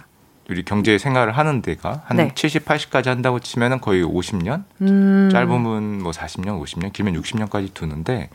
우리 0.51 0.63
경제 0.65 0.99
생활을 0.99 1.37
하는 1.37 1.63
데가 1.63 2.03
한 2.05 2.17
네. 2.19 2.31
70, 2.35 2.65
80까지 2.65 3.07
한다고 3.07 3.41
치면은 3.41 3.81
거의 3.81 4.05
50년, 4.05 4.65
음. 4.83 5.31
짧으면 5.33 6.03
뭐 6.03 6.13
40년, 6.13 6.63
50년, 6.63 6.93
길면 6.93 7.21
60년까지 7.21 7.73
두는데 7.73 8.29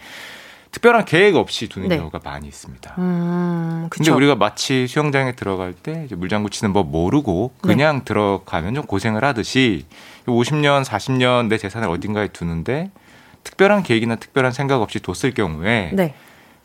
특별한 0.72 1.05
계획 1.05 1.36
없이 1.36 1.68
두는 1.68 1.89
네. 1.89 1.97
경우가 1.97 2.20
많이 2.24 2.47
있습니다. 2.47 2.95
음, 2.99 3.88
근데 3.89 4.12
우리가 4.12 4.36
마치 4.36 4.86
수영장에 4.88 5.32
들어갈 5.34 5.74
때 5.74 6.03
이제 6.05 6.16
물장구 6.16 6.51
치는 6.51 6.74
법 6.74 6.89
모르고 6.89 7.53
네. 7.64 7.74
그냥 7.74 7.99
네. 7.99 8.05
들어가면 8.05 8.76
좀 8.76 8.86
고생을 8.86 9.24
하듯이 9.24 9.86
50년, 10.26 10.84
40년 10.84 11.47
내 11.47 11.57
재산을 11.57 11.89
어딘가에 11.89 12.28
두는데 12.30 12.91
특별한 13.43 13.84
계획이나 13.84 14.16
특별한 14.18 14.51
생각 14.51 14.82
없이 14.82 14.99
뒀을 14.99 15.34
경우에 15.34 15.91
네. 15.93 16.14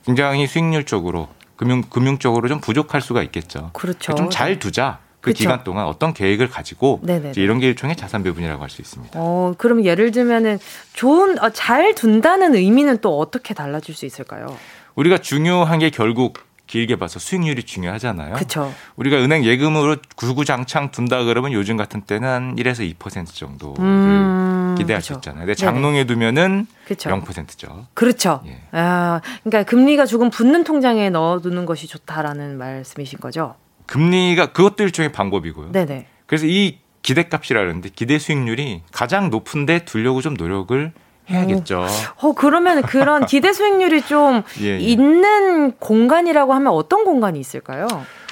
굉장히 0.05 0.47
수익률적으로 0.47 1.29
금융 1.57 1.83
금융적으로 1.83 2.49
좀 2.49 2.61
부족할 2.61 3.01
수가 3.01 3.23
있겠죠. 3.23 3.71
그렇죠. 3.73 4.15
좀 4.15 4.29
잘 4.29 4.59
두자. 4.59 4.99
그 5.25 5.31
그쵸? 5.31 5.39
기간 5.39 5.65
동안 5.65 5.87
어떤 5.87 6.13
계획을 6.13 6.51
가지고 6.51 7.01
이런 7.35 7.59
게 7.59 7.67
일종의 7.69 7.97
자산 7.97 8.23
배분이라고 8.23 8.63
할 8.63 8.69
수 8.69 8.83
있습니다. 8.83 9.19
어, 9.19 9.55
그럼 9.57 9.85
예를 9.85 10.11
들면은 10.11 10.59
좋은 10.93 11.39
어, 11.43 11.49
잘 11.51 11.95
둔다는 11.95 12.55
의미는 12.55 12.99
또 12.99 13.19
어떻게 13.19 13.55
달라질 13.55 13.95
수 13.95 14.05
있을까요? 14.05 14.55
우리가 14.97 15.19
중요한 15.19 15.79
게 15.79 15.89
결국 15.89 16.39
길게 16.67 16.97
봐서 16.97 17.19
수익률이 17.19 17.63
중요하잖아요. 17.63 18.35
그쵸. 18.35 18.73
우리가 18.97 19.17
은행 19.17 19.45
예금으로 19.45 19.97
구구장창 20.17 20.91
둔다 20.91 21.25
그러면 21.25 21.53
요즘 21.53 21.77
같은 21.77 22.01
때는 22.03 22.29
한 22.29 22.57
1에서 22.57 22.81
2% 22.99 23.27
정도를 23.35 23.83
음, 23.85 24.75
기대할 24.77 25.01
그쵸. 25.01 25.15
수 25.15 25.19
있잖아요. 25.19 25.41
근데 25.47 25.55
장롱에 25.55 26.05
두면은 26.05 26.67
그쵸. 26.87 27.09
0%죠. 27.11 27.87
그렇죠. 27.95 28.43
예. 28.47 28.59
아, 28.73 29.21
그러니까 29.43 29.63
금리가 29.71 30.05
조금 30.07 30.29
붙는 30.31 30.65
통장에 30.65 31.09
넣어두는 31.11 31.65
것이 31.67 31.87
좋다라는 31.87 32.59
말씀이신 32.59 33.21
거죠? 33.21 33.55
금리가 33.87 34.53
그것도 34.53 34.85
일종의 34.85 35.13
방법이고요. 35.13 35.73
네네. 35.73 36.07
그래서 36.27 36.47
이 36.47 36.79
기대값이라는데 37.03 37.91
기대 37.95 38.19
수익률이 38.19 38.83
가장 38.93 39.31
높은데 39.31 39.85
두려고 39.85 40.23
좀 40.23 40.35
노력을 40.35 40.93
해야겠죠. 41.29 41.87
어, 42.23 42.33
그러면 42.33 42.83
그런 42.83 43.25
기대 43.27 43.53
수익률이 43.53 44.03
좀 44.03 44.43
예, 44.61 44.67
예. 44.67 44.79
있는 44.79 45.73
공간이라고 45.73 46.55
하면 46.55 46.73
어떤 46.73 47.05
공간이 47.05 47.39
있을까요? 47.39 47.87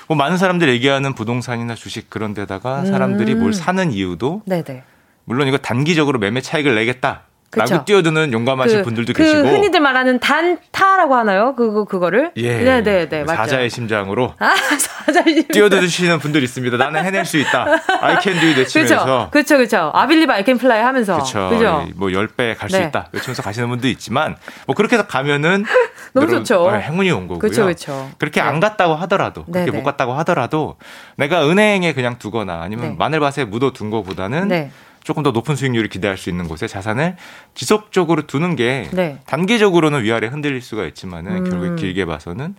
뭐 0.09 0.17
많은 0.17 0.37
사람들이 0.37 0.73
얘기하는 0.73 1.15
부동산이나 1.15 1.75
주식 1.75 2.11
그런 2.11 2.35
데다가 2.35 2.85
사람들이 2.85 3.35
뭘 3.35 3.51
음. 3.51 3.53
사는 3.53 3.93
이유도 3.93 4.43
네네. 4.47 4.83
물론 5.25 5.49
이거 5.49 5.59
단기적으로 5.59 6.19
매매 6.19 6.41
차익을 6.41 6.75
내겠다. 6.75 7.23
라고 7.55 7.85
뛰어드는 7.85 8.33
용감하신 8.33 8.79
그, 8.79 8.85
분들도 8.85 9.13
그 9.13 9.23
계시고 9.23 9.47
흔히들 9.47 9.81
말하는 9.81 10.19
단타라고 10.21 11.15
하나요? 11.15 11.55
그거 11.55 11.85
그거를 11.85 12.33
예, 12.37 12.57
네네네 12.59 13.09
네, 13.11 13.25
맞죠. 13.25 13.37
사자의 13.37 13.69
심장으로 13.69 14.35
아, 14.39 14.55
사자의 15.07 15.35
심장. 15.35 15.49
뛰어드시는 15.53 16.19
분들 16.19 16.43
있습니다. 16.43 16.77
나는 16.79 17.05
해낼 17.05 17.27
수 17.27 17.37
있다. 17.37 17.67
I 18.01 18.17
can 18.23 18.41
do 18.41 18.49
it 18.49 18.59
외치면서 18.61 19.29
그렇죠 19.31 19.57
그렇죠 19.59 19.91
아빌리브 19.95 20.33
I 20.33 20.45
can 20.45 20.59
fly 20.59 20.83
하면서 20.83 21.15
그렇죠 21.15 21.87
뭐 21.97 22.09
10배 22.09 22.57
갈수 22.57 22.79
네. 22.79 22.85
있다 22.87 23.09
외치면서 23.13 23.43
가시는 23.43 23.69
분도 23.69 23.87
있지만 23.89 24.37
뭐 24.67 24.75
그렇게 24.75 24.97
해서 24.97 25.07
가면은 25.07 25.65
너무 26.15 26.29
좋죠. 26.29 26.65
어, 26.65 26.73
행운이 26.75 27.11
온 27.11 27.23
거고요. 27.23 27.39
그렇죠 27.39 27.65
그렇죠. 27.65 28.11
그렇게 28.19 28.41
네. 28.41 28.47
안 28.47 28.61
갔다고 28.61 28.95
하더라도 28.95 29.45
그렇게 29.45 29.67
네네. 29.67 29.77
못 29.79 29.83
갔다고 29.85 30.15
하더라도 30.15 30.77
내가 31.17 31.47
은행에 31.49 31.93
그냥 31.93 32.19
두거나 32.19 32.63
아니면 32.63 32.91
네. 32.91 32.97
마늘밭에 32.99 33.45
묻어둔 33.45 33.91
거보다는 33.91 34.49
네. 34.49 34.71
조금 35.05 35.23
더 35.23 35.31
높은 35.31 35.57
수익률을 35.57 35.89
기대할 35.89 36.17
수 36.17 36.31
있는 36.31 36.49
곳에 36.49 36.67
자산을 36.67 37.17
지속적으로 37.55 38.27
두는 38.27 38.57
게 38.57 38.89
네. 38.93 39.19
단기적으로는 39.27 40.03
위아래 40.05 40.27
흔들릴 40.29 40.61
수가 40.63 40.85
있지만은 40.87 41.45
음. 41.47 41.51
결국 41.51 41.77
길게 41.77 42.05
봐서는 42.05 42.55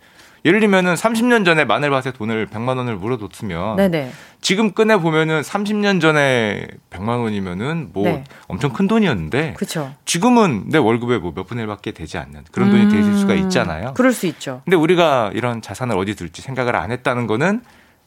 예를 0.45 0.59
들면은 0.59 0.93
30년 0.95 1.45
전에 1.45 1.63
마늘밭에 1.63 2.11
돈을 2.11 2.47
100만 2.47 2.75
원을 2.75 2.97
물어뒀으면 2.97 3.77
네네. 3.77 4.11
지금 4.41 4.73
꺼내 4.73 4.97
보면은 4.97 5.39
30년 5.39 6.01
전에 6.01 6.67
100만 6.89 7.23
원이면은 7.23 7.91
뭐 7.93 8.03
네. 8.03 8.25
엄청 8.47 8.73
큰 8.73 8.87
돈이었는데 8.89 9.53
그쵸. 9.55 9.93
지금은 10.03 10.65
내 10.67 10.77
월급의 10.79 11.19
뭐 11.19 11.31
몇 11.33 11.47
분의 11.47 11.65
1밖에 11.65 11.95
되지 11.95 12.17
않는 12.17 12.43
그런 12.51 12.71
돈이 12.71 12.83
음. 12.83 12.89
되실 12.89 13.17
수가 13.17 13.35
있잖아요. 13.35 13.93
그럴 13.93 14.11
수 14.11 14.27
있죠. 14.27 14.61
근데 14.65 14.75
우리가 14.75 15.31
이런 15.33 15.61
자산을 15.61 15.97
어디 15.97 16.13
둘지 16.13 16.41
생각을 16.41 16.75
안 16.75 16.91
했다는 16.91 17.25
거는 17.25 17.61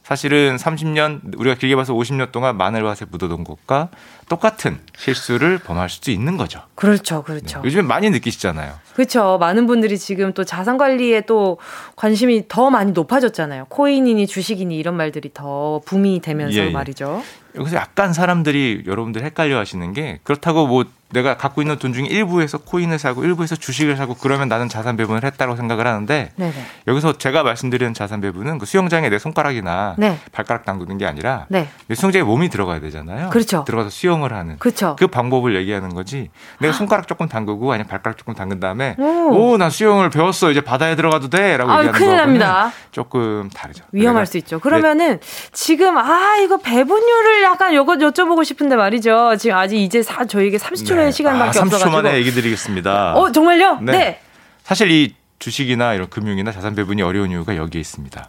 사실은 0.07 0.55
30년 0.55 1.37
우리가 1.37 1.57
길게 1.57 1.75
봐서 1.75 1.93
50년 1.93 2.31
동안 2.31 2.57
마늘밭에 2.57 3.07
묻어둔 3.11 3.43
것과 3.43 3.89
똑같은 4.29 4.79
실수를 4.97 5.59
범할 5.59 5.89
수도 5.89 6.13
있는 6.13 6.37
거죠. 6.37 6.63
그렇죠, 6.77 7.25
그렇죠. 7.25 7.59
네. 7.59 7.65
요즘에 7.65 7.83
많이 7.83 8.09
느끼시잖아요. 8.11 8.73
그렇죠. 8.95 9.37
많은 9.39 9.67
분들이 9.67 9.99
지금 9.99 10.33
또 10.33 10.45
자산 10.45 10.79
관리에 10.79 11.23
또 11.23 11.59
관심이 11.97 12.45
더 12.47 12.71
많이 12.71 12.93
높아졌잖아요. 12.93 13.65
코인이니 13.69 14.29
주식이니 14.29 14.77
이런 14.77 14.97
말들이 14.97 15.33
더 15.35 15.81
붐이 15.85 16.21
되면서 16.21 16.57
예, 16.57 16.67
예. 16.67 16.71
말이죠. 16.71 17.25
여기서 17.57 17.75
약간 17.75 18.13
사람들이 18.13 18.85
여러분들 18.87 19.25
헷갈려 19.25 19.59
하시는 19.59 19.93
게 19.93 20.21
그렇다고 20.23 20.69
뭐 20.69 20.85
내가 21.11 21.37
갖고 21.37 21.63
있는 21.63 21.79
돈 21.79 21.93
중에 21.93 22.07
일부에서 22.07 22.59
코인을 22.59 22.99
사고 22.99 23.25
일부에서 23.25 23.55
주식을 23.55 23.97
사고 23.97 24.15
그러면 24.15 24.49
나는 24.49 24.69
자산 24.69 24.97
배분을 24.97 25.25
했다고 25.25 25.55
생각을 25.57 25.87
하는데 25.87 26.33
네네. 26.35 26.53
여기서 26.89 27.13
제가 27.19 27.45
말씀드리는 27.45 27.95
자산 27.95 28.21
배분은 28.21 28.59
그 28.59 28.67
수영장에 28.67 29.09
내 29.09 29.19
손가락이나 29.19 29.95
네. 29.99 30.19
발가락 30.33 30.65
담그는 30.65 30.99
게 30.99 31.07
아니라 31.07 31.47
네. 31.49 31.69
내 31.87 31.95
수영장에 31.95 32.25
몸이 32.25 32.49
들어가야 32.49 32.81
되잖아요. 32.81 33.31
그렇죠. 33.31 33.65
들어가서 33.65 33.91
수영을 33.91 34.33
하는 34.33 34.59
그렇죠. 34.59 34.97
그 34.99 35.07
방법을 35.07 35.55
얘기하는 35.57 35.95
거지. 35.95 36.31
내가 36.59 36.73
손가락 36.73 37.07
조금 37.07 37.29
담그고 37.29 37.73
아니면 37.73 37.87
발가락 37.87 38.19
조금 38.19 38.35
담근 38.35 38.59
다음에 38.59 38.97
오나 38.99 39.71
수영을 39.71 40.11
배웠어 40.11 40.51
이제 40.51 40.61
바다에 40.61 40.97
들어가도 40.97 41.31
돼라고 41.31 41.71
아, 41.71 41.79
얘기하는 41.79 41.99
큰일 41.99 42.17
납니다. 42.17 42.73
조금 42.91 43.49
다르죠. 43.55 43.85
위험할 43.93 44.27
수 44.27 44.39
있죠. 44.39 44.59
그러면은 44.59 45.21
네. 45.21 45.51
지금 45.53 45.97
아 45.99 46.37
이거 46.43 46.57
배분율을 46.57 47.43
약간 47.45 47.75
요거 47.75 47.95
여쭤보고 47.95 48.45
싶은데 48.45 48.75
말이죠. 48.75 49.37
지금 49.39 49.57
아직 49.57 49.77
이제 49.77 50.03
사, 50.03 50.25
저에게 50.25 50.57
30초 50.57 50.96
의 51.01 51.07
네. 51.07 51.11
시간밖에 51.13 51.59
아, 51.59 51.63
30초 51.63 51.67
없어가지고. 51.67 51.91
30초 51.91 51.93
만에 52.03 52.17
얘기 52.17 52.31
드리겠습니다. 52.33 53.15
어 53.15 53.33
정말요? 53.33 53.81
네. 53.81 53.93
네. 53.93 54.21
사실 54.63 54.91
이 54.91 55.15
주식이나 55.39 55.95
이런 55.95 56.09
금융이나 56.09 56.53
자산 56.53 56.75
배분이 56.75 57.03
어려운 57.03 57.31
이유가 57.31 57.57
여기에 57.57 57.81
있습니다. 57.81 58.29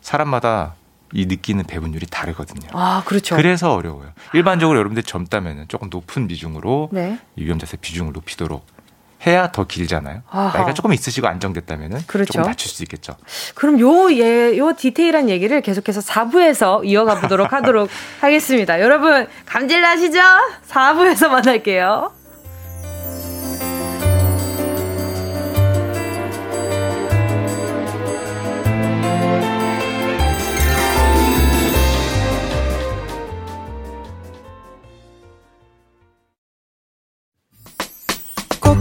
사람마다 0.00 0.74
이 1.12 1.26
느끼는 1.26 1.64
배분율이 1.64 2.06
다르거든요. 2.06 2.68
아, 2.72 3.02
그렇죠. 3.06 3.36
그래서 3.36 3.72
어려워요. 3.72 4.12
일반적으로 4.32 4.78
여러분들 4.78 5.02
젊다면 5.04 5.66
조금 5.68 5.88
높은 5.90 6.26
비중으로 6.26 6.88
네. 6.92 7.18
위험자세 7.36 7.76
비중을 7.76 8.12
높이도록 8.12 8.66
해야 9.26 9.50
더 9.52 9.64
길잖아요. 9.66 10.22
아하. 10.30 10.56
나이가 10.58 10.74
조금 10.74 10.92
있으시고 10.92 11.26
안정됐다면은 11.26 12.00
그렇죠. 12.06 12.32
조금 12.32 12.48
낮출 12.48 12.70
수 12.70 12.82
있겠죠. 12.82 13.16
그럼 13.54 13.80
요, 13.80 14.12
예, 14.12 14.56
요 14.58 14.72
디테일한 14.76 15.28
얘기를 15.30 15.60
계속해서 15.60 16.00
4부에서 16.00 16.84
이어가 16.84 17.20
보도록 17.20 17.52
하도록 17.52 17.88
하겠습니다. 18.20 18.80
여러분, 18.80 19.26
감질 19.46 19.80
나시죠? 19.80 20.18
4부에서 20.68 21.28
만날게요. 21.28 22.23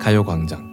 가요광장. 0.00 0.70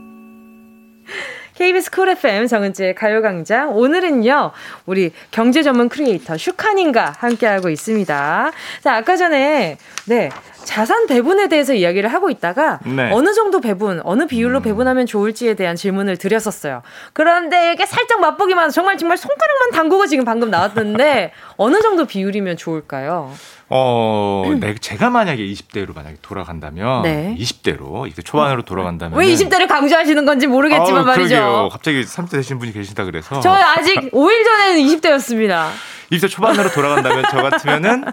KBS 1.56 1.92
쿨 1.92 2.10
FM 2.10 2.48
정은지의 2.48 2.96
가요광장. 2.96 3.76
오늘은요, 3.76 4.52
우리 4.86 5.12
경제 5.32 5.64
전문 5.64 5.90
크리에이터 5.90 6.38
슈카님과 6.38 7.16
함께하고 7.18 7.70
있습니다. 7.70 8.52
자, 8.82 8.96
아까 8.96 9.18
전에, 9.18 9.78
네, 10.06 10.30
자산 10.64 11.08
배분에 11.08 11.48
대해서 11.50 11.74
이야기를 11.74 12.14
하고 12.14 12.30
있다가 12.30 12.80
네. 12.86 13.10
어느 13.12 13.34
정도 13.34 13.60
배분, 13.60 14.02
어느 14.04 14.28
비율로 14.28 14.60
음. 14.60 14.64
배분하면 14.64 15.08
좋을지에 15.08 15.56
대한 15.56 15.76
질문을 15.76 16.18
드렸었어요. 16.18 16.84
그런데 17.14 17.74
이게 17.74 17.86
살짝 17.86 18.20
맛보기만 18.22 18.70
정말 18.70 18.98
정말 18.98 19.18
손가락만 19.18 19.72
담그고 19.72 20.06
지금 20.06 20.26
방금 20.26 20.52
나왔는데 20.52 21.32
어느 21.56 21.82
정도 21.82 22.06
비율이면 22.06 22.58
좋을까요? 22.58 23.34
어, 23.70 24.44
음. 24.48 24.60
네, 24.60 24.76
제가 24.76 25.10
만약에 25.10 25.44
20대로 25.46 25.94
만약에 25.94 26.18
돌아간다면 26.22 27.04
네. 27.04 27.36
20대로 27.38 28.08
이제 28.08 28.22
초반으로 28.22 28.62
돌아간다면 28.62 29.20
왜 29.20 29.28
20대를 29.28 29.68
강조하시는 29.68 30.26
건지 30.26 30.48
모르겠지만 30.48 31.02
어, 31.02 31.06
말이죠. 31.06 31.36
그러게요. 31.36 31.70
갑자기 31.72 32.02
30대 32.04 32.32
되신 32.32 32.60
분이 32.60 32.72
계신다 32.72 33.04
그래서 33.04 33.40
저 33.42 33.52
아직 33.52 33.96
5일 34.12 34.44
전에는 34.46 34.82
20대였습니다. 34.84 35.70
20대 36.12 36.30
초반으로 36.30 36.70
돌아간다면 36.70 37.26
저 37.30 37.42
같으면은 37.42 38.06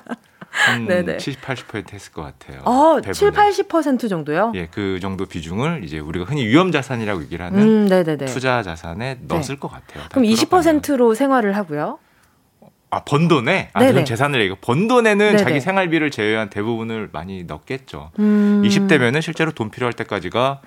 한 0.55 0.87
네네. 0.87 1.19
70, 1.19 1.41
80% 1.41 1.93
했을 1.93 2.13
것 2.13 2.23
같아요. 2.23 2.61
어, 2.65 3.01
7, 3.01 3.33
80% 3.33 4.09
정도요? 4.09 4.53
예, 4.55 4.69
그 4.71 4.99
정도 5.01 5.27
비중을 5.27 5.83
이제 5.85 5.99
우리가 5.99 6.25
흔히 6.27 6.47
위험 6.47 6.71
자산이라고 6.71 7.23
얘기를 7.23 7.45
하는 7.45 7.91
음, 7.91 8.27
투자 8.27 8.63
자산에 8.63 9.19
넣었을 9.23 9.57
네. 9.57 9.61
것 9.61 9.69
같아요. 9.69 10.05
그럼 10.11 10.25
20%로 10.25 11.15
생활을 11.15 11.57
하고요? 11.57 11.99
아, 12.95 13.01
번 13.05 13.27
돈에? 13.27 13.71
아, 13.73 13.93
전 13.93 14.05
재산을 14.05 14.41
얘기해. 14.43 14.57
번 14.61 14.87
돈에는 14.87 15.19
네네. 15.19 15.39
자기 15.39 15.61
생활비를 15.61 16.11
제외한 16.13 16.49
대부분을 16.49 17.09
많이 17.13 17.43
넣겠죠. 17.43 18.11
음. 18.21 18.63
20대면은 18.65 19.21
실제로 19.21 19.51
돈 19.51 19.71
필요할 19.71 19.93
때까지가 19.95 20.61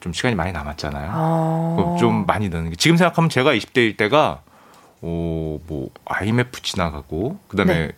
좀 0.00 0.12
시간이 0.12 0.34
많이 0.34 0.50
남았잖아요. 0.52 1.10
아. 1.12 1.96
좀 2.00 2.26
많이 2.26 2.48
넣는 2.48 2.70
게. 2.70 2.76
지금 2.76 2.96
생각하면 2.96 3.30
제가 3.30 3.54
20대일 3.54 3.96
때가, 3.96 4.40
오, 5.00 5.60
뭐, 5.66 5.90
IMF 6.06 6.60
지나가고, 6.62 7.38
그 7.46 7.56
다음에 7.56 7.74
네. 7.74 7.90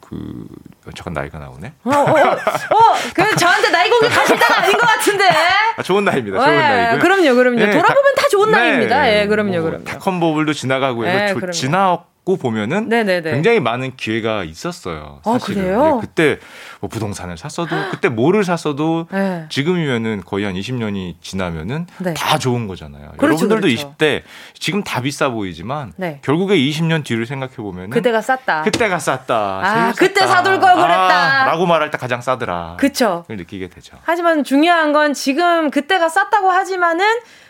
그 0.00 0.46
잠깐 0.94 1.12
나이가 1.14 1.38
나오네. 1.38 1.72
어, 1.84 1.90
어, 1.90 1.92
어, 1.92 2.04
어 2.04 2.98
그 3.14 3.36
저한테 3.36 3.70
나이 3.70 3.90
공개 3.90 4.08
가실 4.08 4.38
때가 4.38 4.62
아닌 4.62 4.72
것 4.72 4.80
같은데. 4.86 5.28
아, 5.76 5.82
좋은 5.82 6.04
나이입니다. 6.04 6.38
좋은 6.38 6.50
네, 6.56 6.60
나이. 6.60 6.98
그럼요, 6.98 7.34
그럼요. 7.34 7.56
네, 7.58 7.70
돌아보면 7.72 8.14
다, 8.14 8.22
다 8.22 8.28
좋은 8.30 8.50
네, 8.50 8.56
나이입니다. 8.56 9.12
예, 9.12 9.26
그럼요, 9.26 9.50
뭐, 9.52 9.60
그럼요. 9.62 9.84
타컨버블도 9.84 10.52
지나가고 10.54 11.06
해서 11.06 11.34
네, 11.40 11.50
지나 11.50 12.04
갖고 12.28 12.36
보면은 12.36 12.90
네네네. 12.90 13.30
굉장히 13.32 13.58
많은 13.58 13.96
기회가 13.96 14.44
있었어요. 14.44 15.20
아, 15.24 15.38
사실은. 15.38 15.62
아, 15.62 15.64
그래요? 15.64 15.94
네, 15.94 16.00
그때 16.06 16.38
뭐 16.80 16.90
부동산을 16.90 17.38
샀어도 17.38 17.74
그때 17.90 18.10
뭐를 18.10 18.44
샀어도 18.44 19.06
네. 19.10 19.46
지금이면은 19.48 20.22
거의 20.26 20.44
한 20.44 20.54
20년이 20.54 21.14
지나면은 21.22 21.86
네. 21.96 22.12
다 22.12 22.36
좋은 22.36 22.68
거잖아요. 22.68 23.12
그렇죠, 23.16 23.46
여러분들도 23.46 23.66
그렇죠. 23.66 23.94
20대 23.96 24.22
지금 24.52 24.84
다 24.84 25.00
비싸 25.00 25.30
보이지만 25.30 25.94
네. 25.96 26.20
결국에 26.22 26.56
20년 26.56 27.02
뒤를 27.02 27.24
생각해 27.24 27.56
보면은 27.56 27.90
그때가 27.90 28.20
쌌다. 28.20 28.62
그때가 28.62 28.98
쌌다. 28.98 29.34
아, 29.34 29.92
그때 29.96 30.26
사둘 30.26 30.60
걸 30.60 30.74
그랬다. 30.74 31.42
아, 31.42 31.46
라고 31.46 31.64
말할 31.64 31.90
때 31.90 31.96
가장 31.96 32.20
싸더라. 32.20 32.76
그렇죠. 32.78 33.24
느끼게 33.30 33.68
되죠. 33.68 33.96
하지만 34.02 34.44
중요한 34.44 34.92
건 34.92 35.14
지금 35.14 35.70
그때가 35.70 36.10
쌌다고 36.10 36.50
하지만은 36.50 37.06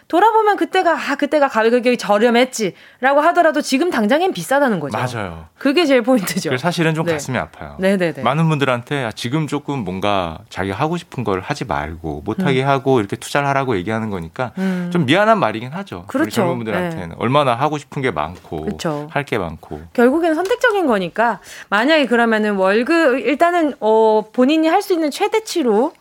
돌아보면 0.08 0.56
그때가 0.56 0.92
아 0.92 1.14
그때가 1.16 1.48
가격이 1.48 1.98
저렴했지라고 1.98 3.20
하더라도 3.20 3.60
지금 3.60 3.90
당장엔 3.90 4.32
비싸다는 4.32 4.80
거죠. 4.80 4.96
맞아요. 4.96 5.46
그게 5.58 5.84
제일 5.84 6.00
포인트죠. 6.02 6.56
사실은 6.56 6.94
좀 6.94 7.04
네. 7.04 7.12
가슴이 7.12 7.36
아파요. 7.36 7.76
네네네. 7.78 8.22
많은 8.22 8.48
분들한테 8.48 9.04
아, 9.04 9.12
지금 9.12 9.46
조금 9.46 9.80
뭔가 9.80 10.38
자기가 10.48 10.74
하고 10.76 10.96
싶은 10.96 11.24
걸 11.24 11.40
하지 11.40 11.66
말고 11.66 12.22
못하게 12.24 12.62
음. 12.62 12.68
하고 12.68 13.00
이렇게 13.00 13.16
투자를 13.16 13.46
하라고 13.48 13.76
얘기하는 13.76 14.08
거니까 14.08 14.52
음. 14.56 14.88
좀 14.90 15.04
미안한 15.04 15.38
말이긴 15.38 15.72
하죠. 15.72 16.04
그렇죠. 16.06 16.24
우리 16.24 16.30
젊은 16.32 16.56
분들한테는 16.56 17.08
네. 17.10 17.14
얼마나 17.18 17.54
하고 17.54 17.76
싶은 17.76 18.00
게 18.00 18.10
많고 18.10 18.62
그렇죠. 18.62 19.08
할게 19.10 19.36
많고 19.36 19.82
결국에는 19.92 20.34
선택적인 20.34 20.86
거니까 20.86 21.40
만약에 21.68 22.06
그러면은 22.06 22.56
월급 22.56 23.18
일단은 23.18 23.74
어 23.80 24.24
본인이 24.32 24.68
할 24.68 24.78
수 24.78 24.92
있는 24.94 25.10
최대치로 25.10 25.92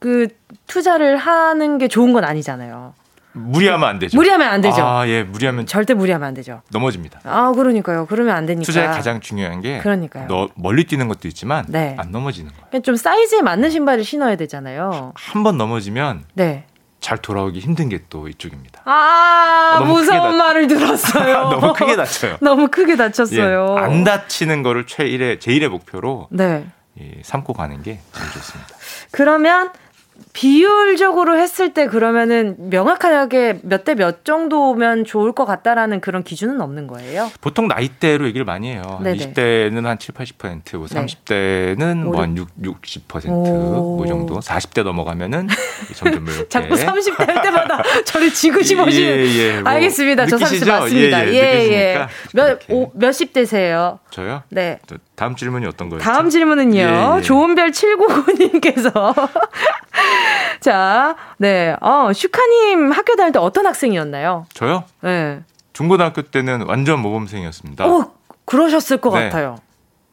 그 0.00 0.26
투자를 0.66 1.16
하는 1.16 1.78
게 1.78 1.86
좋은 1.86 2.12
건 2.12 2.24
아니잖아요. 2.24 2.92
무리하면 3.32 3.88
안 3.88 3.98
되죠. 3.98 4.16
무리하면 4.16 4.48
안 4.48 4.60
되죠. 4.60 4.82
아, 4.84 5.06
예, 5.08 5.22
무리하면 5.22 5.66
절대 5.66 5.94
무리하면 5.94 6.26
안 6.28 6.34
되죠. 6.34 6.62
넘어집니다. 6.70 7.20
아, 7.24 7.52
그러니까요. 7.52 8.06
그러면 8.06 8.34
안 8.34 8.46
되니까. 8.46 8.64
투자에 8.64 8.86
가장 8.88 9.20
중요한 9.20 9.60
게 9.60 9.78
그러니까요. 9.78 10.26
너 10.28 10.48
멀리 10.56 10.84
뛰는 10.84 11.06
것도 11.08 11.28
있지만 11.28 11.64
네. 11.68 11.94
안 11.98 12.10
넘어지는 12.10 12.50
거예요. 12.70 12.82
좀 12.82 12.96
사이즈에 12.96 13.40
맞는 13.42 13.70
신발을 13.70 14.04
신어야 14.04 14.36
되잖아요. 14.36 15.12
한 15.14 15.42
번 15.44 15.56
넘어지면 15.58 16.24
네. 16.34 16.64
잘 17.00 17.16
돌아오기 17.18 17.60
힘든 17.60 17.88
게 17.88 18.00
또 18.10 18.28
이쪽입니다. 18.28 18.82
아, 18.84 19.80
무서운 19.86 20.36
말을 20.36 20.66
들었어요. 20.66 21.48
너무 21.60 21.72
크게 21.72 21.96
다쳐요. 21.96 22.36
너무 22.42 22.68
크게 22.68 22.96
다쳤어요. 22.96 23.76
예, 23.78 23.82
안 23.82 24.04
다치는 24.04 24.62
거를 24.62 24.86
최일의 24.86 25.38
제일의 25.40 25.68
목표로 25.68 26.28
네. 26.30 26.66
예, 27.00 27.12
삼고 27.22 27.52
가는 27.54 27.82
게 27.82 28.00
제일 28.12 28.30
좋습니다. 28.32 28.68
그러면 29.12 29.70
비율적으로 30.32 31.36
했을 31.38 31.72
때 31.74 31.86
그러면은 31.86 32.56
명확하게 32.70 33.60
몇 33.62 33.84
대 33.84 33.94
몇 33.94 34.24
정도면 34.24 35.04
좋을 35.04 35.32
것 35.32 35.44
같다라는 35.46 36.00
그런 36.00 36.22
기준은 36.22 36.60
없는 36.60 36.86
거예요? 36.86 37.30
보통 37.40 37.66
나이대로 37.68 38.26
얘기를 38.26 38.44
많이 38.44 38.70
해요. 38.70 38.82
네네. 39.02 39.32
20대는 39.32 39.84
한 39.84 39.98
7, 39.98 40.14
80%, 40.14 40.76
뭐 40.76 40.86
30대는 40.86 41.96
뭐 42.04 42.20
한 42.22 42.36
60, 42.36 43.08
60%뭐 43.08 44.06
정도. 44.06 44.38
40대 44.40 44.82
넘어가면면 44.84 45.48
점점 45.94 46.26
이렇게 46.26 46.46
자꾸 46.50 46.74
30대 46.74 47.26
할 47.26 47.42
때마다 47.42 47.82
저를 48.04 48.32
지그시 48.32 48.76
보시 48.76 49.02
예, 49.02 49.24
예, 49.26 49.60
뭐 49.60 49.70
알겠습니다. 49.72 50.26
저 50.26 50.36
30대 50.36 50.68
맞습니다. 50.68 51.28
예, 51.28 51.32
예. 51.34 51.72
예. 51.72 52.06
몇 52.34 52.60
오, 52.68 52.90
몇십 52.94 53.32
대세요? 53.32 53.98
저요? 54.10 54.42
네. 54.50 54.78
다음 55.20 55.36
질문이 55.36 55.66
어떤 55.66 55.90
거예요? 55.90 56.02
다음 56.02 56.30
질문은요. 56.30 56.78
예, 56.78 57.16
예. 57.18 57.20
좋은별 57.20 57.72
799님께서 57.72 59.14
자, 60.60 61.14
네. 61.36 61.76
어, 61.82 62.10
슈카님 62.10 62.90
학교 62.90 63.16
다닐 63.16 63.30
때 63.30 63.38
어떤 63.38 63.66
학생이었나요? 63.66 64.46
저요? 64.54 64.84
네. 65.02 65.42
중고등학교 65.74 66.22
때는 66.22 66.62
완전 66.62 67.00
모범생이었습니다. 67.00 67.86
어, 67.86 68.12
그러셨을 68.46 68.96
것 68.96 69.10
네. 69.10 69.24
같아요. 69.24 69.56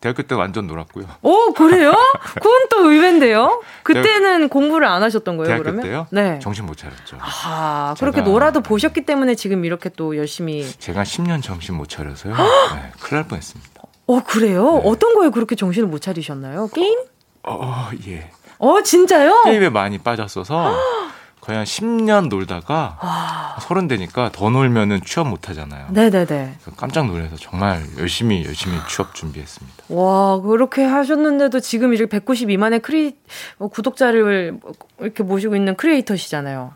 대학교 0.02 0.24
때 0.24 0.36
완전 0.36 0.68
놀았고요. 0.68 1.06
오, 1.22 1.54
그래요? 1.54 1.94
그건 2.36 2.68
또 2.70 2.92
의외인데요? 2.92 3.62
그때는 3.84 4.50
공부를 4.50 4.86
안 4.90 5.04
하셨던 5.04 5.38
거예요, 5.38 5.58
그러면? 5.64 5.84
때요? 5.84 6.08
네. 6.12 6.38
정신 6.40 6.66
못 6.66 6.76
차렸죠. 6.76 7.18
아, 7.22 7.96
그렇게 7.98 8.20
놀아도 8.20 8.60
보셨기 8.60 9.06
때문에 9.06 9.36
지금 9.36 9.64
이렇게 9.64 9.88
또 9.88 10.18
열심히. 10.18 10.70
제가 10.70 11.04
10년 11.04 11.42
정신 11.42 11.76
못 11.76 11.88
차려서요. 11.88 12.34
네, 12.76 12.92
큰일 13.00 13.22
날 13.22 13.24
뻔 13.30 13.38
했습니다. 13.38 13.77
어, 14.08 14.24
그래요? 14.24 14.80
네. 14.84 14.90
어떤 14.90 15.16
거에 15.16 15.30
그렇게 15.30 15.56
정신을 15.56 15.88
못 15.88 16.02
차리셨나요? 16.02 16.70
게임? 16.74 17.00
어, 17.44 17.90
예. 18.08 18.32
어, 18.58 18.82
진짜요? 18.82 19.44
게임에 19.46 19.70
많이 19.70 19.98
빠졌어서 19.98 20.76
거의 21.42 21.58
한 21.58 21.66
10년 21.66 22.28
놀다가 22.30 22.98
와. 23.02 23.56
서른 23.62 23.88
되니까 23.88 24.30
더 24.34 24.50
놀면은 24.50 25.02
취업 25.06 25.28
못 25.30 25.48
하잖아요. 25.50 25.88
네네네. 25.92 26.58
깜짝 26.76 27.08
놀라서 27.08 27.38
정말 27.38 27.82
열심히 27.98 28.44
열심히 28.46 28.78
취업 28.90 29.14
준비했습니다. 29.16 29.84
와 29.90 30.42
그렇게 30.42 30.84
하셨는데도 30.84 31.60
지금 31.62 31.94
이렇게 31.94 32.20
192만의 32.20 32.82
크리 32.82 33.16
어, 33.60 33.68
구독자를 33.68 34.60
이렇게 35.00 35.24
모시고 35.24 35.56
있는 35.56 35.76
크리에이터시잖아요. 35.78 36.74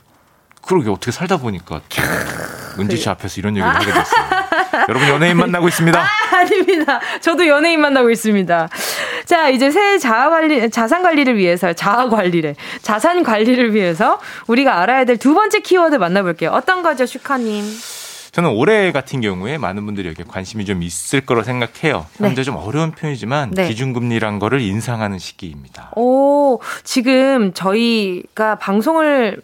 그러게 0.61 0.89
어떻게 0.89 1.11
살다 1.11 1.37
보니까 1.37 1.81
은지 2.79 2.97
씨 2.97 3.09
앞에서 3.09 3.35
이런 3.39 3.55
얘기를 3.57 3.73
하게 3.75 3.85
됐어요. 3.85 4.41
여러분 4.89 5.07
연예인 5.09 5.37
만나고 5.37 5.67
있습니다. 5.67 5.99
아, 5.99 6.07
아닙니다. 6.37 6.99
저도 7.21 7.47
연예인 7.47 7.81
만나고 7.81 8.09
있습니다. 8.09 8.69
자, 9.25 9.49
이제 9.49 9.69
새 9.71 9.97
자아 9.99 10.29
관리, 10.29 10.69
자산 10.69 11.03
관리를 11.03 11.37
위해서, 11.37 11.73
자아 11.73 12.09
관리래. 12.09 12.55
자산 12.81 13.23
관리를 13.23 13.73
위해서 13.73 14.19
우리가 14.47 14.79
알아야 14.81 15.05
될 15.05 15.17
두 15.17 15.33
번째 15.35 15.59
키워드 15.59 15.95
만나볼게요. 15.95 16.49
어떤 16.51 16.81
거죠, 16.81 17.05
슈카님? 17.05 17.63
저는 18.31 18.49
올해 18.51 18.91
같은 18.93 19.19
경우에 19.19 19.57
많은 19.57 19.85
분들이 19.85 20.07
여기 20.07 20.23
관심이 20.23 20.63
좀 20.65 20.81
있을 20.83 21.21
거로 21.21 21.43
생각해요. 21.43 22.05
네. 22.17 22.27
현재 22.27 22.41
네. 22.41 22.43
좀 22.45 22.55
어려운 22.55 22.91
표현이지만 22.91 23.51
네. 23.51 23.67
기준금리란 23.67 24.39
거를 24.39 24.61
인상하는 24.61 25.19
시기입니다. 25.19 25.91
오, 25.97 26.59
지금 26.83 27.53
저희가 27.53 28.55
방송을 28.55 29.41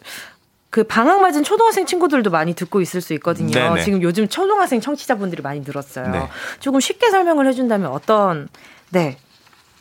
그 0.70 0.84
방학 0.84 1.20
맞은 1.22 1.44
초등학생 1.44 1.86
친구들도 1.86 2.30
많이 2.30 2.54
듣고 2.54 2.80
있을 2.80 3.00
수 3.00 3.14
있거든요. 3.14 3.50
네네. 3.50 3.82
지금 3.82 4.02
요즘 4.02 4.28
초등학생 4.28 4.80
청취자분들이 4.80 5.42
많이 5.42 5.60
늘었어요. 5.60 6.10
네. 6.10 6.28
조금 6.60 6.80
쉽게 6.80 7.10
설명을 7.10 7.46
해준다면 7.46 7.90
어떤 7.90 8.48
네 8.90 9.16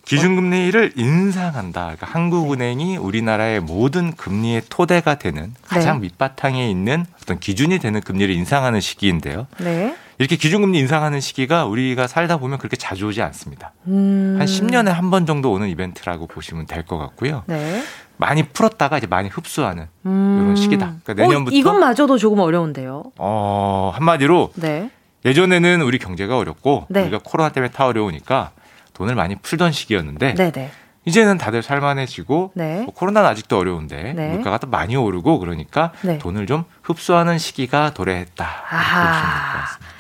기준금리를 0.07 0.93
인상한다. 0.95 1.81
그러니까 1.81 2.07
한국은행이 2.07 2.95
우리나라의 2.97 3.59
모든 3.59 4.13
금리의 4.13 4.63
토대가 4.69 5.15
되는 5.15 5.53
가장 5.65 5.97
네. 5.97 6.07
밑바탕에 6.07 6.69
있는 6.69 7.05
어떤 7.21 7.39
기준이 7.39 7.77
되는 7.79 7.99
금리를 7.99 8.33
인상하는 8.33 8.79
시기인데요. 8.79 9.47
네. 9.59 9.95
이렇게 10.17 10.35
기준금리 10.37 10.79
인상하는 10.79 11.19
시기가 11.19 11.65
우리가 11.65 12.07
살다 12.07 12.37
보면 12.37 12.57
그렇게 12.57 12.77
자주 12.77 13.07
오지 13.07 13.21
않습니다. 13.21 13.73
음. 13.87 14.37
한 14.39 14.47
10년에 14.47 14.87
한 14.87 15.11
번 15.11 15.25
정도 15.25 15.51
오는 15.51 15.67
이벤트라고 15.69 16.25
보시면 16.27 16.65
될 16.67 16.83
것 16.85 16.97
같고요. 16.97 17.43
네. 17.47 17.83
많이 18.15 18.43
풀었다가 18.43 18.97
이제 18.97 19.07
많이 19.07 19.27
흡수하는 19.29 19.87
음. 20.05 20.39
이런 20.41 20.55
시기다. 20.55 20.95
그러니까 21.03 21.13
내년부터 21.25 21.53
어, 21.55 21.59
이것마저도 21.59 22.17
조금 22.17 22.39
어려운데요. 22.39 23.03
어, 23.17 23.91
한마디로 23.93 24.53
네. 24.55 24.89
예전에는 25.25 25.81
우리 25.81 25.97
경제가 25.99 26.37
어렵고 26.37 26.85
네. 26.89 27.01
우리가 27.01 27.19
코로나 27.23 27.49
때문에 27.49 27.71
다 27.71 27.85
어려우니까 27.85 28.51
돈을 28.97 29.13
많이 29.13 29.35
풀던 29.35 29.71
시기였는데 29.71 30.33
네네. 30.33 30.51
네. 30.51 30.71
이제는 31.05 31.37
다들 31.37 31.61
살만해지고 31.61 32.51
네. 32.55 32.81
뭐 32.81 32.93
코로나는 32.93 33.29
아직도 33.29 33.57
어려운데 33.57 34.13
네. 34.13 34.29
물가가 34.29 34.57
또 34.57 34.67
많이 34.67 34.95
오르고 34.95 35.39
그러니까 35.39 35.93
네. 36.01 36.17
돈을 36.17 36.47
좀 36.47 36.65
흡수하는 36.81 37.37
시기가 37.37 37.93
도래했다. 37.93 38.45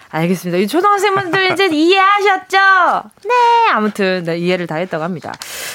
알겠습니다. 0.09 0.57
이 0.57 0.67
초등학생분들 0.67 1.51
이제 1.51 1.67
이해하셨죠? 1.67 3.09
네. 3.25 3.69
아무튼 3.71 4.23
네, 4.25 4.37
이해를 4.37 4.65
다 4.67 4.75
했다고 4.75 5.03
합니다. 5.03 5.31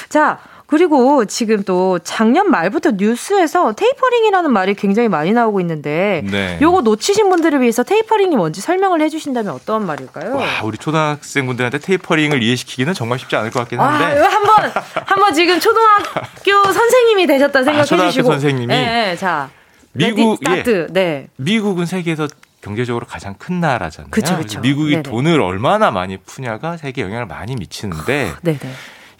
자, 0.09 0.39
그리고 0.65 1.25
지금 1.25 1.63
또 1.63 1.99
작년 1.99 2.49
말부터 2.49 2.91
뉴스에서 2.91 3.73
테이퍼링이라는 3.73 4.51
말이 4.51 4.73
굉장히 4.73 5.09
많이 5.09 5.31
나오고 5.31 5.59
있는데 5.61 6.23
네. 6.29 6.57
요거 6.61 6.81
놓치신 6.81 7.29
분들을 7.29 7.61
위해서 7.61 7.83
테이퍼링이 7.83 8.35
뭔지 8.35 8.61
설명을 8.61 9.01
해주신다면 9.01 9.53
어떤 9.53 9.85
말일까요? 9.85 10.35
와, 10.35 10.45
우리 10.63 10.77
초등학생분들한테 10.77 11.79
테이퍼링을 11.79 12.41
이해시키기는 12.41 12.93
정말 12.93 13.19
쉽지 13.19 13.35
않을 13.35 13.51
것 13.51 13.59
같긴 13.59 13.79
한데. 13.79 14.19
아, 14.19 14.27
한번 14.29 14.71
한번 15.05 15.33
지금 15.33 15.59
초등학교 15.59 16.63
선생님이 16.73 17.27
되셨다 17.27 17.59
생각해 17.63 17.81
아, 17.81 17.85
초등학교 17.85 18.11
주시고. 18.11 18.31
선생님이. 18.31 18.67
네, 18.67 18.85
네, 18.85 19.15
자. 19.15 19.49
미국 19.91 20.39
예. 20.49 20.63
네. 20.89 21.27
미국은 21.35 21.85
세계에서 21.85 22.27
경제적으로 22.61 23.05
가장 23.05 23.35
큰 23.37 23.59
나라잖아요. 23.59 24.09
그쵸, 24.09 24.37
그쵸. 24.37 24.61
미국이 24.61 24.91
네네. 24.91 25.03
돈을 25.03 25.39
얼마나 25.41 25.91
많이 25.91 26.17
푸냐가 26.17 26.77
세계 26.77 27.01
영향을 27.01 27.25
많이 27.27 27.55
미치는데 27.55 28.31
네네. 28.41 28.59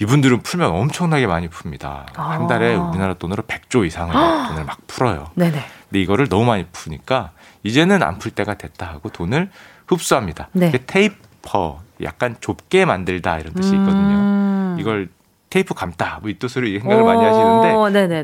이분들은 0.03 0.41
풀면 0.41 0.69
엄청나게 0.69 1.27
많이 1.27 1.47
풉니다. 1.49 2.05
아. 2.15 2.31
한 2.31 2.47
달에 2.47 2.75
우리나라 2.75 3.13
돈으로 3.13 3.43
100조 3.43 3.85
이상을 3.87 4.13
돈을 4.13 4.65
막 4.65 4.77
풀어요. 4.87 5.31
네네. 5.35 5.57
근데 5.89 6.01
이거를 6.01 6.27
너무 6.29 6.45
많이 6.45 6.65
푸니까 6.71 7.31
이제는 7.63 8.03
안 8.03 8.19
풀 8.19 8.31
때가 8.31 8.55
됐다 8.55 8.85
하고 8.87 9.09
돈을 9.09 9.49
흡수합니다. 9.87 10.49
네. 10.51 10.71
taper 10.71 11.81
약간 12.03 12.35
좁게 12.41 12.85
만들다 12.85 13.39
이런 13.39 13.53
뜻이 13.53 13.69
있거든요. 13.75 14.15
음. 14.15 14.77
이걸 14.79 15.09
테이프 15.49 15.73
감다 15.73 16.19
뭐 16.21 16.29
이 16.31 16.39
뜻으로 16.39 16.65
생각을 16.67 17.03
많이 17.03 17.23
하시는데 17.23 17.69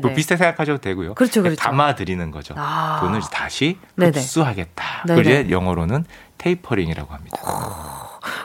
뭐 0.00 0.14
비슷하게 0.14 0.38
생각하셔도 0.38 0.78
되고요. 0.80 1.14
그렇죠, 1.14 1.42
그렇죠. 1.42 1.60
감아들이는 1.62 2.30
거죠. 2.30 2.54
아. 2.58 2.98
돈을 3.00 3.20
다시 3.32 3.78
흡수하겠다. 4.20 4.84
그게 5.06 5.48
영어로는 5.50 6.04
tapering이라고 6.38 7.14
합니다. 7.14 7.38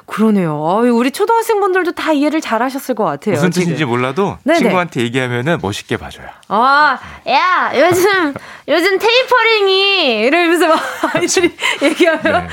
그러네요. 0.05 0.81
우리 0.93 1.11
초등학생분들도 1.11 1.91
다 1.93 2.11
이해를 2.11 2.41
잘 2.41 2.61
하셨을 2.61 2.95
것 2.95 3.03
같아요. 3.03 3.35
무슨 3.35 3.49
뜻인지 3.49 3.77
지금. 3.77 3.91
몰라도 3.91 4.37
네네. 4.43 4.59
친구한테 4.59 5.01
얘기하면은 5.01 5.59
멋있게 5.61 5.97
봐줘요. 5.97 6.27
아, 6.47 6.97
야, 7.27 7.71
요즘, 7.75 8.33
요즘 8.67 8.99
테이퍼링이 8.99 10.15
이러면서 10.25 10.67
막 10.67 10.79
아이들이 11.15 11.51
얘기하면. 11.81 12.47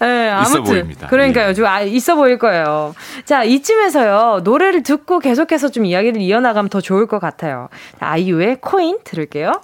네. 0.00 0.06
네, 0.06 0.30
아무튼. 0.30 0.52
있어 0.52 0.62
보입니다. 0.62 1.06
그러니까요. 1.08 1.48
예. 1.50 1.54
좀 1.54 1.66
아, 1.66 1.80
있어 1.82 2.14
보일 2.16 2.38
거예요. 2.38 2.94
자, 3.24 3.44
이쯤에서요. 3.44 4.40
노래를 4.44 4.82
듣고 4.82 5.18
계속해서 5.18 5.70
좀 5.70 5.84
이야기를 5.84 6.20
이어나가면 6.20 6.68
더 6.70 6.80
좋을 6.80 7.06
것 7.06 7.18
같아요. 7.20 7.68
아이유의 8.00 8.58
코인 8.60 8.98
들을게요. 9.04 9.60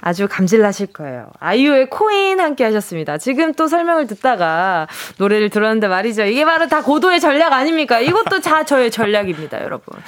아주 0.00 0.28
감질나실 0.28 0.88
거예요. 0.88 1.26
아이유의 1.40 1.90
코인 1.90 2.40
함께 2.40 2.64
하셨습니다. 2.64 3.18
지금 3.18 3.52
또 3.54 3.66
설명을 3.66 4.06
듣다가 4.06 4.86
노래를 5.18 5.50
들었는데 5.50 5.88
말이죠. 5.88 6.24
이게 6.24 6.44
바로 6.44 6.68
다 6.68 6.82
고도의 6.82 7.20
전략 7.20 7.52
아닙니까? 7.52 8.00
이것도 8.00 8.40
다 8.40 8.64
저의 8.64 8.90
전략입니다, 8.90 9.62
여러분. 9.62 9.98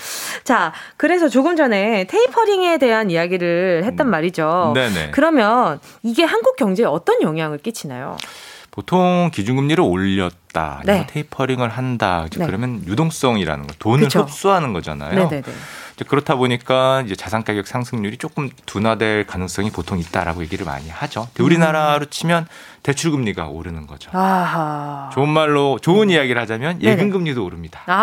자, 0.45 0.72
그래서 0.97 1.28
조금 1.28 1.57
전에 1.57 2.05
테이퍼링에 2.05 2.78
대한 2.78 3.11
이야기를 3.11 3.82
했단 3.84 4.07
음. 4.07 4.11
말이죠. 4.11 4.72
네네. 4.74 5.11
그러면 5.11 5.80
이게 6.03 6.24
한국 6.24 6.57
경제에 6.57 6.86
어떤 6.86 7.22
영향을 7.22 7.59
끼치나요? 7.59 8.16
보통 8.70 9.30
기준금리를 9.34 9.82
올렸다, 9.82 10.82
네. 10.84 11.07
테이퍼링을 11.11 11.68
한다. 11.68 12.26
네. 12.36 12.47
그러면 12.47 12.82
유동성이라는 12.86 13.66
거, 13.66 13.74
돈을 13.80 14.05
그쵸? 14.05 14.20
흡수하는 14.20 14.72
거잖아요. 14.72 15.12
네네네. 15.12 15.43
그렇다 16.05 16.36
보니까 16.36 17.03
이제 17.05 17.14
자산 17.14 17.44
가격 17.44 17.66
상승률이 17.66 18.16
조금 18.18 18.51
둔화될 18.66 19.26
가능성이 19.26 19.70
보통 19.70 19.98
있다라고 19.98 20.42
얘기를 20.42 20.64
많이 20.64 20.88
하죠. 20.88 21.28
우리나라로 21.38 22.07
치면 22.07 22.46
대출 22.82 23.11
금리가 23.11 23.48
오르는 23.48 23.86
거죠. 23.86 24.11
아하. 24.14 25.11
좋은 25.12 25.28
말로 25.28 25.78
좋은 25.82 26.09
음. 26.09 26.11
이야기를 26.11 26.40
하자면 26.40 26.82
예금 26.82 27.11
금리도 27.11 27.44
오릅니다. 27.44 27.82
아하. 27.86 28.01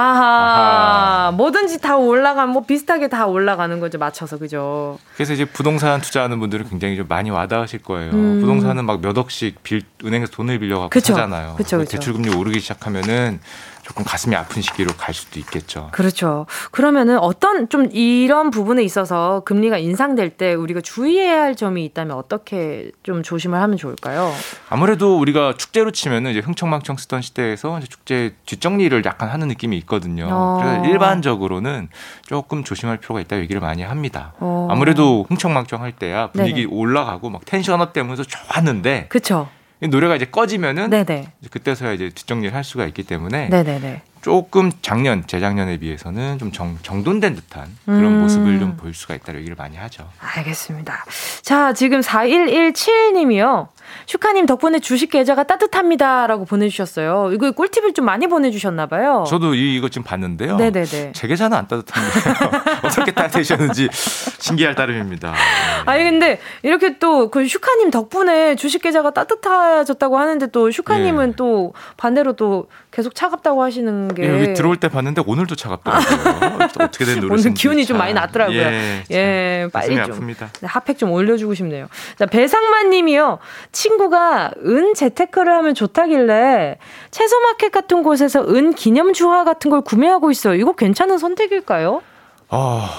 아하. 1.24 1.32
뭐든지 1.32 1.82
다 1.82 1.98
올라가면 1.98 2.54
뭐 2.54 2.64
비슷하게 2.66 3.08
다 3.08 3.26
올라가는 3.26 3.80
거죠. 3.80 3.98
맞춰서 3.98 4.38
그죠. 4.38 5.00
그래서 5.16 5.34
이제 5.34 5.46
부동산 5.46 6.00
투자하는 6.02 6.40
분들은 6.40 6.70
굉장히 6.70 6.96
좀 6.96 7.08
많이 7.08 7.30
와닿으실 7.32 7.80
거예요. 7.84 8.12
음. 8.12 8.42
부동산은 8.42 8.86
막 8.86 8.98
몇 9.02 9.18
억씩 9.18 9.62
빌 9.64 9.84
은행에서 10.04 10.32
돈을 10.32 10.60
빌려 10.60 10.80
갖고 10.80 11.00
사잖아요. 11.00 11.56
그쵸, 11.56 11.78
그쵸. 11.78 11.92
대출 11.92 12.14
금리 12.14 12.30
오르기 12.30 12.60
시작하면은 12.60 13.40
조금 13.88 14.04
가슴이 14.04 14.36
아픈 14.36 14.62
시기로 14.62 14.92
갈 14.98 15.14
수도 15.14 15.40
있겠죠. 15.40 15.88
그렇죠. 15.94 16.46
그러면은 16.72 17.20
어떤 17.20 17.70
좀 17.70 17.88
이런 17.94 18.52
부분에 18.52 18.84
있어서 18.84 19.44
금리가 19.46 19.78
인상될 19.78 20.32
때 20.32 20.54
우리가 20.56 20.82
주의해야 20.82 21.42
할 21.42 21.56
점이 21.56 21.86
있다면 21.86 22.18
어떻게 22.18 22.92
좀 23.04 23.24
조심을 23.24 23.58
하면 23.62 23.78
좋을까요? 23.78 24.30
아무래도 24.68 25.18
우리가 25.18 25.54
축제로 25.58 25.92
치면은 25.92 26.32
이제 26.32 26.42
흥청망청 26.42 26.98
쓰던 26.98 27.22
시대에서 27.22 27.78
이제 27.78 27.88
축제 27.88 28.36
뒷정리를 28.46 29.02
약간 29.06 29.30
하는 29.30 29.48
느낌이 29.48 29.78
있거든요. 29.78 30.28
어. 30.30 30.60
그래서 30.62 30.86
일반적으로는 30.86 31.88
조금 32.26 32.66
조심할 32.66 32.98
필요가 32.98 33.22
있다 33.22 33.38
얘기를 33.38 33.62
많이 33.62 33.84
합니다. 33.84 34.34
어. 34.40 34.68
아무래도 34.70 35.26
흥청망청 35.30 35.82
할 35.82 35.94
때야 35.94 36.28
분위기 36.32 36.66
네네. 36.66 36.76
올라가고 36.76 37.30
막 37.30 37.46
텐션업 37.46 37.94
되면서 37.94 38.24
좋았는데 38.26 39.06
그렇죠. 39.08 39.48
노래가 39.80 40.16
이제 40.16 40.26
꺼지면은 40.26 40.90
네네. 40.90 41.32
그때서야 41.52 41.94
이제 41.94 42.10
뒷정리를 42.10 42.54
할 42.56 42.64
수가 42.64 42.86
있기 42.88 43.04
때문에 43.04 43.50
네네네. 43.50 44.02
조금 44.22 44.72
작년 44.82 45.26
재작년에 45.26 45.78
비해서는 45.78 46.40
좀 46.40 46.52
정, 46.52 46.78
정돈된 46.82 47.36
듯한 47.36 47.68
그런 47.86 48.04
음. 48.06 48.22
모습을 48.22 48.60
좀 48.60 48.76
볼 48.78 48.94
수가 48.94 49.16
있다는 49.16 49.40
얘기를 49.40 49.56
많이 49.56 49.78
하죠. 49.78 50.10
알겠습니다. 50.20 51.06
자 51.44 51.74
지금 51.74 52.02
4117님이요. 52.02 53.68
슈카님 54.06 54.46
덕분에 54.46 54.80
주식 54.80 55.10
계좌가 55.10 55.44
따뜻합니다라고 55.44 56.46
보내주셨어요. 56.46 57.32
이거 57.34 57.52
꿀팁을 57.52 57.94
좀 57.94 58.06
많이 58.06 58.28
보내주셨나봐요. 58.28 59.26
저도 59.28 59.54
이, 59.54 59.76
이거 59.76 59.90
지금 59.90 60.04
봤는데요. 60.04 60.58
네네네. 60.58 61.12
제 61.14 61.28
계좌는 61.28 61.58
안 61.58 61.68
따뜻한데요. 61.68 62.52
어떻게 62.84 63.12
따뜻해졌는지 63.12 63.90
신기할 63.92 64.76
따름입니다. 64.76 65.32
네. 65.32 65.38
아니 65.86 66.04
근데 66.04 66.40
이렇게 66.64 66.98
또 66.98 67.28
그 67.38 67.48
슈카님 67.48 67.92
덕분에 67.92 68.56
주식 68.56 68.82
계좌가 68.82 69.12
따뜻해졌다고 69.12 70.18
하는데 70.18 70.48
또 70.48 70.72
슈카님은 70.72 71.30
예. 71.30 71.34
또 71.36 71.74
반대로 71.98 72.34
또 72.34 72.68
계속 72.92 73.14
차갑다고 73.16 73.62
하시는 73.62 74.14
게 74.14 74.24
예, 74.24 74.34
여기 74.34 74.54
들어올 74.54 74.78
때 74.78 74.90
봤는데 74.90 75.22
오늘도 75.26 75.56
차갑더라고요. 75.56 76.58
어떻게 76.80 77.06
된 77.06 77.20
노릇인지 77.20 77.30
오늘 77.50 77.54
기운이 77.54 77.86
좀 77.86 77.98
많이 77.98 78.14
낮더라고요. 78.14 78.58
예, 78.58 79.04
예 79.12 79.70
빨리 79.72 79.96
좀 79.96 80.06
아픕니다. 80.06 80.50
네, 80.62 80.68
핫팩 80.68 80.98
좀 80.98 81.12
올려주고 81.12 81.54
싶네요. 81.54 81.88
자 82.18 82.26
배상만님이요. 82.26 83.40
친구가 83.78 84.52
은 84.66 84.96
재테크를 84.96 85.54
하면 85.54 85.76
좋다길래 85.76 86.78
채소마켓 87.12 87.72
같은 87.72 88.02
곳에서 88.02 88.42
은 88.42 88.74
기념 88.74 89.14
주화 89.14 89.44
같은 89.44 89.70
걸 89.70 89.82
구매하고 89.82 90.32
있어요. 90.32 90.56
이거 90.56 90.74
괜찮은 90.74 91.20
선택일까요? 91.20 92.02
아. 92.50 92.90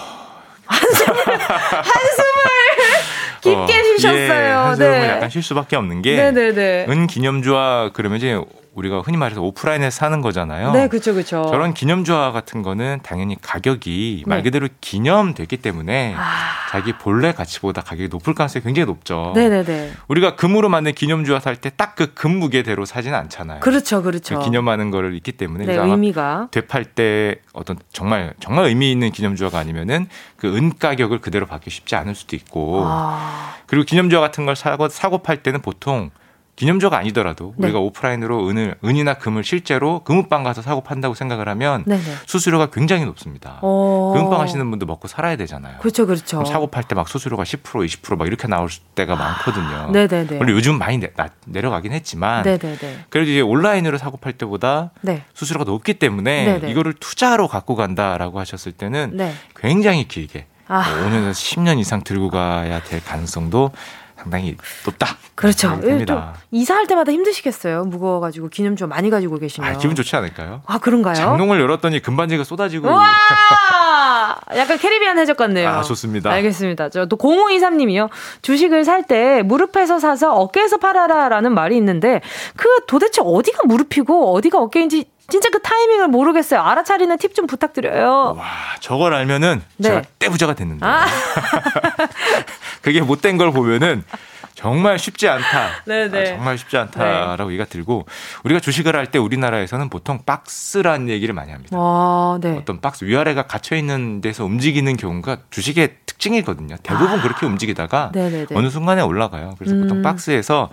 한숨을 0.66 1.16
한숨을 1.18 2.50
깊게 3.40 3.56
어, 3.56 3.84
쉬셨어요. 3.96 4.18
예, 4.18 4.50
한숨을 4.50 4.90
네. 5.00 5.08
약간 5.08 5.30
쉴 5.30 5.42
수밖에 5.42 5.74
없는 5.74 6.02
게 6.02 6.14
네네네. 6.14 6.86
은 6.88 7.06
기념주화 7.08 7.90
그러면 7.94 8.18
이제 8.18 8.40
우리가 8.78 9.00
흔히 9.00 9.16
말해서 9.16 9.42
오프라인에서 9.42 9.90
사는 9.96 10.20
거잖아요. 10.20 10.72
네, 10.72 10.88
그렇죠, 10.88 11.12
그렇죠. 11.12 11.46
저런 11.50 11.74
기념주화 11.74 12.30
같은 12.32 12.62
거는 12.62 13.00
당연히 13.02 13.36
가격이 13.40 14.22
네. 14.24 14.28
말 14.28 14.42
그대로 14.42 14.68
기념됐기 14.80 15.56
때문에 15.58 16.14
아... 16.16 16.22
자기 16.70 16.92
본래 16.92 17.32
가치보다 17.32 17.82
가격이 17.82 18.08
높을 18.08 18.34
가능성이 18.34 18.62
굉장히 18.62 18.86
높죠. 18.86 19.32
네, 19.34 19.48
네, 19.48 19.64
네. 19.64 19.90
우리가 20.08 20.36
금으로 20.36 20.68
만든 20.68 20.92
기념주화 20.92 21.40
살 21.40 21.56
때 21.56 21.70
딱 21.70 21.96
그 21.96 22.14
금 22.14 22.38
무게대로 22.38 22.84
사지는 22.84 23.18
않잖아요. 23.18 23.60
그렇죠, 23.60 24.02
그렇죠. 24.02 24.38
그 24.38 24.44
기념하는 24.44 24.90
거를 24.90 25.14
있기 25.16 25.32
때문에 25.32 25.66
네, 25.66 25.76
의미가 25.76 26.48
되팔 26.52 26.84
때 26.84 27.40
어떤 27.52 27.78
정말 27.92 28.34
정말 28.38 28.66
의미 28.66 28.92
있는 28.92 29.10
기념주화가 29.10 29.58
아니면은 29.58 30.08
그 30.36 30.48
은 30.48 30.72
가격을 30.78 31.20
그대로 31.20 31.46
받기 31.46 31.68
쉽지 31.70 31.96
않을 31.96 32.14
수도 32.14 32.36
있고 32.36 32.82
아... 32.86 33.54
그리고 33.66 33.84
기념주화 33.84 34.20
같은 34.20 34.46
걸 34.46 34.54
사고 34.56 34.88
사고 34.88 35.18
팔 35.18 35.42
때는 35.42 35.62
보통 35.62 36.10
기념주가 36.58 36.98
아니더라도 36.98 37.54
네. 37.56 37.68
우리가 37.68 37.78
오프라인으로 37.78 38.48
은을 38.48 38.74
은이나 38.84 39.14
금을 39.14 39.44
실제로 39.44 40.00
금은방 40.02 40.42
가서 40.42 40.60
사고 40.60 40.80
판다고 40.80 41.14
생각을 41.14 41.48
하면 41.50 41.84
네네. 41.86 42.02
수수료가 42.26 42.70
굉장히 42.70 43.04
높습니다. 43.04 43.60
오. 43.62 44.12
금은방 44.12 44.40
하시는 44.40 44.68
분도 44.68 44.84
먹고 44.84 45.06
살아야 45.06 45.36
되잖아요. 45.36 45.78
그렇죠, 45.78 46.04
그렇죠. 46.04 46.44
사고 46.44 46.66
팔 46.66 46.82
때 46.88 46.96
막 46.96 47.08
수수료가 47.08 47.44
10% 47.44 47.62
20%막 47.86 48.26
이렇게 48.26 48.48
나올 48.48 48.68
때가 48.96 49.12
아. 49.12 49.16
많거든요. 49.16 49.90
네네네. 49.92 50.38
물론 50.38 50.56
요즘 50.56 50.78
많이 50.78 50.98
내, 50.98 51.10
려가긴 51.46 51.92
했지만 51.92 52.42
네네네. 52.42 53.04
그래도 53.08 53.30
이제 53.30 53.40
온라인으로 53.40 53.96
사고 53.96 54.16
팔 54.16 54.32
때보다 54.32 54.90
네. 55.02 55.22
수수료가 55.34 55.64
높기 55.64 55.94
때문에 55.94 56.58
네네. 56.58 56.72
이거를 56.72 56.94
투자로 56.94 57.46
갖고 57.46 57.76
간다라고 57.76 58.40
하셨을 58.40 58.72
때는 58.72 59.12
네. 59.14 59.32
굉장히 59.54 60.08
길게 60.08 60.46
아. 60.66 60.82
5년에서 60.82 61.20
뭐 61.22 61.30
10년 61.30 61.78
이상 61.78 62.02
들고 62.02 62.30
가야 62.30 62.82
될 62.82 63.02
가능성도 63.04 63.70
상당히 64.18 64.56
높다. 64.84 65.16
그렇죠. 65.34 65.80
좀 65.80 66.06
이사할 66.50 66.86
때마다 66.88 67.12
힘드시겠어요. 67.12 67.84
무거워가지고 67.84 68.48
기념주 68.48 68.86
많이 68.88 69.10
가지고 69.10 69.38
계시면. 69.38 69.70
아, 69.70 69.78
기분 69.78 69.94
좋지 69.94 70.16
않을까요? 70.16 70.62
아 70.66 70.78
그런가요? 70.78 71.14
장롱을 71.14 71.60
열었더니 71.60 72.00
금반지가 72.02 72.42
쏟아지고. 72.44 72.88
와! 72.88 73.06
약간 74.56 74.78
캐리비안 74.78 75.18
해적 75.18 75.36
같네요. 75.36 75.68
아 75.68 75.82
좋습니다. 75.82 76.30
알겠습니다. 76.30 76.88
저 76.90 77.06
또 77.06 77.16
0523님이요. 77.16 78.08
주식을 78.42 78.84
살 78.84 78.98
때 79.08 79.42
무릎에서 79.42 79.98
사서 80.00 80.34
어깨에서 80.34 80.76
팔아라라는 80.78 81.54
말이 81.54 81.76
있는데 81.78 82.20
그 82.56 82.68
도대체 82.86 83.22
어디가 83.24 83.60
무릎이고 83.64 84.34
어디가 84.34 84.58
어깨인지 84.58 85.04
진짜 85.30 85.50
그 85.50 85.60
타이밍을 85.60 86.08
모르겠어요. 86.08 86.60
알아차리는 86.60 87.16
팁 87.18 87.34
좀 87.34 87.46
부탁드려요. 87.46 88.34
와, 88.38 88.44
저걸 88.80 89.12
알면은 89.14 89.62
네. 89.76 89.88
제가 89.90 90.02
떼부자가 90.18 90.54
됐는데. 90.54 90.84
아. 90.86 91.04
그게 92.82 93.00
못된 93.02 93.36
걸 93.36 93.52
보면은 93.52 94.04
정말 94.54 94.98
쉽지 94.98 95.28
않다. 95.28 95.68
네네. 95.84 96.20
아, 96.20 96.24
정말 96.24 96.58
쉽지 96.58 96.76
않다라고 96.78 97.44
네. 97.44 97.54
얘기가 97.54 97.66
들고 97.66 98.06
우리가 98.42 98.58
주식을 98.58 98.96
할 98.96 99.06
때 99.08 99.18
우리나라에서는 99.18 99.88
보통 99.90 100.20
박스라는 100.26 101.08
얘기를 101.10 101.34
많이 101.34 101.52
합니다. 101.52 101.78
와, 101.78 102.38
네. 102.40 102.56
어떤 102.58 102.80
박스 102.80 103.04
위아래가 103.04 103.42
갇혀 103.42 103.76
있는 103.76 104.20
데서 104.20 104.44
움직이는 104.44 104.96
경우가 104.96 105.38
주식의 105.50 105.96
특징이거든요. 106.06 106.76
대부분 106.82 107.20
아. 107.20 107.22
그렇게 107.22 107.46
움직이다가 107.46 108.10
네네네. 108.14 108.46
어느 108.54 108.68
순간에 108.70 109.02
올라가요. 109.02 109.54
그래서 109.58 109.74
음. 109.76 109.82
보통 109.82 110.02
박스에서 110.02 110.70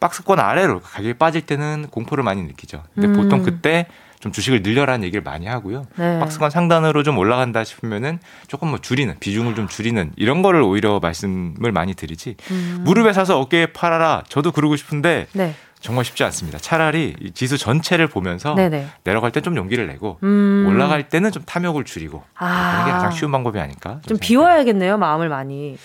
박스권 0.00 0.38
아래로 0.38 0.80
가격이 0.80 1.14
빠질 1.14 1.42
때는 1.42 1.86
공포를 1.90 2.22
많이 2.24 2.42
느끼죠. 2.42 2.82
근데 2.94 3.08
음. 3.08 3.14
보통 3.14 3.42
그때 3.42 3.86
좀 4.20 4.32
주식을 4.32 4.62
늘려라는 4.62 5.04
얘기를 5.04 5.22
많이 5.22 5.46
하고요. 5.46 5.86
네. 5.96 6.18
박스권 6.18 6.50
상단으로 6.50 7.02
좀 7.04 7.18
올라간다 7.18 7.62
싶으면은 7.64 8.18
조금 8.48 8.68
뭐 8.68 8.78
줄이는 8.78 9.16
비중을 9.20 9.54
좀 9.54 9.68
줄이는 9.68 10.12
이런 10.16 10.42
거를 10.42 10.60
오히려 10.62 10.98
말씀을 11.00 11.70
많이 11.72 11.94
드리지. 11.94 12.36
음. 12.50 12.80
무릎에 12.80 13.12
사서 13.12 13.38
어깨에 13.38 13.66
팔아라. 13.66 14.24
저도 14.28 14.50
그러고 14.52 14.74
싶은데 14.74 15.28
네. 15.32 15.54
정말 15.80 16.04
쉽지 16.04 16.24
않습니다. 16.24 16.58
차라리 16.58 17.14
지수 17.34 17.56
전체를 17.58 18.08
보면서 18.08 18.56
네네. 18.56 18.88
내려갈 19.04 19.30
때 19.30 19.40
좀 19.40 19.56
용기를 19.56 19.86
내고 19.86 20.18
음. 20.24 20.66
올라갈 20.68 21.08
때는 21.08 21.30
좀 21.30 21.44
탐욕을 21.44 21.84
줄이고 21.84 22.24
아. 22.36 22.72
그런 22.72 22.86
게 22.86 22.90
가장 22.90 23.10
쉬운 23.12 23.30
방법이 23.30 23.60
아닐까. 23.60 24.00
좀, 24.04 24.16
좀 24.16 24.18
비워야겠네요, 24.20 24.98
마음을 24.98 25.28
많이. 25.28 25.78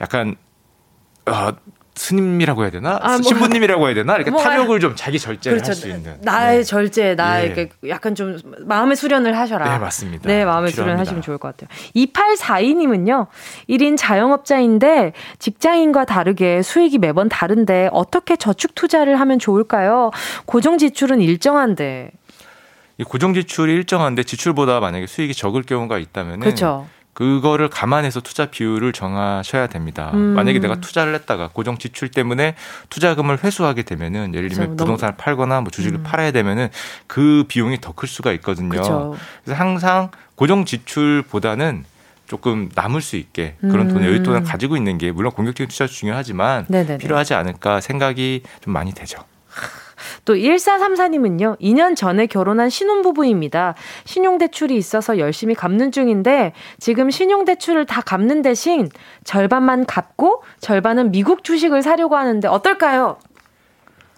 약간 0.00 0.36
어, 1.26 1.52
스님이라고 1.96 2.62
해야 2.62 2.70
되나? 2.70 2.98
아, 3.00 3.12
뭐, 3.12 3.22
신부님이라고 3.22 3.86
해야 3.86 3.94
되나? 3.94 4.16
이렇게 4.16 4.30
뭐, 4.30 4.42
탐욕을 4.42 4.80
좀 4.80 4.94
자기 4.96 5.18
절제를 5.18 5.58
그렇죠. 5.58 5.70
할수 5.70 5.88
있는. 5.88 6.16
나의 6.22 6.58
네. 6.58 6.62
절제 6.64 7.14
나에게 7.14 7.68
예. 7.84 7.88
약간 7.88 8.14
좀 8.14 8.38
마음의 8.60 8.96
수련을 8.96 9.38
하셔라. 9.38 9.70
네 9.70 9.78
맞습니다. 9.78 10.28
네 10.28 10.44
마음의 10.44 10.72
수련 10.72 10.98
하시면 10.98 11.22
좋을 11.22 11.38
것 11.38 11.56
같아요. 11.56 11.68
2842님은요 11.94 13.26
1인 13.68 13.96
자영업자인데 13.96 15.12
직장인과 15.38 16.04
다르게 16.04 16.62
수익이 16.62 16.98
매번 16.98 17.28
다른데 17.28 17.90
어떻게 17.92 18.36
저축 18.36 18.74
투자를 18.74 19.20
하면 19.20 19.38
좋을까요? 19.38 20.10
고정 20.46 20.78
지출은 20.78 21.20
일정한데. 21.20 22.10
이 22.98 23.04
고정 23.04 23.34
지출이 23.34 23.72
일정한데 23.72 24.22
지출보다 24.22 24.80
만약에 24.80 25.06
수익이 25.06 25.34
적을 25.34 25.62
경우가 25.62 25.98
있다면 25.98 26.40
그렇죠. 26.40 26.86
그거를 27.14 27.68
감안해서 27.70 28.20
투자 28.20 28.46
비율을 28.46 28.92
정하셔야 28.92 29.68
됩니다. 29.68 30.10
음. 30.14 30.34
만약에 30.34 30.58
내가 30.58 30.76
투자를 30.80 31.14
했다가 31.14 31.48
고정 31.52 31.78
지출 31.78 32.08
때문에 32.10 32.56
투자금을 32.90 33.42
회수하게 33.42 33.82
되면은 33.82 34.34
예를 34.34 34.48
들면 34.50 34.76
부동산을 34.76 35.14
팔거나 35.16 35.60
뭐 35.60 35.70
주식을 35.70 36.00
음. 36.00 36.02
팔아야 36.02 36.32
되면은 36.32 36.68
그 37.06 37.44
비용이 37.48 37.80
더 37.80 37.94
클 37.94 38.08
수가 38.08 38.32
있거든요. 38.32 38.68
그쵸. 38.70 39.16
그래서 39.44 39.58
항상 39.60 40.10
고정 40.34 40.64
지출보다는 40.64 41.84
조금 42.26 42.68
남을 42.74 43.00
수 43.02 43.16
있게 43.16 43.54
그런 43.60 43.86
돈 43.88 44.02
음. 44.02 44.08
여윳돈을 44.08 44.44
가지고 44.44 44.76
있는 44.76 44.98
게 44.98 45.12
물론 45.12 45.30
공격적인 45.30 45.68
투자 45.68 45.86
중요하지만 45.86 46.64
네네네. 46.68 46.98
필요하지 46.98 47.34
않을까 47.34 47.80
생각이 47.80 48.42
좀 48.62 48.72
많이 48.72 48.92
되죠. 48.92 49.18
또 50.24 50.34
1434님은요, 50.34 51.60
2년 51.60 51.96
전에 51.96 52.26
결혼한 52.26 52.70
신혼부부입니다. 52.70 53.74
신용대출이 54.04 54.76
있어서 54.76 55.18
열심히 55.18 55.54
갚는 55.54 55.92
중인데, 55.92 56.52
지금 56.78 57.10
신용대출을 57.10 57.86
다 57.86 58.00
갚는 58.00 58.42
대신 58.42 58.88
절반만 59.24 59.86
갚고, 59.86 60.42
절반은 60.60 61.10
미국 61.10 61.44
주식을 61.44 61.82
사려고 61.82 62.16
하는데, 62.16 62.48
어떨까요? 62.48 63.18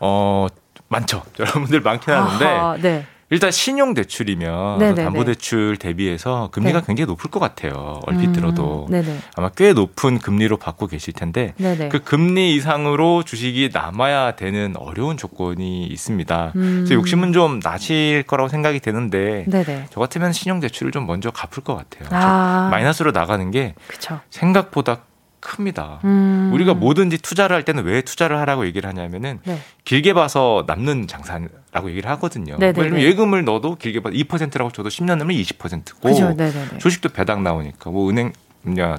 어, 0.00 0.46
많죠. 0.88 1.22
여러분들 1.38 1.80
많긴 1.80 2.14
하는데, 2.14 2.44
아하, 2.44 2.76
네. 2.76 3.06
일단 3.30 3.50
신용 3.50 3.92
대출이면 3.94 4.78
그 4.78 4.94
담보 4.94 5.24
대출 5.24 5.76
대비해서 5.76 6.48
금리가 6.52 6.80
네. 6.80 6.86
굉장히 6.86 7.06
높을 7.06 7.28
것 7.28 7.40
같아요. 7.40 8.00
얼핏 8.06 8.28
음, 8.28 8.32
들어도 8.32 8.86
네네. 8.88 9.18
아마 9.34 9.48
꽤 9.48 9.72
높은 9.72 10.18
금리로 10.18 10.58
받고 10.58 10.86
계실 10.86 11.12
텐데 11.12 11.52
네네. 11.56 11.88
그 11.88 12.04
금리 12.04 12.54
이상으로 12.54 13.24
주식이 13.24 13.70
남아야 13.72 14.36
되는 14.36 14.74
어려운 14.76 15.16
조건이 15.16 15.86
있습니다. 15.86 16.52
음. 16.54 16.84
그래서 16.84 16.94
욕심은 16.94 17.32
좀 17.32 17.58
나실 17.60 18.22
거라고 18.24 18.48
생각이 18.48 18.78
되는데 18.78 19.44
네네. 19.48 19.86
저 19.90 19.98
같으면 19.98 20.32
신용 20.32 20.60
대출을 20.60 20.92
좀 20.92 21.06
먼저 21.06 21.30
갚을 21.32 21.64
것 21.64 21.74
같아요. 21.74 22.08
아. 22.12 22.68
마이너스로 22.70 23.10
나가는 23.10 23.50
게 23.50 23.74
그쵸. 23.88 24.20
생각보다 24.30 24.98
큽니다. 25.46 26.00
음. 26.04 26.50
우리가 26.52 26.74
뭐든지 26.74 27.18
투자를 27.18 27.54
할 27.54 27.64
때는 27.64 27.84
왜 27.84 28.02
투자를 28.02 28.38
하라고 28.40 28.66
얘기를 28.66 28.88
하냐면은 28.88 29.38
네. 29.44 29.60
길게 29.84 30.12
봐서 30.12 30.64
남는 30.66 31.06
장사라고 31.06 31.88
얘기를 31.90 32.10
하거든요. 32.10 32.56
네, 32.58 32.72
네, 32.72 32.80
왜냐면 32.80 33.00
네. 33.00 33.06
예금을 33.06 33.44
넣어도 33.44 33.76
길게 33.76 34.02
봐서 34.02 34.14
2%라고 34.14 34.72
줘도 34.72 34.88
10년 34.88 35.16
넣으면 35.18 35.36
20%고 35.36 36.08
그죠. 36.08 36.34
주식도 36.78 37.10
배당 37.10 37.44
나오니까 37.44 37.90
뭐 37.90 38.10
은행 38.10 38.32
뭐냐 38.62 38.96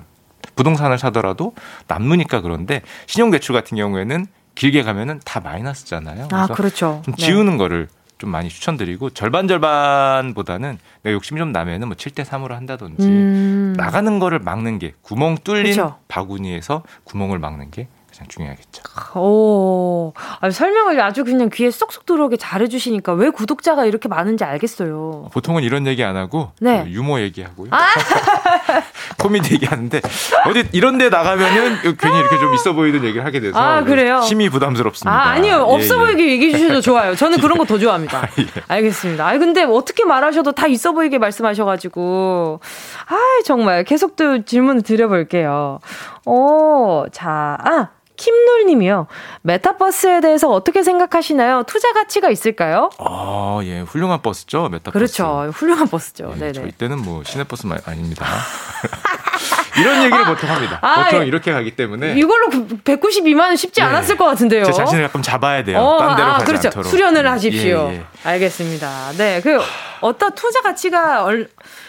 부동산을 0.56 0.98
사더라도 0.98 1.54
남으니까 1.88 2.40
그런데 2.40 2.82
신용대출 3.08 3.54
같은 3.54 3.76
경우에는 3.76 4.26
길게 4.56 4.84
가면은 4.84 5.20
다 5.26 5.42
마이너스잖아요. 5.42 6.30
아, 6.32 6.48
그렇죠. 6.48 7.02
좀 7.04 7.14
지우는 7.16 7.54
네. 7.54 7.58
거를 7.58 7.90
좀 8.18 8.32
많이 8.32 8.50
추천드리고 8.50 9.12
절반 9.12 9.48
절반보다는 9.48 10.80
내가 11.04 11.14
욕심이 11.14 11.40
좀 11.40 11.52
나면은 11.52 11.90
뭐 11.90 11.96
7대 11.96 12.26
3으로 12.26 12.52
한다든지 12.52 13.06
음. 13.06 13.57
나가는 13.78 14.20
거를 14.20 14.40
막는 14.40 14.80
게 14.80 14.94
구멍 15.02 15.38
뚫린 15.38 15.66
그쵸. 15.72 15.96
바구니에서 16.08 16.84
구멍을 17.04 17.40
막는 17.40 17.72
게 17.72 17.88
가장 18.10 18.28
중요하겠죠. 18.28 18.82
오, 19.20 20.14
아, 20.40 20.50
설명을 20.50 21.00
아주 21.02 21.24
그냥 21.24 21.50
귀에 21.54 21.70
쏙쏙 21.70 22.06
들어오게 22.06 22.38
잘해주시니까 22.38 23.14
왜 23.14 23.30
구독자가 23.30 23.86
이렇게 23.86 24.08
많은지 24.10 24.44
알겠어요. 24.44 25.30
보통은 25.32 25.64
이런 25.64 25.86
얘기 25.86 26.04
안 26.04 26.16
하고 26.16 26.52
네. 26.60 26.84
그 26.84 26.90
유머 26.90 27.20
얘기하고요. 27.22 27.70
아! 27.72 27.86
코미디 29.20 29.54
얘기하는데 29.56 30.02
어디 30.48 30.64
이런 30.72 30.98
데 30.98 31.10
나가면은 31.10 31.78
괜히 31.98 32.20
이렇게 32.20 32.38
좀 32.40 32.54
있어 32.54 32.74
보이는 32.74 33.04
얘기를 33.04 33.26
하게 33.26 33.40
돼서 33.40 33.60
아, 33.60 33.84
그래요? 33.84 34.22
심히 34.22 34.50
부담스럽습니다. 34.50 35.12
아, 35.12 35.30
아니요. 35.32 35.64
없어 35.68 35.96
예, 35.96 36.00
예. 36.00 36.06
보이게 36.06 36.32
얘기해 36.32 36.58
주셔도 36.58 36.82
좋아요. 36.82 37.16
저는 37.16 37.40
그런 37.40 37.58
거 37.58 37.68
더 37.68 37.78
좋아합니다. 37.78 38.20
아, 38.24 38.28
예. 38.40 38.46
알겠습니다. 38.68 39.28
아 39.28 39.38
근데 39.38 39.64
어떻게 39.64 40.06
말하셔도 40.06 40.54
다 40.54 40.68
있어 40.68 40.94
보이게 40.94 41.18
말씀하셔 41.18 41.66
가지고 41.66 42.62
아 43.08 43.16
정말 43.46 43.84
계속 43.84 44.16
또 44.16 44.44
질문을 44.46 44.84
드려 44.84 45.08
볼게요. 45.10 45.80
어, 46.26 47.04
자, 47.12 47.58
아 47.62 47.90
킴놀님이요. 48.18 49.08
메타버스에 49.44 50.22
대해서 50.22 50.50
어떻게 50.50 50.84
생각하시나요? 50.84 51.64
투자 51.68 51.94
가치가 51.94 52.30
있을까요? 52.30 52.90
아, 52.98 53.60
예, 53.64 53.82
훌륭한 53.82 54.22
버스죠, 54.22 54.70
메타버스. 54.70 54.92
그렇죠, 54.92 55.52
훌륭한 55.54 55.88
버스죠. 55.88 56.32
예, 56.36 56.40
네네. 56.40 56.52
저희 56.54 56.72
때는 56.72 57.00
뭐 57.00 57.24
시내버스 57.24 57.68
아닙니다. 57.86 58.26
이런 59.80 60.04
얘기를 60.04 60.26
아, 60.26 60.34
보통 60.34 60.50
합니다. 60.50 60.80
아, 60.82 61.04
보통 61.06 61.26
이렇게 61.26 61.52
가기 61.52 61.76
때문에 61.76 62.16
이걸로 62.18 62.48
192만은 62.50 63.56
쉽지 63.56 63.80
네. 63.82 63.88
않았을 63.88 64.18
것 64.18 64.26
같은데요. 64.26 64.66
제 64.66 64.72
자신을 64.72 65.04
약간 65.04 65.22
잡아야 65.22 65.64
돼요. 65.64 65.78
어, 65.80 66.00
딴 66.00 66.16
데로 66.16 66.28
아, 66.30 66.34
가지 66.34 66.46
그렇죠. 66.46 66.68
않도록. 66.70 66.88
수련을 66.90 67.24
예, 67.26 67.30
하십시오. 67.30 67.90
예, 67.92 67.96
예. 67.98 68.06
알겠습니다. 68.24 69.12
네, 69.18 69.42
그 69.42 69.60
어떤 70.02 70.34
투자 70.34 70.62
가치가 70.62 71.24
얼, 71.24 71.48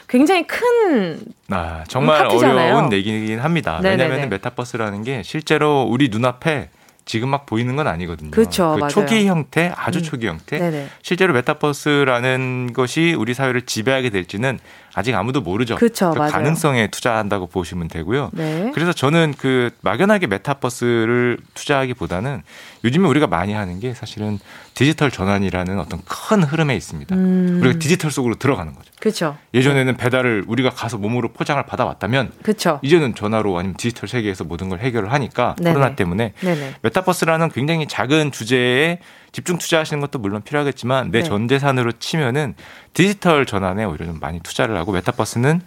굉장히 0.08 0.46
큰 0.46 1.20
아, 1.50 1.84
정말 1.86 2.24
파트잖아요. 2.24 2.74
어려운 2.76 2.92
얘기긴 2.92 3.40
합니다. 3.40 3.80
왜냐하면 3.82 4.28
메타버스라는 4.28 5.02
게 5.04 5.22
실제로 5.22 5.82
우리 5.82 6.08
눈앞에 6.08 6.70
지금 7.04 7.30
막 7.30 7.46
보이는 7.46 7.74
건 7.74 7.86
아니거든요. 7.86 8.30
그렇죠, 8.30 8.76
그 8.80 8.88
초기 8.88 9.26
형태, 9.26 9.72
아주 9.74 10.00
음. 10.00 10.02
초기 10.02 10.26
형태. 10.26 10.58
네네. 10.58 10.88
실제로 11.00 11.32
메타버스라는 11.32 12.74
것이 12.74 13.14
우리 13.18 13.32
사회를 13.32 13.62
지배하게 13.62 14.10
될지는 14.10 14.58
아직 14.94 15.14
아무도 15.14 15.40
모르죠. 15.40 15.76
그렇죠, 15.76 16.10
그 16.10 16.18
가능성에 16.18 16.88
투자한다고 16.88 17.46
보시면 17.46 17.88
되고요. 17.88 18.30
네. 18.32 18.70
그래서 18.74 18.92
저는 18.92 19.34
그 19.38 19.70
막연하게 19.80 20.26
메타버스를 20.26 21.38
투자하기보다는 21.54 22.42
요즘에 22.84 23.08
우리가 23.08 23.26
많이 23.26 23.52
하는 23.52 23.80
게 23.80 23.94
사실은 23.94 24.38
디지털 24.74 25.10
전환이라는 25.10 25.78
어떤 25.80 26.00
큰 26.04 26.42
흐름에 26.42 26.76
있습니다. 26.76 27.14
음. 27.14 27.58
우리가 27.60 27.78
디지털 27.78 28.10
속으로 28.10 28.36
들어가는 28.36 28.72
거죠. 28.74 28.92
그렇죠. 29.00 29.36
예전에는 29.54 29.96
배달을 29.96 30.44
우리가 30.46 30.70
가서 30.70 30.98
몸으로 30.98 31.32
포장을 31.32 31.64
받아왔다면 31.64 32.32
그렇죠. 32.42 32.78
이제는 32.82 33.14
전화로 33.14 33.58
아니면 33.58 33.76
디지털 33.76 34.08
세계에서 34.08 34.44
모든 34.44 34.68
걸 34.68 34.78
해결을 34.80 35.12
하니까 35.12 35.56
네네. 35.58 35.72
코로나 35.72 35.96
때문에 35.96 36.32
네네. 36.40 36.74
메타버스라는 36.82 37.50
굉장히 37.50 37.86
작은 37.86 38.30
주제에 38.30 39.00
집중 39.32 39.58
투자하시는 39.58 40.00
것도 40.00 40.18
물론 40.18 40.42
필요하겠지만 40.42 41.10
내 41.10 41.22
전 41.22 41.48
재산으로 41.48 41.92
치면은 41.92 42.54
디지털 42.94 43.44
전환에 43.46 43.84
오히려 43.84 44.06
좀 44.06 44.18
많이 44.20 44.40
투자를 44.40 44.76
하고 44.76 44.92
메타버스는 44.92 45.60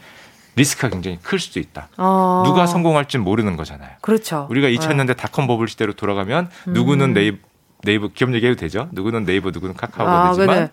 리스크가 0.55 0.89
굉장히 0.89 1.17
클 1.21 1.39
수도 1.39 1.59
있다. 1.59 1.87
어. 1.97 2.43
누가 2.45 2.65
성공할지 2.65 3.17
모르는 3.19 3.55
거잖아요. 3.55 3.91
그렇죠. 4.01 4.47
우리가 4.49 4.67
2000년대 4.67 5.15
닷컴 5.15 5.47
버블 5.47 5.67
시대로 5.67 5.93
돌아가면 5.93 6.49
음. 6.67 6.73
누구는 6.73 7.13
네이버, 7.13 7.37
네이버 7.83 8.07
기업 8.09 8.33
얘기해도 8.33 8.59
되죠. 8.59 8.89
누구는 8.91 9.25
네이버, 9.25 9.51
누구는 9.51 9.75
카카오가 9.75 10.29
아, 10.29 10.29
되지만 10.33 10.55
그래. 10.55 10.69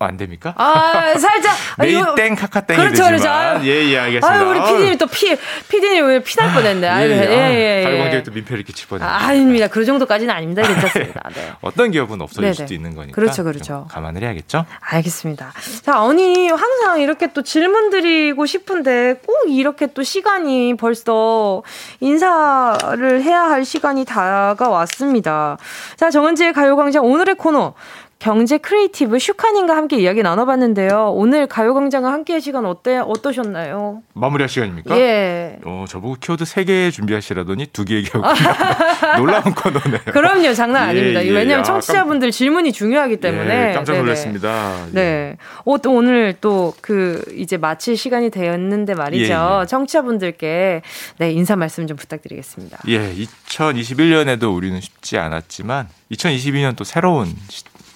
어, 0.00 0.06
안 0.06 0.16
됩니까? 0.16 0.54
아, 0.56 1.14
살짝. 1.18 1.54
네이땡 1.78 2.34
카카땡이 2.34 2.78
그렇죠, 2.78 3.04
되지만. 3.10 3.60
그렇죠. 3.60 3.66
예, 3.66 3.84
예, 3.90 3.98
알겠습니다. 3.98 4.40
아, 4.40 4.42
우리 4.44 4.58
피디님 4.58 4.96
또 4.96 5.06
피, 5.06 5.36
피디님 5.68 6.06
왜 6.06 6.22
피날 6.22 6.54
뻔했네. 6.54 6.88
아, 6.88 7.02
예, 7.02 7.10
예, 7.10 7.80
예. 7.80 7.84
가요광장에 7.84 8.16
예. 8.16 8.22
또 8.22 8.32
민폐를 8.32 8.64
끼칠 8.64 8.88
뻔했네. 8.88 9.06
아, 9.06 9.28
아닙니다. 9.28 9.68
그 9.68 9.84
정도까지는 9.84 10.34
아닙니다. 10.34 10.62
괜찮습니다. 10.62 11.20
네. 11.36 11.52
어떤 11.60 11.90
기업은 11.90 12.18
없어질 12.22 12.42
네네. 12.44 12.54
수도 12.54 12.72
있는 12.72 12.94
거니까. 12.94 13.14
그렇죠, 13.14 13.44
그렇죠. 13.44 13.86
감안을 13.90 14.22
해야겠죠? 14.22 14.64
알겠습니다. 14.80 15.52
자, 15.82 16.02
언니, 16.02 16.48
항상 16.48 17.02
이렇게 17.02 17.34
또 17.34 17.42
질문 17.42 17.90
드리고 17.90 18.46
싶은데 18.46 19.20
꼭 19.26 19.50
이렇게 19.50 19.86
또 19.88 20.02
시간이 20.02 20.78
벌써 20.78 21.62
인사를 22.00 23.22
해야 23.22 23.42
할 23.42 23.66
시간이 23.66 24.06
다가왔습니다. 24.06 25.58
자, 25.96 26.10
정은지의 26.10 26.54
가요광장 26.54 27.04
오늘의 27.04 27.34
코너. 27.34 27.74
경제 28.20 28.58
크리에이터 28.58 29.18
슈카님과 29.18 29.76
함께 29.76 29.98
이야기 29.98 30.22
나눠봤는데요. 30.22 31.12
오늘 31.14 31.46
가요광장과 31.46 32.12
함께할 32.12 32.40
시간 32.40 32.66
어때 32.66 32.98
어떠셨나요? 32.98 34.02
마무리할 34.12 34.48
시간입니까? 34.48 34.96
예. 34.98 35.58
어 35.64 35.84
저보고 35.88 36.16
키워드 36.20 36.44
3개 36.44 36.92
준비하시라더니 36.92 37.66
2개 37.66 37.92
얘기하고 37.92 38.22
놀라운 39.18 39.42
코너네요. 39.54 40.00
그럼요, 40.12 40.52
장난 40.54 40.84
예, 40.84 40.90
아닙니다. 40.90 41.24
예, 41.24 41.30
왜냐하면 41.30 41.60
아, 41.60 41.62
청취자분들 41.62 42.28
깜... 42.28 42.30
질문이 42.30 42.72
중요하기 42.72 43.16
때문에 43.16 43.70
예, 43.70 43.72
깜짝 43.74 43.96
놀랐습니다. 43.96 44.86
네. 44.92 45.00
네. 45.00 45.36
어, 45.64 45.78
또 45.78 45.92
오늘 45.92 46.34
또 46.40 46.74
그 46.80 47.22
이제 47.36 47.56
마칠 47.56 47.96
시간이 47.96 48.30
되었는데 48.30 48.94
말이죠. 48.94 49.32
예, 49.32 49.62
예. 49.62 49.66
청취자분들께 49.66 50.82
네 51.18 51.32
인사 51.32 51.56
말씀 51.56 51.86
좀 51.86 51.96
부탁드리겠습니다. 51.96 52.78
예, 52.88 53.14
2021년에도 53.14 54.54
우리는 54.54 54.80
쉽지 54.80 55.18
않았지만 55.18 55.88
2022년 56.12 56.76
또 56.76 56.84
새로운 56.84 57.28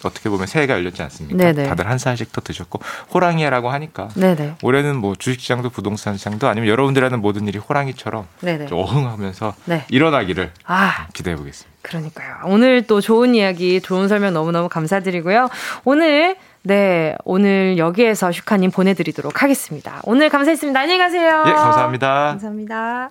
어떻게 0.09 0.29
보면 0.29 0.47
새해가 0.47 0.75
열렸지 0.75 1.03
않습니까? 1.03 1.37
네네. 1.37 1.69
다들 1.69 1.89
한 1.89 1.99
살씩 1.99 2.33
더 2.33 2.41
드셨고 2.41 2.81
호랑이라고 3.13 3.71
하니까 3.71 4.09
네네. 4.15 4.57
올해는 4.63 4.97
뭐 4.97 5.15
주식시장도 5.17 5.71
부동산 5.71 6.17
시장도 6.17 6.49
아니면 6.49 6.69
여러분들 6.69 7.05
하는 7.05 7.21
모든 7.21 7.47
일이 7.47 7.59
호랑이처럼 7.59 8.27
어흥하면서 8.71 9.55
네. 9.67 9.85
일어나기를 9.89 10.53
아. 10.67 11.07
기대해 11.13 11.37
보겠습니다. 11.37 11.75
그러니까요. 11.83 12.37
오늘 12.47 12.87
또 12.87 13.01
좋은 13.01 13.35
이야기, 13.35 13.81
좋은 13.81 14.09
설명 14.09 14.33
너무너무 14.33 14.69
감사드리고요. 14.69 15.49
오늘 15.85 16.37
네, 16.63 17.15
오늘 17.25 17.77
여기에서 17.77 18.33
슈카님 18.33 18.71
보내드리도록 18.71 19.43
하겠습니다. 19.43 20.01
오늘 20.05 20.31
감사했습니다. 20.31 20.81
안녕히 20.81 20.99
가세요. 20.99 21.45
예, 21.47 21.53
감사합니다. 21.53 22.39
감사합니다. 22.39 23.11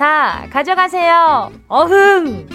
다 0.00 0.46
가져가세요. 0.50 1.52
어흥! 1.68 2.48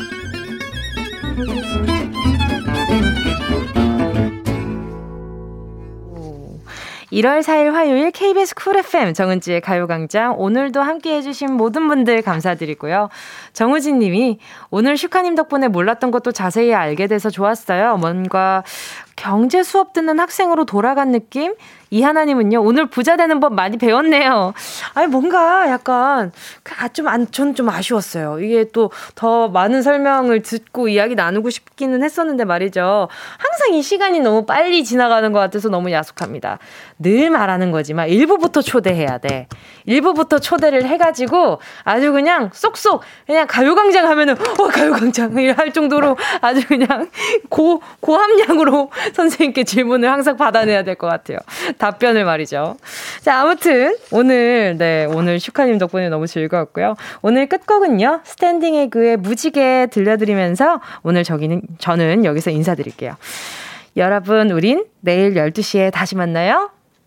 1월 7.12 7.44
4일 7.44 7.72
화요일 7.72 8.10
KBS 8.12 8.56
쿨 8.56 8.78
FM 8.78 9.14
정은지의 9.14 9.62
가요광장 9.62 10.36
오늘도 10.40 10.82
함께 10.82 11.16
해주신 11.18 11.54
모든 11.54 11.88
분들 11.88 12.24
감사드리고요. 12.24 13.10
정우진 13.54 14.00
님이 14.00 14.40
오늘 14.72 14.98
슈카님 14.98 15.36
덕분에 15.36 15.68
몰랐던 15.68 16.10
것도 16.12 16.32
자세히 16.32 16.74
알게 16.74 17.08
돼서 17.08 17.30
좋았어요. 17.30 17.98
뭔가 17.98 18.64
경제 19.16 19.64
수업 19.64 19.94
듣는 19.94 20.20
학생으로 20.20 20.66
돌아간 20.66 21.12
느낌? 21.12 21.54
이하나님은요, 21.96 22.62
오늘 22.62 22.88
부자 22.88 23.16
되는 23.16 23.40
법 23.40 23.54
많이 23.54 23.78
배웠네요. 23.78 24.54
아니, 24.96 25.08
뭔가 25.08 25.70
약간, 25.70 26.32
아, 26.80 26.88
좀, 26.90 27.08
안, 27.08 27.32
전 27.32 27.56
좀 27.56 27.70
아쉬웠어요. 27.70 28.40
이게 28.42 28.66
또 28.74 28.90
더 29.16 29.48
많은 29.48 29.82
설명을 29.82 30.42
듣고 30.42 30.90
이야기 30.90 31.16
나누고 31.16 31.50
싶기는 31.50 32.04
했었는데 32.04 32.44
말이죠. 32.44 33.08
항상 33.38 33.74
이 33.76 33.82
시간이 33.82 34.20
너무 34.20 34.46
빨리 34.46 34.84
지나가는 34.84 35.32
것 35.32 35.40
같아서 35.40 35.70
너무 35.70 35.92
야속합니다. 35.92 36.60
늘 37.00 37.30
말하는 37.30 37.72
거지만, 37.72 38.10
일부부터 38.10 38.62
초대해야 38.62 39.20
돼. 39.20 39.48
일부부터 39.86 40.40
초대를 40.40 40.86
해가지고 40.86 41.60
아주 41.84 42.12
그냥 42.12 42.50
쏙쏙, 42.54 43.02
그냥 43.26 43.48
가요광장 43.48 44.08
하면은, 44.10 44.36
어, 44.38 44.68
가요광장! 44.68 45.36
할 45.58 45.72
정도로 45.72 46.18
아주 46.42 46.68
그냥 46.68 47.10
고, 47.50 47.82
고함량으로 48.02 48.92
선생님께 49.14 49.64
질문을 49.64 50.12
항상 50.12 50.36
받아내야 50.36 50.84
될 50.84 50.96
것 50.96 51.08
같아요. 51.08 51.38
답변을 51.86 52.26
말이죠. 52.26 52.78
자, 53.22 53.42
아무튼 53.42 53.96
오늘 54.12 54.76
네, 54.78 55.06
오늘 55.06 55.40
슈카님 55.40 55.78
덕분에 55.78 56.10
너무 56.10 56.26
즐거웠고요. 56.26 56.96
오늘 57.22 57.48
끝곡은요. 57.48 58.22
스탠딩 58.24 58.74
에그의 58.74 59.18
무지개 59.18 59.88
들려드리면서 59.92 60.82
오늘 61.04 61.24
저기는 61.24 61.62
저는 61.78 62.26
여기서 62.26 62.50
인사드릴게요. 62.50 63.16
여러분, 63.98 64.50
우린 64.50 64.86
내일 65.02 65.36
12시에 65.36 65.92
다시 65.92 66.16
만나요. 66.16 66.72